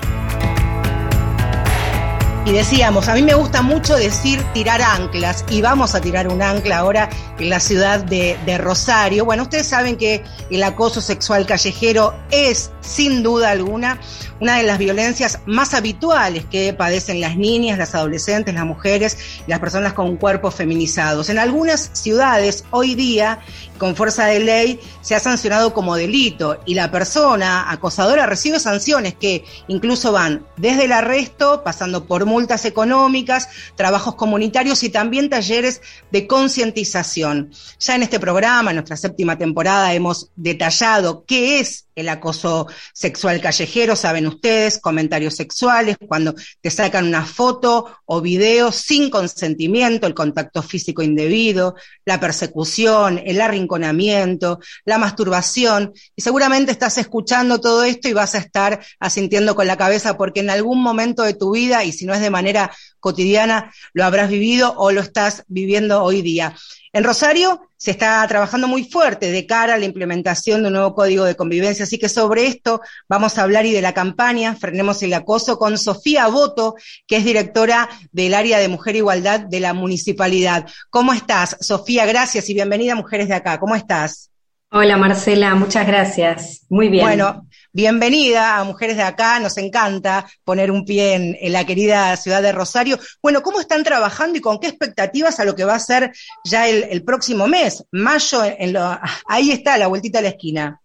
Y 2.47 2.53
decíamos, 2.53 3.09
a 3.09 3.14
mí 3.14 3.22
me 3.22 3.34
gusta 3.34 3.62
mucho 3.62 3.97
decir 3.97 4.43
tirar 4.55 4.80
anclas 4.80 5.45
y 5.51 5.61
vamos 5.61 5.95
a 5.95 6.01
tirar 6.01 6.28
un 6.28 6.41
ancla 6.41 6.78
ahora 6.78 7.11
en 7.38 7.51
la 7.51 7.61
ciudad 7.61 8.01
de, 8.01 8.38
de 8.47 8.59
Rosario. 8.59 9.24
Bueno, 9.24 9.43
ustedes 9.43 9.66
saben 9.66 9.97
que 9.97 10.24
el 10.51 10.62
acoso 10.62 11.01
sexual 11.01 11.47
callejero 11.47 12.14
es 12.30 12.70
sin 12.80 13.22
duda 13.22 13.51
alguna, 13.51 14.01
una 14.41 14.57
de 14.57 14.62
las 14.62 14.78
violencias 14.78 15.39
más 15.51 15.75
habituales 15.75 16.45
que 16.47 16.73
padecen 16.73 17.21
las 17.21 17.37
niñas, 17.37 17.79
las 17.79 17.95
adolescentes, 17.95 18.55
las 18.55 18.65
mujeres 18.65 19.19
las 19.47 19.59
personas 19.61 19.93
con 19.93 20.17
cuerpos 20.17 20.55
feminizados. 20.55 21.29
En 21.29 21.39
algunas 21.39 21.91
ciudades, 21.93 22.65
hoy 22.71 22.95
día, 22.95 23.41
con 23.79 23.97
fuerza 23.97 24.27
de 24.27 24.41
ley, 24.41 24.81
se 25.01 25.15
ha 25.15 25.21
sancionado 25.21 25.73
como 25.75 25.97
delito 25.97 26.61
y 26.67 26.75
la 26.75 26.91
persona 26.91 27.71
acosadora 27.71 28.27
recibe 28.27 28.61
sanciones 28.61 29.15
que 29.15 29.45
incluso 29.69 30.13
van 30.13 30.47
desde 30.57 30.85
el 30.85 30.93
arresto, 30.93 31.63
pasando 31.65 32.05
por 32.05 32.27
multas 32.27 32.65
económicas, 32.65 33.49
trabajos 33.75 34.15
comunitarios 34.15 34.83
y 34.83 34.91
también 34.91 35.31
talleres 35.31 35.81
de 36.11 36.27
concientización. 36.27 37.51
Ya 37.79 37.97
en 37.97 38.03
este 38.03 38.21
programa, 38.21 38.71
en 38.71 38.77
nuestra 38.77 38.97
séptima 38.97 39.39
temporada, 39.39 39.95
hemos 39.95 40.31
detallado 40.37 41.25
qué 41.27 41.61
es 41.61 41.87
el 41.97 42.09
acoso 42.09 42.67
sexual 42.93 43.41
callejero, 43.41 43.97
saben 43.97 44.27
ustedes, 44.27 44.79
comentarios 44.79 45.39
sexuales, 45.41 45.97
cuando 46.07 46.34
te 46.61 46.70
sacan 46.70 47.07
una 47.07 47.24
foto 47.24 47.86
o 48.05 48.20
video 48.20 48.70
sin 48.72 49.09
consentimiento, 49.09 50.07
el 50.07 50.12
contacto 50.12 50.62
físico 50.62 51.03
indebido, 51.03 51.76
la 52.05 52.20
persecución, 52.20 53.22
el 53.24 53.41
arrinconamiento, 53.41 54.59
la 54.84 54.99
masturbación. 54.99 55.93
Y 56.14 56.20
seguramente 56.20 56.72
estás 56.72 56.99
escuchando 56.99 57.59
todo 57.59 57.84
esto 57.84 58.09
y 58.09 58.12
vas 58.12 58.34
a 58.34 58.38
estar 58.38 58.84
asintiendo 58.99 59.55
con 59.55 59.66
la 59.66 59.78
cabeza 59.78 60.18
porque 60.18 60.41
en 60.41 60.51
algún 60.51 60.82
momento 60.82 61.22
de 61.22 61.32
tu 61.32 61.53
vida, 61.53 61.84
y 61.84 61.93
si 61.93 62.05
no 62.05 62.12
es 62.12 62.20
de 62.20 62.30
manera 62.30 62.70
cotidiana, 63.01 63.72
lo 63.95 64.05
habrás 64.05 64.28
vivido 64.28 64.74
o 64.76 64.93
lo 64.93 65.01
estás 65.01 65.45
viviendo 65.49 66.03
hoy 66.03 66.20
día. 66.20 66.55
En 66.93 67.05
Rosario 67.05 67.68
se 67.76 67.93
está 67.93 68.26
trabajando 68.26 68.66
muy 68.66 68.82
fuerte 68.82 69.30
de 69.30 69.47
cara 69.47 69.74
a 69.74 69.78
la 69.78 69.84
implementación 69.84 70.61
de 70.62 70.68
un 70.68 70.74
nuevo 70.74 70.93
código 70.93 71.24
de 71.24 71.36
convivencia, 71.36 71.84
así 71.84 71.99
que 71.99 72.09
sobre 72.09 72.49
esto 72.49 72.80
vamos 73.09 73.38
a 73.38 73.45
hablar 73.45 73.64
y 73.64 73.70
de 73.72 73.80
la 73.80 73.95
campaña 73.95 74.57
Frenemos 74.57 75.01
el 75.05 75.14
Acoso 75.14 75.57
con 75.57 75.78
Sofía 75.78 76.26
Boto, 76.26 76.74
que 77.07 77.18
es 77.18 77.24
directora 77.24 77.88
del 78.11 78.34
área 78.34 78.59
de 78.59 78.66
Mujer 78.66 78.97
e 78.97 78.99
Igualdad 78.99 79.38
de 79.41 79.61
la 79.61 79.72
municipalidad. 79.72 80.68
¿Cómo 80.91 81.12
estás, 81.12 81.57
Sofía? 81.61 82.07
Gracias 82.07 82.51
y 82.51 82.55
bienvenida 82.55 82.97
Mujeres 82.97 83.28
de 83.28 83.34
Acá. 83.34 83.61
¿Cómo 83.61 83.76
estás? 83.76 84.30
Hola 84.73 84.97
Marcela, 84.97 85.57
muchas 85.57 85.85
gracias. 85.85 86.64
Muy 86.68 86.89
bien. 86.89 87.05
Bueno, 87.05 87.49
bienvenida 87.73 88.57
a 88.57 88.62
Mujeres 88.62 88.97
de 88.97 89.03
Acá, 89.03 89.41
nos 89.41 89.59
encanta 89.59 90.29
poner 90.45 90.71
un 90.71 90.85
pie 90.85 91.14
en, 91.41 91.53
la 91.53 91.66
querida 91.66 92.16
ciudad 92.16 92.41
de 92.41 92.53
Rosario. 92.53 92.97
Bueno, 93.21 93.43
¿cómo 93.43 93.59
están 93.61 93.83
trabajando 93.83 94.39
y 94.39 94.41
con 94.41 94.61
qué 94.61 94.68
expectativas 94.68 95.41
a 95.41 95.45
lo 95.45 95.57
que 95.57 95.64
va 95.64 95.75
a 95.75 95.81
ser 95.81 96.12
ya 96.45 96.68
el, 96.68 97.03
próximo 97.03 97.49
mes? 97.49 97.85
Mayo, 97.91 98.45
en 98.45 98.73
lo, 98.73 98.97
ahí 99.27 99.51
está, 99.51 99.77
la 99.77 99.89
vueltita 99.89 100.21
a 100.21 100.23
la 100.23 100.29
esquina. 100.29 100.81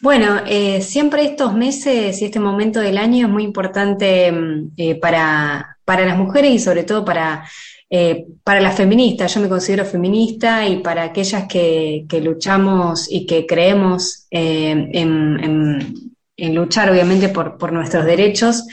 Bueno, 0.00 0.42
eh, 0.44 0.82
siempre 0.82 1.22
estos 1.22 1.54
meses 1.54 2.20
y 2.20 2.24
este 2.24 2.40
momento 2.40 2.80
del 2.80 2.98
año 2.98 3.28
es 3.28 3.32
muy 3.32 3.44
importante 3.44 4.32
mm, 4.32 4.72
eh, 4.76 4.96
para, 4.96 5.78
para 5.84 6.04
las 6.04 6.16
mujeres 6.16 6.50
y 6.50 6.58
sobre 6.58 6.82
todo 6.82 7.04
para 7.04 7.48
eh, 7.94 8.26
para 8.42 8.62
las 8.62 8.74
feministas, 8.74 9.34
yo 9.34 9.42
me 9.42 9.50
considero 9.50 9.84
feminista 9.84 10.66
y 10.66 10.78
para 10.78 11.02
aquellas 11.02 11.46
que, 11.46 12.06
luchamos 12.22 13.06
y 13.12 13.26
que 13.26 13.44
creemos 13.44 14.26
eh, 14.30 14.88
en, 14.94 16.54
luchar 16.54 16.90
obviamente 16.90 17.28
por, 17.28 17.70
nuestros 17.70 18.06
derechos, 18.06 18.66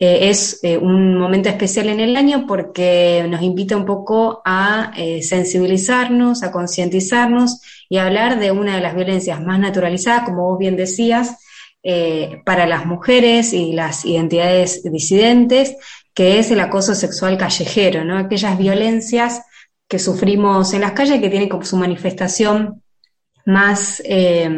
eh, 0.00 0.28
es 0.28 0.60
un 0.80 1.16
momento 1.16 1.48
especial 1.48 1.88
en 1.88 2.00
el 2.00 2.16
año 2.16 2.46
porque 2.48 3.24
nos 3.28 3.42
invita 3.42 3.76
un 3.76 3.84
poco 3.84 4.42
a 4.44 4.90
sensibilizarnos, 5.22 6.42
a 6.42 6.50
concientizarnos 6.50 7.60
y 7.88 7.98
a 7.98 8.06
hablar 8.06 8.40
de 8.40 8.50
una 8.50 8.74
de 8.74 8.80
las 8.80 8.96
violencias 8.96 9.40
más 9.40 9.60
naturalizadas, 9.60 10.24
como 10.24 10.48
vos 10.48 10.58
bien 10.58 10.74
decías, 10.74 11.36
para 12.44 12.66
las 12.66 12.86
mujeres 12.86 13.52
y 13.52 13.72
las 13.72 14.04
identidades 14.04 14.82
disidentes 14.82 15.76
que 16.14 16.38
es 16.38 16.50
el 16.50 16.60
acoso 16.60 16.94
sexual 16.94 17.36
callejero, 17.36 18.04
¿no? 18.04 18.16
Aquellas 18.16 18.56
violencias 18.56 19.42
que 19.88 19.98
sufrimos 19.98 20.72
en 20.72 20.80
las 20.80 20.92
calles 20.92 21.20
que 21.20 21.28
tienen 21.28 21.48
como 21.48 21.64
su 21.64 21.76
manifestación 21.76 22.82
más, 23.44 24.00
eh, 24.04 24.48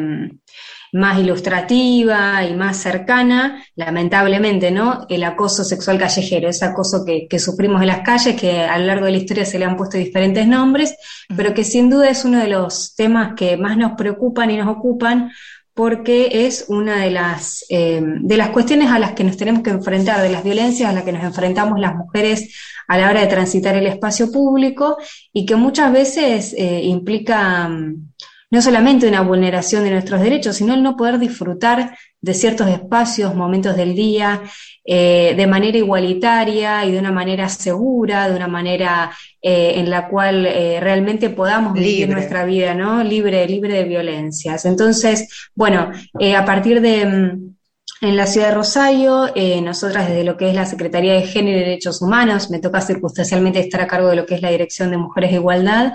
más 0.92 1.18
ilustrativa 1.18 2.44
y 2.44 2.54
más 2.54 2.76
cercana, 2.76 3.64
lamentablemente, 3.74 4.70
¿no? 4.70 5.06
El 5.08 5.24
acoso 5.24 5.64
sexual 5.64 5.98
callejero, 5.98 6.48
ese 6.48 6.64
acoso 6.64 7.04
que, 7.04 7.26
que, 7.28 7.38
sufrimos 7.38 7.80
en 7.80 7.88
las 7.88 8.00
calles, 8.00 8.40
que 8.40 8.60
a 8.60 8.78
lo 8.78 8.86
largo 8.86 9.06
de 9.06 9.12
la 9.12 9.18
historia 9.18 9.44
se 9.44 9.58
le 9.58 9.64
han 9.64 9.76
puesto 9.76 9.96
diferentes 9.96 10.46
nombres, 10.46 10.94
pero 11.36 11.54
que 11.54 11.64
sin 11.64 11.90
duda 11.90 12.08
es 12.08 12.24
uno 12.24 12.38
de 12.38 12.48
los 12.48 12.94
temas 12.94 13.34
que 13.34 13.56
más 13.56 13.76
nos 13.76 13.92
preocupan 13.92 14.50
y 14.50 14.56
nos 14.56 14.68
ocupan 14.68 15.32
porque 15.76 16.46
es 16.46 16.64
una 16.68 17.02
de 17.02 17.10
las, 17.10 17.66
eh, 17.68 18.00
de 18.02 18.36
las 18.38 18.48
cuestiones 18.48 18.90
a 18.90 18.98
las 18.98 19.12
que 19.12 19.24
nos 19.24 19.36
tenemos 19.36 19.62
que 19.62 19.68
enfrentar, 19.68 20.22
de 20.22 20.30
las 20.30 20.42
violencias 20.42 20.88
a 20.88 20.92
las 20.94 21.04
que 21.04 21.12
nos 21.12 21.22
enfrentamos 21.22 21.78
las 21.78 21.94
mujeres 21.94 22.56
a 22.88 22.96
la 22.96 23.10
hora 23.10 23.20
de 23.20 23.26
transitar 23.26 23.76
el 23.76 23.86
espacio 23.86 24.32
público 24.32 24.96
y 25.34 25.44
que 25.44 25.54
muchas 25.54 25.92
veces 25.92 26.54
eh, 26.56 26.80
implica 26.84 27.68
mm, 27.68 28.08
no 28.50 28.62
solamente 28.62 29.06
una 29.06 29.20
vulneración 29.20 29.84
de 29.84 29.90
nuestros 29.90 30.22
derechos, 30.22 30.56
sino 30.56 30.72
el 30.72 30.82
no 30.82 30.96
poder 30.96 31.18
disfrutar 31.18 31.94
de 32.26 32.34
ciertos 32.34 32.66
espacios, 32.66 33.36
momentos 33.36 33.76
del 33.76 33.94
día, 33.94 34.42
eh, 34.84 35.34
de 35.36 35.46
manera 35.46 35.78
igualitaria 35.78 36.84
y 36.84 36.90
de 36.90 36.98
una 36.98 37.12
manera 37.12 37.48
segura, 37.48 38.28
de 38.28 38.34
una 38.34 38.48
manera 38.48 39.12
eh, 39.40 39.74
en 39.76 39.88
la 39.88 40.08
cual 40.08 40.44
eh, 40.44 40.80
realmente 40.80 41.30
podamos 41.30 41.74
vivir 41.74 42.08
nuestra 42.08 42.44
vida, 42.44 42.74
¿no? 42.74 43.04
Libre, 43.04 43.46
libre 43.46 43.74
de 43.74 43.84
violencias. 43.84 44.64
Entonces, 44.64 45.48
bueno, 45.54 45.92
a 46.36 46.44
partir 46.44 46.80
de 46.80 47.06
mm, 47.06 47.56
en 48.00 48.16
la 48.16 48.26
ciudad 48.26 48.48
de 48.48 48.54
Rosario, 48.54 49.32
nosotras 49.62 50.08
desde 50.08 50.24
lo 50.24 50.36
que 50.36 50.48
es 50.48 50.54
la 50.54 50.66
Secretaría 50.66 51.14
de 51.14 51.22
Género 51.22 51.58
y 51.58 51.60
Derechos 51.60 52.02
Humanos, 52.02 52.50
me 52.50 52.58
toca 52.58 52.80
circunstancialmente 52.80 53.60
estar 53.60 53.80
a 53.80 53.86
cargo 53.86 54.08
de 54.08 54.16
lo 54.16 54.26
que 54.26 54.34
es 54.34 54.42
la 54.42 54.50
Dirección 54.50 54.90
de 54.90 54.96
Mujeres 54.96 55.30
de 55.30 55.36
Igualdad, 55.36 55.92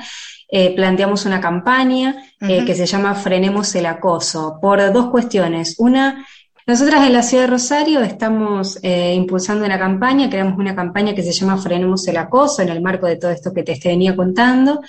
planteamos 0.75 1.25
una 1.25 1.39
campaña 1.39 2.23
que 2.39 2.75
se 2.75 2.85
llama 2.85 3.15
Frenemos 3.15 3.73
el 3.75 3.85
Acoso, 3.85 4.57
por 4.61 4.91
dos 4.91 5.09
cuestiones. 5.09 5.75
Una, 5.79 6.25
nosotras 6.67 7.07
en 7.07 7.13
la 7.13 7.23
ciudad 7.23 7.45
de 7.45 7.49
Rosario 7.49 8.01
estamos 8.01 8.77
eh, 8.83 9.15
impulsando 9.15 9.65
una 9.65 9.79
campaña, 9.79 10.29
creamos 10.29 10.59
una 10.59 10.75
campaña 10.75 11.15
que 11.15 11.23
se 11.23 11.31
llama 11.31 11.57
Frenemos 11.57 12.07
el 12.07 12.17
Acoso 12.17 12.61
en 12.61 12.69
el 12.69 12.81
marco 12.81 13.07
de 13.07 13.15
todo 13.15 13.31
esto 13.31 13.51
que 13.51 13.63
te 13.63 13.79
venía 13.83 14.15
contando 14.15 14.79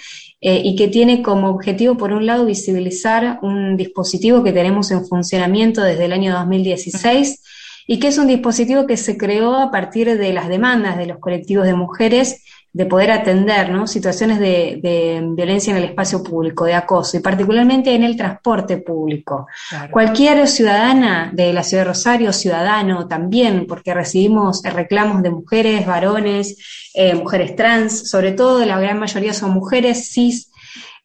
eh, 0.40 0.60
y 0.62 0.76
que 0.76 0.88
tiene 0.88 1.22
como 1.22 1.48
objetivo, 1.48 1.96
por 1.96 2.12
un 2.12 2.26
lado, 2.26 2.44
visibilizar 2.44 3.38
un 3.40 3.76
dispositivo 3.78 4.44
que 4.44 4.52
tenemos 4.52 4.90
en 4.90 5.06
funcionamiento 5.06 5.80
desde 5.82 6.04
el 6.04 6.12
año 6.12 6.34
2016 6.34 7.42
y 7.86 7.98
que 7.98 8.08
es 8.08 8.18
un 8.18 8.26
dispositivo 8.26 8.86
que 8.86 8.98
se 8.98 9.16
creó 9.16 9.56
a 9.56 9.70
partir 9.70 10.18
de 10.18 10.32
las 10.32 10.48
demandas 10.48 10.98
de 10.98 11.06
los 11.06 11.18
colectivos 11.18 11.64
de 11.64 11.74
mujeres 11.74 12.41
de 12.74 12.86
poder 12.86 13.10
atender 13.10 13.70
¿no? 13.70 13.86
situaciones 13.86 14.38
de, 14.38 15.20
violencia 15.34 15.72
en 15.72 15.76
el 15.76 15.84
espacio 15.84 16.22
público, 16.22 16.64
de 16.64 16.74
acoso, 16.74 17.16
y 17.16 17.20
particularmente 17.20 17.94
en 17.94 18.02
el 18.02 18.16
transporte 18.16 18.78
público. 18.78 19.46
Cualquier 19.90 20.48
ciudadana 20.48 21.30
de 21.34 21.52
la 21.52 21.62
ciudad 21.62 21.82
de 21.82 21.88
Rosario, 21.88 22.32
ciudadano 22.32 23.06
también, 23.08 23.66
porque 23.66 23.92
recibimos 23.92 24.62
reclamos 24.62 25.22
de 25.22 25.30
mujeres, 25.30 25.86
varones, 25.86 26.90
eh, 26.94 27.14
mujeres 27.14 27.54
trans, 27.56 28.08
sobre 28.08 28.32
todo 28.32 28.64
la 28.64 28.80
gran 28.80 28.98
mayoría 28.98 29.34
son 29.34 29.50
mujeres 29.50 30.10
cis, 30.10 30.50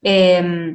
eh, 0.02 0.74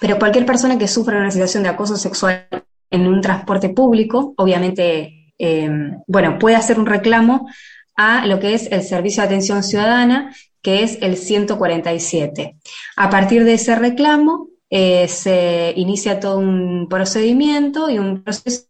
pero 0.00 0.18
cualquier 0.18 0.44
persona 0.44 0.76
que 0.76 0.88
sufra 0.88 1.18
una 1.18 1.30
situación 1.30 1.62
de 1.62 1.68
acoso 1.68 1.96
sexual 1.96 2.48
en 2.90 3.06
un 3.06 3.20
transporte 3.20 3.68
público, 3.68 4.34
obviamente, 4.36 5.32
eh, 5.38 5.70
bueno, 6.06 6.38
puede 6.38 6.56
hacer 6.56 6.78
un 6.78 6.86
reclamo 6.86 7.48
a 7.96 8.26
lo 8.26 8.38
que 8.38 8.54
es 8.54 8.70
el 8.70 8.82
Servicio 8.82 9.22
de 9.22 9.26
Atención 9.26 9.62
Ciudadana, 9.62 10.34
que 10.62 10.82
es 10.82 10.98
el 11.00 11.16
147. 11.16 12.56
A 12.96 13.10
partir 13.10 13.44
de 13.44 13.54
ese 13.54 13.74
reclamo, 13.76 14.48
eh, 14.68 15.08
se 15.08 15.72
inicia 15.76 16.20
todo 16.20 16.38
un 16.38 16.88
procedimiento 16.88 17.88
y 17.88 17.98
un 17.98 18.22
proceso 18.22 18.66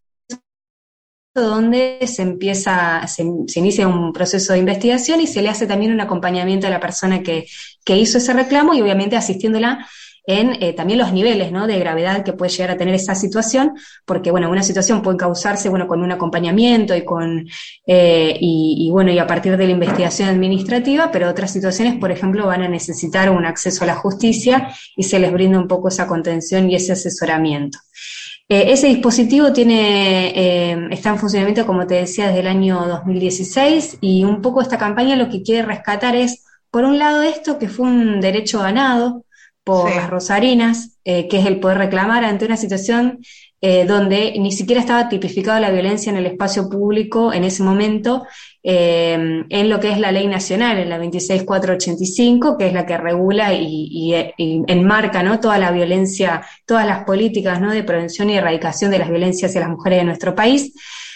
donde 1.34 1.98
se 2.06 2.22
empieza, 2.22 3.06
se, 3.06 3.22
inicia 3.56 3.88
un 3.88 4.12
proceso 4.12 4.52
de 4.52 4.58
investigación 4.58 5.20
y 5.20 5.26
se 5.26 5.42
le 5.42 5.50
hace 5.50 5.66
también 5.66 5.92
un 5.92 6.00
acompañamiento 6.00 6.66
a 6.66 6.70
la 6.70 6.80
persona 6.80 7.22
que, 7.22 7.46
que 7.84 7.96
hizo 7.96 8.18
ese 8.18 8.32
reclamo 8.32 8.72
y 8.74 8.80
obviamente 8.80 9.16
asistiéndola 9.16 9.86
en 10.26 10.60
eh, 10.60 10.72
también 10.72 10.98
los 10.98 11.12
niveles 11.12 11.52
¿no? 11.52 11.68
de 11.68 11.78
gravedad 11.78 12.24
que 12.24 12.32
puede 12.32 12.50
llegar 12.50 12.72
a 12.72 12.76
tener 12.76 12.94
esa 12.94 13.14
situación, 13.14 13.74
porque 14.04 14.32
bueno, 14.32 14.50
una 14.50 14.64
situación 14.64 15.00
puede 15.00 15.16
causarse 15.16 15.68
bueno, 15.68 15.86
con 15.86 16.02
un 16.02 16.10
acompañamiento 16.10 16.96
y 16.96 17.04
con 17.04 17.46
eh, 17.86 18.36
y, 18.40 18.90
bueno, 18.90 19.12
y 19.12 19.18
a 19.20 19.26
partir 19.26 19.56
de 19.56 19.64
la 19.64 19.72
investigación 19.72 20.28
administrativa, 20.28 21.10
pero 21.12 21.30
otras 21.30 21.52
situaciones, 21.52 21.94
por 21.96 22.10
ejemplo, 22.10 22.46
van 22.46 22.62
a 22.62 22.68
necesitar 22.68 23.30
un 23.30 23.46
acceso 23.46 23.84
a 23.84 23.86
la 23.86 23.94
justicia 23.94 24.68
y 24.96 25.04
se 25.04 25.20
les 25.20 25.32
brinda 25.32 25.58
un 25.60 25.68
poco 25.68 25.88
esa 25.88 26.08
contención 26.08 26.68
y 26.68 26.74
ese 26.74 26.92
asesoramiento. 26.92 27.78
Eh, 28.48 28.72
ese 28.72 28.88
dispositivo 28.88 29.52
tiene, 29.52 30.92
está 30.92 31.10
en 31.10 31.18
funcionamiento, 31.18 31.66
como 31.66 31.86
te 31.86 31.94
decía, 31.96 32.28
desde 32.28 32.40
el 32.40 32.46
año 32.48 32.84
2016 32.86 33.98
y 34.00 34.24
un 34.24 34.42
poco 34.42 34.60
esta 34.60 34.78
campaña 34.78 35.16
lo 35.16 35.28
que 35.28 35.42
quiere 35.42 35.62
rescatar 35.62 36.16
es, 36.16 36.44
por 36.70 36.84
un 36.84 36.98
lado, 36.98 37.22
esto 37.22 37.58
que 37.58 37.68
fue 37.68 37.86
un 37.86 38.20
derecho 38.20 38.60
ganado, 38.60 39.24
por 39.66 39.90
Sí. 39.90 39.96
las 39.96 40.08
rosarinas, 40.08 40.98
eh, 41.04 41.26
que 41.28 41.40
es 41.40 41.46
el 41.46 41.58
poder 41.58 41.78
reclamar 41.78 42.24
ante 42.24 42.44
una 42.46 42.56
situación 42.56 43.18
eh, 43.60 43.84
donde 43.84 44.34
ni 44.38 44.52
siquiera 44.52 44.80
estaba 44.80 45.08
tipificada 45.08 45.58
la 45.58 45.70
violencia 45.70 46.10
en 46.10 46.18
el 46.18 46.26
espacio 46.26 46.68
público 46.68 47.32
en 47.32 47.42
ese 47.42 47.64
momento, 47.64 48.24
eh, 48.62 49.42
en 49.48 49.68
lo 49.68 49.80
que 49.80 49.90
es 49.90 49.98
la 49.98 50.12
ley 50.12 50.28
nacional, 50.28 50.78
en 50.78 50.88
la 50.90 50.98
26485, 50.98 52.56
que 52.58 52.66
es 52.68 52.72
la 52.74 52.86
que 52.86 52.96
regula 52.96 53.54
y, 53.54 53.88
y, 53.90 54.14
y 54.36 54.62
enmarca 54.68 55.22
¿no? 55.24 55.40
toda 55.40 55.58
la 55.58 55.72
violencia, 55.72 56.42
todas 56.66 56.86
las 56.86 57.04
políticas 57.04 57.60
¿no? 57.60 57.72
de 57.72 57.82
prevención 57.82 58.30
y 58.30 58.36
erradicación 58.36 58.90
de 58.92 58.98
las 59.00 59.08
violencias 59.10 59.50
hacia 59.50 59.62
las 59.62 59.70
mujeres 59.70 59.98
de 60.00 60.04
nuestro 60.04 60.34
país. 60.34 60.72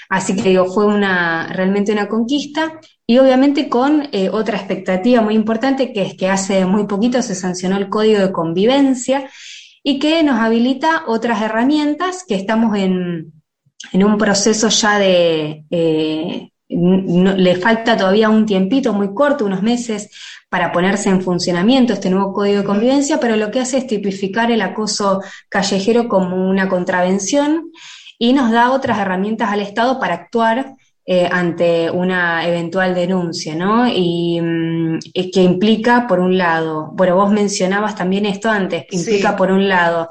Así 0.09 0.35
que 0.35 0.49
digo, 0.49 0.65
fue 0.67 0.87
una, 0.87 1.53
realmente 1.53 1.93
una 1.93 2.09
conquista 2.09 2.81
y 3.11 3.19
obviamente 3.19 3.69
con 3.69 4.09
eh, 4.13 4.31
otra 4.31 4.57
expectativa 4.57 5.21
muy 5.21 5.35
importante, 5.35 5.93
que 5.93 6.03
es 6.03 6.15
que 6.15 6.29
hace 6.29 6.65
muy 6.65 6.87
poquito 6.87 7.21
se 7.23 7.35
sancionó 7.35 7.77
el 7.77 7.89
Código 7.89 8.21
de 8.21 8.31
Convivencia 8.31 9.29
y 9.83 9.99
que 9.99 10.23
nos 10.23 10.39
habilita 10.39 11.03
otras 11.09 11.43
herramientas 11.43 12.25
que 12.25 12.37
estamos 12.37 12.77
en, 12.79 13.33
en 13.93 14.05
un 14.05 14.17
proceso 14.17 14.69
ya 14.69 15.01
de... 15.01 15.65
eh, 15.71 16.53
le 16.69 17.57
falta 17.57 17.97
todavía 17.97 18.31
un 18.31 18.47
tiempito 18.47 18.93
muy 18.93 19.13
corto, 19.13 19.45
unos 19.45 19.61
meses, 19.61 20.09
para 20.49 20.71
ponerse 20.71 21.09
en 21.09 21.21
funcionamiento 21.21 21.95
este 21.95 22.11
nuevo 22.11 22.33
código 22.33 22.59
de 22.59 22.65
convivencia, 22.65 23.19
pero 23.19 23.35
lo 23.35 23.51
que 23.51 23.59
hace 23.59 23.79
es 23.79 23.89
tipificar 23.89 24.53
el 24.53 24.63
acoso 24.63 25.21
callejero 25.49 26.07
como 26.07 26.49
una 26.49 26.69
contravención 26.69 27.73
y 28.21 28.35
nos 28.35 28.53
da 28.53 28.71
otras 28.71 29.01
herramientas 29.01 29.51
al 29.51 29.63
Estado 29.63 29.99
para 29.99 30.15
actuar 30.15 30.77
eh, 31.07 31.29
ante 31.31 31.91
una 31.91 32.47
eventual 32.47 32.95
denuncia, 32.95 33.55
¿no? 33.55 33.87
Y, 33.89 34.41
mm, 34.41 34.99
y 35.15 35.31
que 35.31 35.43
implica, 35.43 36.07
por 36.07 36.21
un 36.21 36.37
lado, 36.39 36.91
bueno, 36.95 37.17
vos 37.17 37.31
mencionabas 37.33 37.95
también 37.97 38.27
esto 38.27 38.49
antes, 38.51 38.85
implica 38.91 39.31
Sí. 39.31 39.35
por 39.37 39.51
un 39.51 39.69
lado 39.69 40.09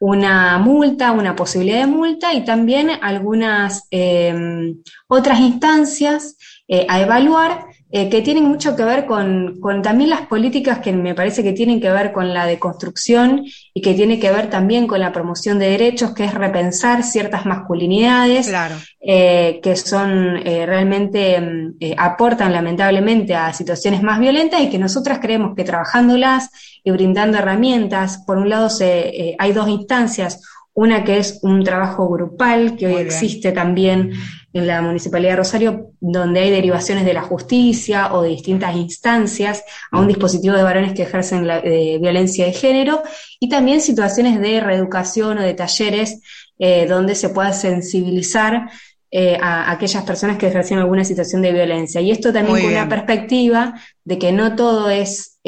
una 0.00 0.56
multa, 0.58 1.12
una 1.12 1.36
posibilidad 1.36 1.80
de 1.80 1.86
multa 1.86 2.32
y 2.32 2.44
también 2.44 2.90
algunas 3.02 3.86
eh, 3.90 4.74
otras 5.08 5.40
instancias 5.40 6.36
eh, 6.66 6.86
a 6.88 7.00
evaluar 7.02 7.66
eh, 7.92 8.08
que 8.08 8.22
tienen 8.22 8.44
mucho 8.44 8.76
que 8.76 8.84
ver 8.84 9.04
con, 9.04 9.58
con 9.60 9.82
también 9.82 10.10
las 10.10 10.22
políticas 10.22 10.78
que 10.78 10.92
me 10.92 11.14
parece 11.14 11.42
que 11.42 11.52
tienen 11.52 11.80
que 11.80 11.90
ver 11.90 12.12
con 12.12 12.32
la 12.32 12.46
deconstrucción 12.46 13.44
y 13.74 13.80
que 13.82 13.94
tiene 13.94 14.20
que 14.20 14.30
ver 14.30 14.48
también 14.48 14.86
con 14.86 15.00
la 15.00 15.12
promoción 15.12 15.58
de 15.58 15.70
derechos, 15.70 16.14
que 16.14 16.24
es 16.24 16.32
repensar 16.34 17.02
ciertas 17.02 17.46
masculinidades 17.46 18.46
Claro. 18.48 18.76
eh, 19.00 19.58
que 19.62 19.74
son 19.74 20.36
eh, 20.44 20.66
realmente 20.66 21.40
mm, 21.40 21.74
aportan 21.96 22.52
lamentablemente 22.52 23.34
a 23.34 23.52
situaciones 23.52 24.02
más 24.02 24.20
violentas 24.20 24.60
y 24.60 24.70
que 24.70 24.78
nosotras 24.78 25.18
creemos 25.20 25.56
que 25.56 25.64
trabajándolas 25.64 26.50
y 26.84 26.92
brindando 26.92 27.38
herramientas, 27.38 28.22
por 28.26 28.38
un 28.38 28.48
lado 28.48 28.70
se, 28.70 29.34
hay 29.38 29.52
dos 29.52 29.68
instancias, 29.68 30.40
una 30.74 31.02
que 31.02 31.18
es 31.18 31.40
un 31.42 31.64
trabajo 31.64 32.08
grupal 32.08 32.76
que 32.76 32.86
hoy 32.86 32.92
bien. 32.94 33.06
existe 33.06 33.50
también 33.52 34.12
en 34.52 34.66
la 34.66 34.82
Municipalidad 34.82 35.32
de 35.32 35.36
Rosario, 35.36 35.92
donde 36.00 36.40
hay 36.40 36.50
derivaciones 36.50 37.04
de 37.04 37.14
la 37.14 37.22
justicia 37.22 38.12
o 38.12 38.22
de 38.22 38.30
distintas 38.30 38.74
instancias 38.74 39.62
a 39.90 40.00
un 40.00 40.08
dispositivo 40.08 40.56
de 40.56 40.62
varones 40.62 40.92
que 40.92 41.02
ejercen 41.02 41.46
la, 41.46 41.58
eh, 41.58 41.98
violencia 42.00 42.46
de 42.46 42.52
género, 42.52 43.02
y 43.38 43.48
también 43.48 43.80
situaciones 43.80 44.40
de 44.40 44.60
reeducación 44.60 45.38
o 45.38 45.42
de 45.42 45.54
talleres 45.54 46.20
eh, 46.58 46.86
donde 46.86 47.14
se 47.14 47.28
pueda 47.28 47.52
sensibilizar 47.52 48.70
eh, 49.12 49.38
a 49.40 49.70
aquellas 49.70 50.04
personas 50.04 50.36
que 50.36 50.48
ejercen 50.48 50.78
alguna 50.78 51.04
situación 51.04 51.42
de 51.42 51.52
violencia. 51.52 52.00
Y 52.00 52.10
esto 52.10 52.32
también 52.32 52.52
Muy 52.52 52.60
con 52.60 52.70
bien. 52.70 52.82
una 52.82 52.88
perspectiva 52.88 53.74
de 54.04 54.18
que 54.18 54.32
no 54.32 54.56
todo 54.56 54.90
es 54.90 55.38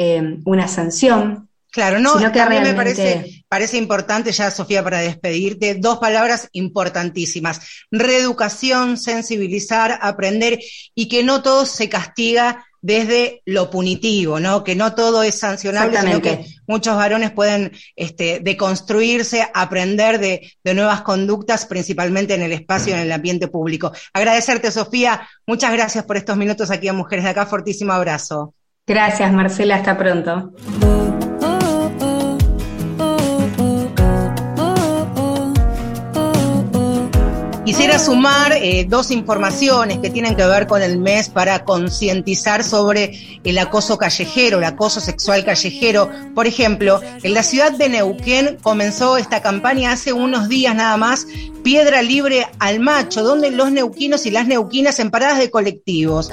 una 0.45 0.67
sanción, 0.67 1.49
Claro, 1.73 1.99
no, 1.99 2.19
sino 2.19 2.31
que 2.31 2.37
también 2.37 2.61
me 2.61 2.75
parece, 2.75 3.43
parece 3.49 3.77
importante 3.77 4.31
ya, 4.31 4.51
Sofía, 4.51 4.83
para 4.83 4.99
despedirte, 4.99 5.73
dos 5.73 5.97
palabras 5.97 6.47
importantísimas. 6.51 7.61
Reeducación, 7.89 8.95
sensibilizar, 8.95 9.97
aprender 9.99 10.59
y 10.93 11.07
que 11.07 11.23
no 11.23 11.41
todo 11.41 11.65
se 11.65 11.89
castiga 11.89 12.63
desde 12.79 13.41
lo 13.45 13.71
punitivo, 13.71 14.39
¿no? 14.39 14.63
Que 14.63 14.75
no 14.75 14.93
todo 14.93 15.23
es 15.23 15.39
sancionable, 15.39 15.99
sino 15.99 16.21
que 16.21 16.45
muchos 16.67 16.95
varones 16.95 17.31
pueden 17.31 17.71
este, 17.95 18.39
deconstruirse, 18.39 19.49
aprender 19.51 20.19
de, 20.19 20.53
de 20.63 20.73
nuevas 20.75 21.01
conductas, 21.01 21.65
principalmente 21.65 22.35
en 22.35 22.43
el 22.43 22.51
espacio, 22.51 22.93
en 22.93 22.99
el 22.99 23.11
ambiente 23.11 23.47
público. 23.47 23.91
Agradecerte, 24.13 24.69
Sofía. 24.69 25.27
Muchas 25.47 25.71
gracias 25.71 26.03
por 26.03 26.17
estos 26.17 26.37
minutos 26.37 26.69
aquí 26.69 26.87
a 26.87 26.93
Mujeres 26.93 27.23
de 27.23 27.31
Acá. 27.31 27.47
Fortísimo 27.47 27.93
abrazo. 27.93 28.53
Gracias, 28.85 29.33
Marcela, 29.33 29.77
hasta 29.77 29.97
pronto. 29.97 30.51
Quisiera 37.65 37.97
sumar 37.97 38.51
eh, 38.51 38.85
dos 38.89 39.09
informaciones 39.09 39.99
que 39.99 40.09
tienen 40.09 40.35
que 40.35 40.45
ver 40.45 40.67
con 40.67 40.81
el 40.81 40.97
mes 40.97 41.29
para 41.29 41.63
concientizar 41.63 42.61
sobre 42.61 43.39
el 43.45 43.57
acoso 43.57 43.97
callejero, 43.97 44.57
el 44.57 44.65
acoso 44.65 44.99
sexual 44.99 45.45
callejero. 45.45 46.09
Por 46.35 46.45
ejemplo, 46.45 46.99
en 47.23 47.33
la 47.33 47.41
ciudad 47.41 47.71
de 47.71 47.87
Neuquén 47.87 48.57
comenzó 48.61 49.15
esta 49.15 49.41
campaña 49.41 49.93
hace 49.93 50.11
unos 50.11 50.49
días 50.49 50.75
nada 50.75 50.97
más, 50.97 51.25
Piedra 51.63 52.01
Libre 52.01 52.45
al 52.59 52.81
Macho, 52.81 53.23
donde 53.23 53.49
los 53.49 53.71
neuquinos 53.71 54.25
y 54.25 54.31
las 54.31 54.45
neuquinas 54.45 54.99
en 54.99 55.09
paradas 55.09 55.39
de 55.39 55.49
colectivos, 55.49 56.31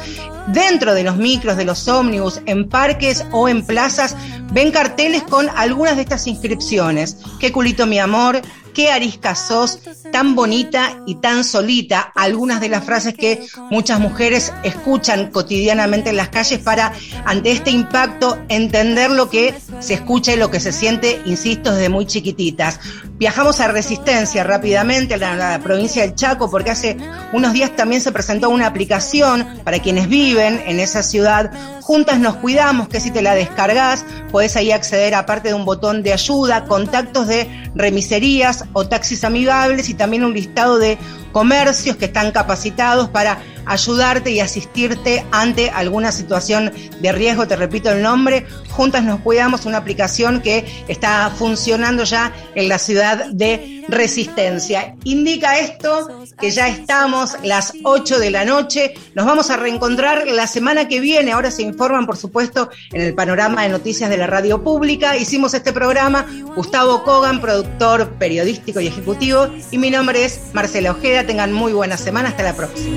dentro 0.49 0.95
de 0.95 1.05
los 1.05 1.17
micros, 1.17 1.57
de 1.57 1.65
los 1.65 1.87
ómnibus, 1.87 2.41
en 2.47 2.69
parques 2.69 3.25
o 3.31 3.49
en 3.49 3.65
plazas, 3.65 4.17
ven 4.53 4.73
carteles 4.73 5.23
con 5.23 5.49
algunas 5.51 5.95
de 5.95 6.03
estas 6.03 6.27
inscripciones. 6.27 7.19
Qué 7.39 7.53
culito 7.53 7.87
mi 7.87 8.01
amor, 8.01 8.43
qué 8.81 8.91
arisca 8.91 9.35
sos, 9.35 9.79
tan 10.11 10.35
bonita 10.35 11.03
y 11.05 11.17
tan 11.17 11.45
solita, 11.45 12.13
algunas 12.17 12.63
de 12.63 12.71
las 12.71 12.83
frases 12.83 13.13
que 13.13 13.47
muchas 13.71 14.01
mujeres 14.01 14.55
escuchan 14.63 15.31
cotidianamente 15.31 16.09
en 16.09 16.17
las 16.17 16.31
calles 16.31 16.61
para, 16.61 16.91
ante 17.27 17.53
este 17.53 17.71
impacto, 17.73 18.39
entender 18.49 19.11
lo 19.11 19.29
que 19.29 19.55
se 19.81 19.93
escucha 19.93 20.33
y 20.33 20.37
lo 20.37 20.51
que 20.51 20.61
se 20.61 20.73
siente, 20.73 21.21
insisto, 21.27 21.75
desde 21.75 21.91
muy 21.91 22.07
chiquititas. 22.07 22.81
Viajamos 23.21 23.61
a 23.61 23.69
Resistencia 23.69 24.45
rápidamente, 24.45 25.13
a 25.13 25.19
la, 25.19 25.59
provincia 25.59 26.01
del 26.01 26.15
Chaco, 26.15 26.51
porque 26.51 26.71
hace 26.71 26.97
unos 27.35 27.53
días 27.53 27.77
también 27.77 28.01
se 28.01 28.13
presentó 28.13 28.49
una 28.49 28.67
aplicación 28.67 29.47
para 29.63 29.79
quienes 29.79 30.09
viven 30.09 30.63
en 30.65 30.81
esa 30.81 31.03
ciudad. 31.03 31.51
Juntas 31.83 32.19
nos 32.19 32.37
cuidamos, 32.37 32.89
que 32.89 32.99
si 32.99 33.11
te 33.11 33.21
la 33.21 33.35
descargas, 33.35 34.07
podés 34.33 34.57
ahí 34.57 34.73
acceder, 34.73 35.15
aparte 35.15 35.49
de 35.49 35.55
un 35.55 35.67
botón 35.67 36.03
de 36.03 36.15
ayuda, 36.15 36.65
contactos 36.65 37.27
de 37.27 37.47
remiserías 37.75 38.65
o 38.73 38.87
taxis 38.87 39.25
amigables 39.25 39.89
y 39.89 39.95
también 39.95 40.25
un 40.25 40.35
listado 40.35 40.79
de 40.79 40.99
comercios 41.33 41.97
que 41.97 42.07
están 42.07 42.33
capacitados 42.33 43.09
para 43.09 43.39
ayudarte 43.67 44.31
y 44.31 44.41
asistirte 44.41 45.25
ante 45.31 45.71
alguna 45.71 46.13
situación 46.13 46.73
de 47.01 47.13
riesgo. 47.13 47.47
Te 47.47 47.57
repito 47.57 47.91
el 47.91 48.03
nombre, 48.03 48.47
Juntas 48.71 49.05
nos 49.05 49.21
cuidamos, 49.21 49.67
una 49.67 49.79
aplicación 49.79 50.41
que 50.41 50.85
está 50.89 51.31
funcionando 51.37 52.05
ya 52.05 52.33
en 52.55 52.69
la 52.69 52.79
ciudad 52.79 53.27
de 53.31 53.85
Resistencia. 53.89 54.95
Indica 55.05 55.59
esto 55.59 56.25
que 56.41 56.51
ya 56.51 56.69
estamos 56.69 57.37
las 57.43 57.73
8 57.83 58.19
de 58.19 58.31
la 58.31 58.45
noche. 58.45 58.95
Nos 59.15 59.27
vamos 59.27 59.51
a 59.51 59.57
reencontrar 59.57 60.27
la 60.29 60.47
semana 60.47 60.87
que 60.87 61.01
viene. 61.01 61.33
Ahora 61.33 61.51
se 61.51 61.63
informan, 61.63 62.07
por 62.07 62.17
supuesto, 62.17 62.71
en 62.93 63.03
el 63.03 63.15
panorama 63.15 63.65
de 63.65 63.69
noticias 63.69 64.09
de 64.09 64.17
la 64.17 64.27
radio 64.27 64.63
pública. 64.63 65.17
Hicimos 65.17 65.55
este 65.55 65.73
programa 65.73 66.27
Gustavo 66.55 67.03
Kogan, 67.03 67.41
productor 67.41 68.11
periodístico 68.11 68.81
y 68.81 68.87
ejecutivo. 68.87 69.49
Y 69.71 69.79
mi 69.79 69.91
nombre 69.91 70.25
es 70.25 70.41
Marcela 70.53 70.93
Ojeda. 70.93 71.20
Tengan 71.27 71.53
muy 71.53 71.73
buena 71.73 71.97
semana. 71.97 72.31
Hasta 72.31 72.43
la 72.43 72.55
próxima. 72.55 72.97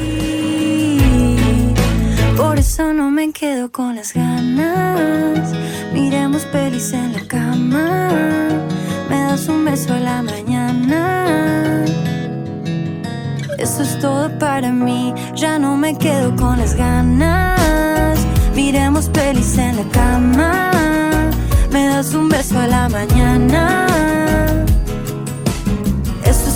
Por 2.37 2.57
eso 2.57 2.93
no 2.93 3.11
me 3.11 3.31
quedo 3.31 3.71
con 3.71 3.95
las 3.95 4.13
ganas. 4.13 5.51
Miremos 5.93 6.45
pelis 6.45 6.93
en 6.93 7.13
la 7.13 7.21
cama. 7.27 8.09
Me 9.09 9.19
das 9.21 9.47
un 9.47 9.65
beso 9.65 9.93
a 9.93 9.99
la 9.99 10.21
mañana. 10.21 11.85
Eso 13.59 13.83
es 13.83 13.99
todo 13.99 14.29
para 14.39 14.71
mí. 14.71 15.13
Ya 15.35 15.59
no 15.59 15.77
me 15.77 15.97
quedo 15.97 16.35
con 16.35 16.57
las 16.57 16.75
ganas. 16.75 18.19
Miremos 18.55 19.09
pelis 19.09 19.57
en 19.57 19.77
la 19.77 19.83
cama. 19.91 20.71
Me 21.71 21.87
das 21.87 22.13
un 22.13 22.29
beso 22.29 22.57
a 22.57 22.67
la 22.67 22.89
mañana. 22.89 24.32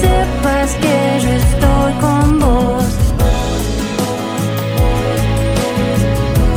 sepas 0.00 0.70
que 0.82 0.96
yo 1.22 1.30
estoy 1.42 1.92
con 2.04 2.38
vos. 2.38 2.84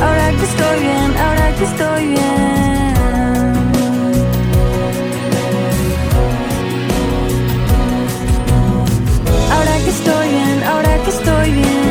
Ahora 0.04 0.26
que 0.38 0.44
estoy 0.50 0.76
bien, 0.88 1.10
ahora 1.24 1.46
que 1.58 1.64
estoy 1.64 2.02
bien. 2.08 2.24
Ahora 9.54 9.74
que 9.84 9.90
estoy 9.98 10.28
bien, 10.36 10.56
ahora 10.70 10.92
que 11.04 11.10
estoy 11.10 11.50
bien. 11.52 11.83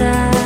passar. 0.00 0.39